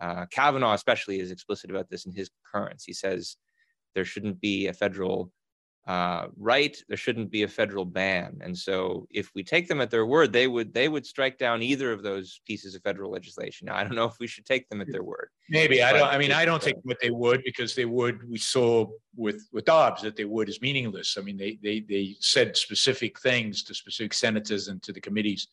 [0.00, 2.84] Uh, Kavanaugh, especially, is explicit about this in his concurrence.
[2.84, 3.36] He says
[3.94, 5.32] there shouldn't be a federal
[5.86, 8.38] uh, right, there shouldn't be a federal ban.
[8.40, 11.62] And so, if we take them at their word, they would they would strike down
[11.62, 13.66] either of those pieces of federal legislation.
[13.66, 15.28] Now, I don't know if we should take them at their word.
[15.48, 16.08] Maybe I don't.
[16.08, 18.28] I mean, I don't think what they would because they would.
[18.28, 21.16] We saw with with Dobbs that they would is meaningless.
[21.16, 25.46] I mean, they they they said specific things to specific senators and to the committees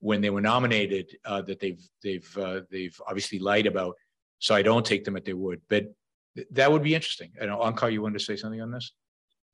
[0.00, 3.94] when they were nominated uh, that they've they've uh, they've obviously lied about.
[4.40, 5.84] So I don't take them at their word, but
[6.50, 7.30] that would be interesting.
[7.40, 8.92] I know, Onkar, you wanted to say something on this?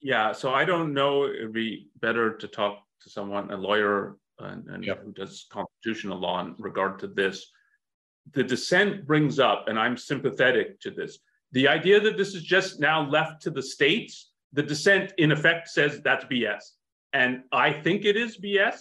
[0.04, 1.24] Yeah, so I don't know.
[1.24, 5.02] It'd be better to talk to someone, a lawyer, and, and yep.
[5.02, 7.50] who does constitutional law in regard to this.
[8.32, 11.20] The dissent brings up, and I'm sympathetic to this,
[11.52, 14.30] the idea that this is just now left to the states.
[14.52, 16.62] The dissent, in effect, says that's BS,
[17.14, 18.80] and I think it is BS.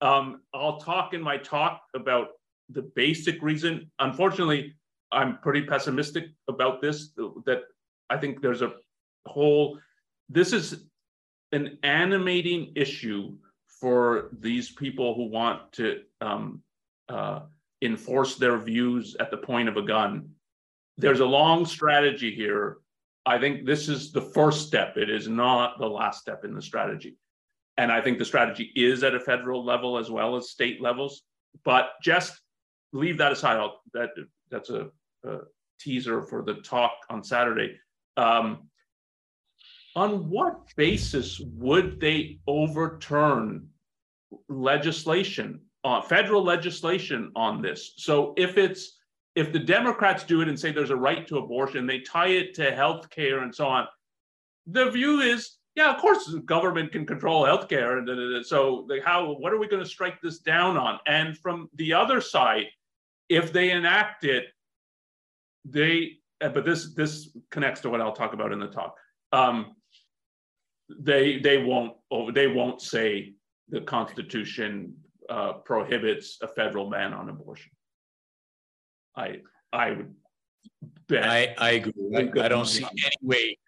[0.00, 2.30] Um, I'll talk in my talk about
[2.68, 3.92] the basic reason.
[4.00, 4.74] Unfortunately,
[5.12, 7.12] I'm pretty pessimistic about this.
[7.46, 7.62] That
[8.10, 8.72] I think there's a
[9.24, 9.78] whole.
[10.28, 10.84] This is
[11.52, 13.36] an animating issue
[13.80, 16.62] for these people who want to um,
[17.08, 17.40] uh,
[17.82, 20.30] enforce their views at the point of a gun.
[20.96, 22.78] There's a long strategy here.
[23.24, 24.96] I think this is the first step.
[24.96, 27.16] It is not the last step in the strategy.
[27.76, 31.22] And I think the strategy is at a federal level as well as state levels.
[31.64, 32.40] But just
[32.92, 33.56] leave that aside.
[33.56, 34.10] I'll, that
[34.50, 34.88] that's a,
[35.24, 35.38] a,
[35.80, 37.78] teaser for the talk on Saturday.
[38.16, 38.68] Um,
[39.96, 43.68] on what basis would they overturn
[44.48, 47.94] legislation, uh, federal legislation on this?
[47.96, 48.96] So if it's
[49.34, 52.54] if the Democrats do it and say there's a right to abortion, they tie it
[52.54, 53.86] to health care and so on.
[54.66, 59.34] The view is yeah, of course, the government can control healthcare, and so how?
[59.34, 60.98] What are we going to strike this down on?
[61.06, 62.64] And from the other side,
[63.28, 64.46] if they enact it,
[65.64, 66.14] they.
[66.40, 68.96] Uh, but this this connects to what I'll talk about in the talk.
[69.30, 69.76] Um,
[70.88, 73.34] they they won't oh, they won't say
[73.68, 74.94] the Constitution
[75.28, 77.70] uh, prohibits a federal ban on abortion.
[79.16, 79.40] I
[79.72, 80.14] I would
[81.08, 81.24] bet.
[81.24, 81.92] I, I agree.
[82.16, 83.58] I, I don't see any way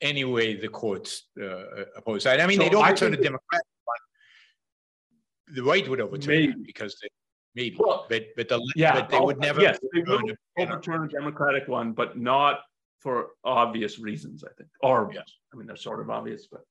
[0.00, 2.40] any way the courts uh, oppose that.
[2.40, 5.54] I mean, so they'd overturn the Democratic one.
[5.54, 6.52] The right would overturn maybe.
[6.52, 7.08] it because they,
[7.54, 9.60] maybe, well, but but the yeah, but they would never.
[9.60, 12.60] Yes, they would overturn a Democratic one, but not
[13.00, 14.44] for obvious reasons.
[14.44, 15.30] I think, or yes.
[15.52, 16.62] I mean, they're sort of obvious, but.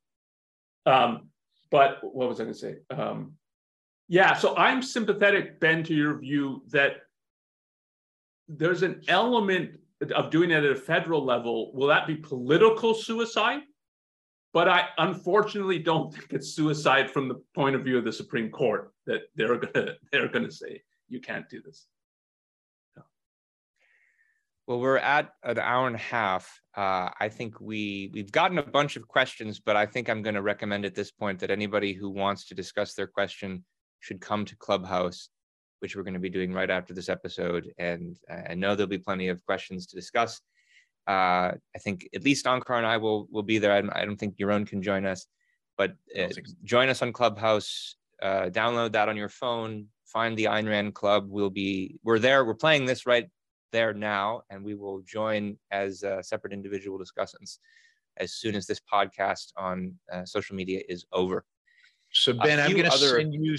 [0.86, 1.30] Um,
[1.72, 2.76] but what was I going to say?
[2.90, 3.34] Um,
[4.08, 6.94] yeah, so I'm sympathetic, Ben, to your view that
[8.48, 9.80] there's an element
[10.16, 13.62] of doing it at a federal level, will that be political suicide?
[14.52, 18.50] But I unfortunately don't think it's suicide from the point of view of the Supreme
[18.50, 21.86] Court that they're gonna they're gonna say you can't do this.
[24.70, 26.62] Well, we're at an hour and a half.
[26.78, 30.36] Uh, I think we we've gotten a bunch of questions, but I think I'm going
[30.36, 33.66] to recommend at this point that anybody who wants to discuss their question
[34.00, 35.30] should come to Clubhouse
[35.80, 37.72] which we're going to be doing right after this episode.
[37.78, 40.42] And I know there'll be plenty of questions to discuss.
[41.08, 43.74] Uh, I think at least Onkar and I will will be there.
[43.74, 45.26] I, I don't think Yaron can join us,
[45.78, 46.28] but uh,
[46.64, 47.96] join us on Clubhouse.
[48.22, 49.88] Uh, download that on your phone.
[50.06, 51.26] Find the Ayn Rand Club.
[51.28, 52.46] We'll be we're there.
[52.46, 53.28] We're playing this right
[53.72, 57.60] there now, and we will join as uh, separate individual discussants
[58.18, 61.46] as soon as this podcast on uh, social media is over.
[62.12, 63.20] So Ben, I'm going to other...
[63.20, 63.56] send you.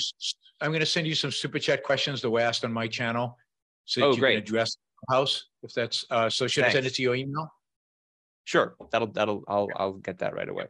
[0.60, 3.36] I'm going to send you some super chat questions that were asked on my channel,
[3.84, 4.34] so that oh, you great.
[4.34, 4.76] can address
[5.08, 5.46] the house.
[5.62, 6.74] If that's uh, so, should Thanks.
[6.74, 7.48] I send it to your email?
[8.44, 10.66] Sure, that'll that'll I'll I'll get that right away.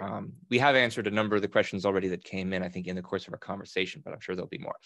[0.00, 2.86] Um, we have answered a number of the questions already that came in, I think,
[2.86, 4.76] in the course of our conversation, but I'm sure there'll be more.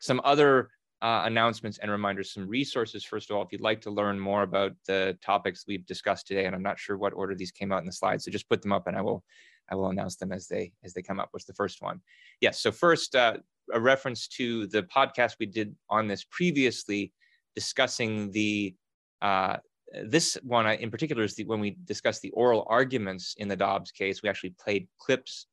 [0.00, 0.70] Some other
[1.00, 3.04] uh, announcements and reminders, some resources.
[3.04, 6.46] First of all, if you'd like to learn more about the topics we've discussed today,
[6.46, 8.62] and I'm not sure what order these came out in the slides, so just put
[8.62, 9.22] them up and I will
[9.70, 11.28] I will announce them as they as they come up.
[11.30, 12.00] What's the first one?
[12.40, 12.60] Yes.
[12.60, 13.36] So first, uh,
[13.72, 17.12] a reference to the podcast we did on this previously,
[17.54, 18.74] discussing the
[19.22, 19.58] uh,
[20.04, 23.90] this one in particular is the, when we discussed the oral arguments in the Dobbs
[23.92, 24.22] case.
[24.22, 25.46] We actually played clips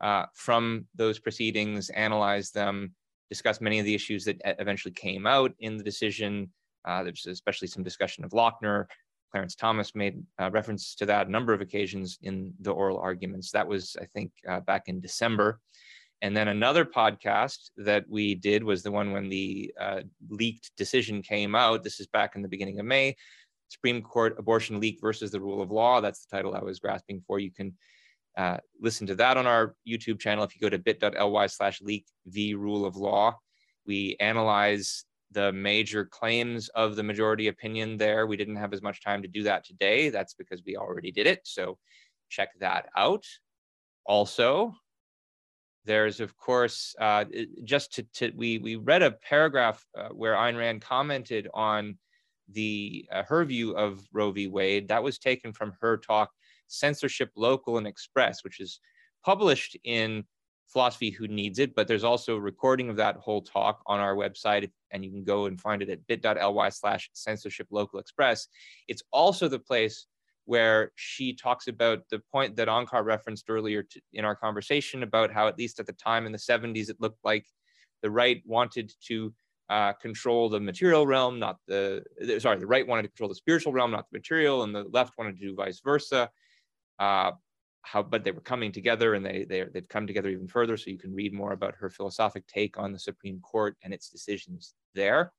[0.00, 2.94] uh, from those proceedings, analyzed them,
[3.28, 6.50] discussed many of the issues that eventually came out in the decision.
[6.84, 8.86] Uh, there's especially some discussion of Lochner.
[9.30, 13.50] Clarence Thomas made uh, reference to that a number of occasions in the oral arguments.
[13.50, 15.60] That was, I think, uh, back in December.
[16.22, 20.00] And then another podcast that we did was the one when the uh,
[20.30, 21.84] leaked decision came out.
[21.84, 23.16] This is back in the beginning of May.
[23.68, 26.00] Supreme Court abortion leak versus the rule of law.
[26.00, 27.38] That's the title I was grasping for.
[27.38, 27.76] You can
[28.38, 30.44] uh, listen to that on our YouTube channel.
[30.44, 33.36] If you go to bit.ly slash leak v rule of law,
[33.84, 38.26] we analyze the major claims of the majority opinion there.
[38.26, 40.08] We didn't have as much time to do that today.
[40.08, 41.40] That's because we already did it.
[41.42, 41.78] So
[42.30, 43.26] check that out.
[44.06, 44.72] Also,
[45.84, 47.24] there's of course uh,
[47.64, 51.98] just to, to, we we read a paragraph uh, where Ayn Rand commented on
[52.52, 54.46] the uh, her view of Roe v.
[54.46, 54.88] Wade.
[54.88, 56.30] That was taken from her talk,
[56.68, 58.80] Censorship Local and Express, which is
[59.24, 60.24] published in
[60.68, 64.14] Philosophy Who Needs It, but there's also a recording of that whole talk on our
[64.14, 68.48] website, and you can go and find it at bit.ly slash censorship local express.
[68.86, 70.06] It's also the place
[70.44, 75.30] where she talks about the point that Onkar referenced earlier to, in our conversation about
[75.30, 77.46] how, at least at the time in the 70s, it looked like
[78.02, 79.34] the right wanted to
[79.68, 82.02] uh, control the material realm, not the,
[82.38, 85.12] sorry, the right wanted to control the spiritual realm, not the material, and the left
[85.18, 86.30] wanted to do vice versa.
[86.98, 87.32] Uh,
[87.82, 90.76] how, but they were coming together and they, they, they've come together even further.
[90.76, 94.10] So you can read more about her philosophic take on the Supreme Court and its
[94.10, 95.32] decisions there.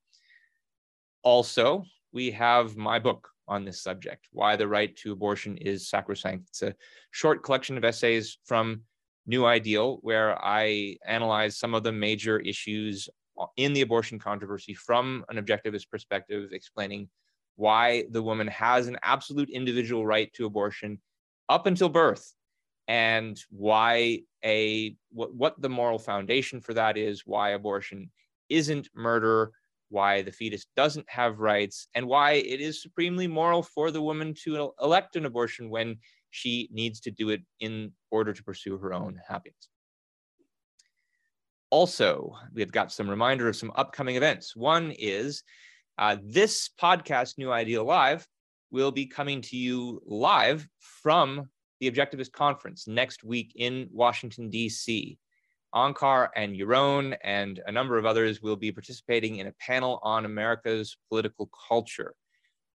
[1.21, 6.49] Also, we have my book on this subject, Why the Right to Abortion is Sacrosanct.
[6.49, 6.75] It's a
[7.11, 8.81] short collection of essays from
[9.27, 13.09] New Ideal, where I analyze some of the major issues
[13.57, 17.09] in the abortion controversy from an objectivist perspective, explaining
[17.55, 20.99] why the woman has an absolute individual right to abortion
[21.49, 22.33] up until birth
[22.87, 28.09] and why a what, what the moral foundation for that is why abortion
[28.49, 29.51] isn't murder
[29.89, 34.33] why the fetus doesn't have rights and why it is supremely moral for the woman
[34.33, 35.97] to elect an abortion when
[36.29, 39.69] she needs to do it in order to pursue her own happiness
[41.71, 44.55] also, we've got some reminder of some upcoming events.
[44.55, 45.43] One is
[45.97, 48.27] uh, this podcast, New Ideal Live,
[48.71, 55.17] will be coming to you live from the Objectivist Conference next week in Washington, D.C.
[55.73, 60.25] Onkar and Yaron and a number of others will be participating in a panel on
[60.25, 62.15] America's political culture.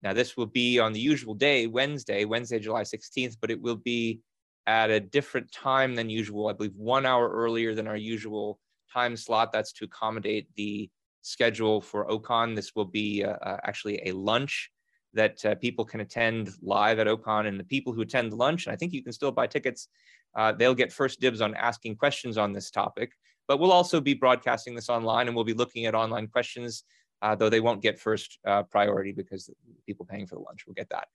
[0.03, 3.77] Now, this will be on the usual day, Wednesday, Wednesday, July 16th, but it will
[3.77, 4.21] be
[4.67, 6.49] at a different time than usual.
[6.49, 8.59] I believe one hour earlier than our usual
[8.93, 9.53] time slot.
[9.53, 10.91] That's to accommodate the
[11.23, 12.55] schedule for OCON.
[12.55, 14.71] This will be uh, uh, actually a lunch
[15.15, 17.47] that uh, people can attend live at OCON.
[17.47, 19.89] And the people who attend lunch, and I think you can still buy tickets,
[20.35, 23.13] uh, they'll get first dibs on asking questions on this topic.
[23.49, 26.85] But we'll also be broadcasting this online and we'll be looking at online questions,
[27.21, 29.51] uh, though they won't get first uh, priority because
[29.87, 31.09] people paying for the lunch will get that.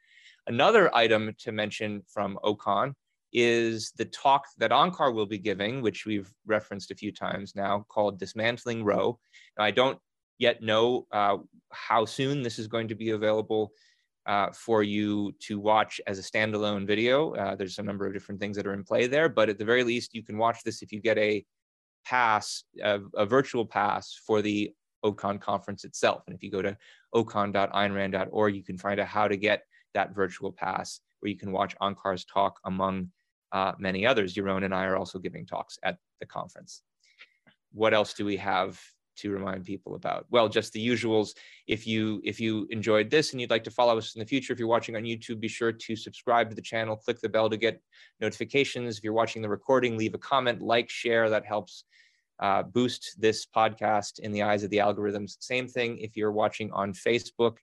[0.46, 2.94] Another item to mention from OCON
[3.34, 7.86] is the talk that Onkar will be giving, which we've referenced a few times now,
[7.90, 9.20] called Dismantling Roe.
[9.58, 10.00] Now, I don't
[10.38, 11.38] yet know uh,
[11.72, 13.72] how soon this is going to be available
[14.26, 17.34] uh, for you to watch as a standalone video.
[17.34, 19.66] Uh, there's a number of different things that are in play there, but at the
[19.66, 21.46] very least, you can watch this if you get a
[22.06, 24.74] pass, a, a virtual pass for the
[25.06, 26.24] OCON conference itself.
[26.28, 26.78] And if you go to
[27.16, 31.76] ocon.aynrand.org, you can find out how to get that virtual pass where you can watch
[31.82, 33.10] Onkar's talk among
[33.54, 34.36] uh, many others.
[34.36, 36.82] Yaron and I are also giving talks at the conference.
[37.72, 38.80] What else do we have
[39.18, 40.26] to remind people about?
[40.30, 41.36] Well, just the usuals.
[41.68, 44.54] If you if you enjoyed this and you'd like to follow us in the future,
[44.54, 47.50] if you're watching on YouTube, be sure to subscribe to the channel, click the bell
[47.50, 47.82] to get
[48.20, 48.98] notifications.
[48.98, 51.30] If you're watching the recording, leave a comment, like, share.
[51.30, 51.84] That helps
[52.40, 55.38] uh, boost this podcast in the eyes of the algorithms.
[55.40, 57.58] Same thing if you're watching on Facebook,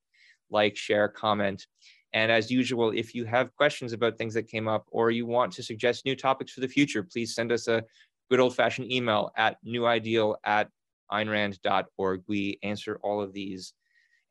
[0.51, 1.67] like, share, comment.
[2.13, 5.53] And as usual, if you have questions about things that came up or you want
[5.55, 7.83] to suggest new topics for the future, please send us a
[8.31, 10.71] good old fashioned email at newideal at
[11.13, 12.23] aynrand.org.
[12.27, 13.75] We answer all of these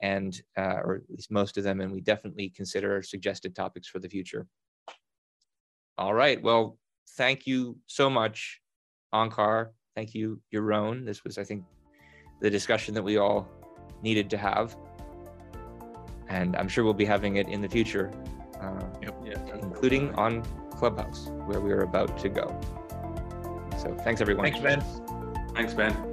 [0.02, 4.00] and, uh, or at least most of them, and we definitely consider suggested topics for
[4.00, 4.48] the future.
[5.98, 6.42] All right.
[6.42, 6.78] Well,
[7.12, 8.60] thank you so much,
[9.14, 9.70] Onkar.
[9.96, 11.06] Thank you, Yaron.
[11.06, 11.64] This was, I think,
[12.42, 13.48] the discussion that we all
[14.02, 14.76] needed to have.
[16.28, 18.12] And I'm sure we'll be having it in the future,
[18.60, 19.16] uh, yep.
[19.24, 22.60] yeah, including on Clubhouse, where we are about to go.
[23.78, 24.46] So thanks, everyone.
[24.46, 24.82] Thanks, Ben.
[25.54, 26.13] Thanks, Ben.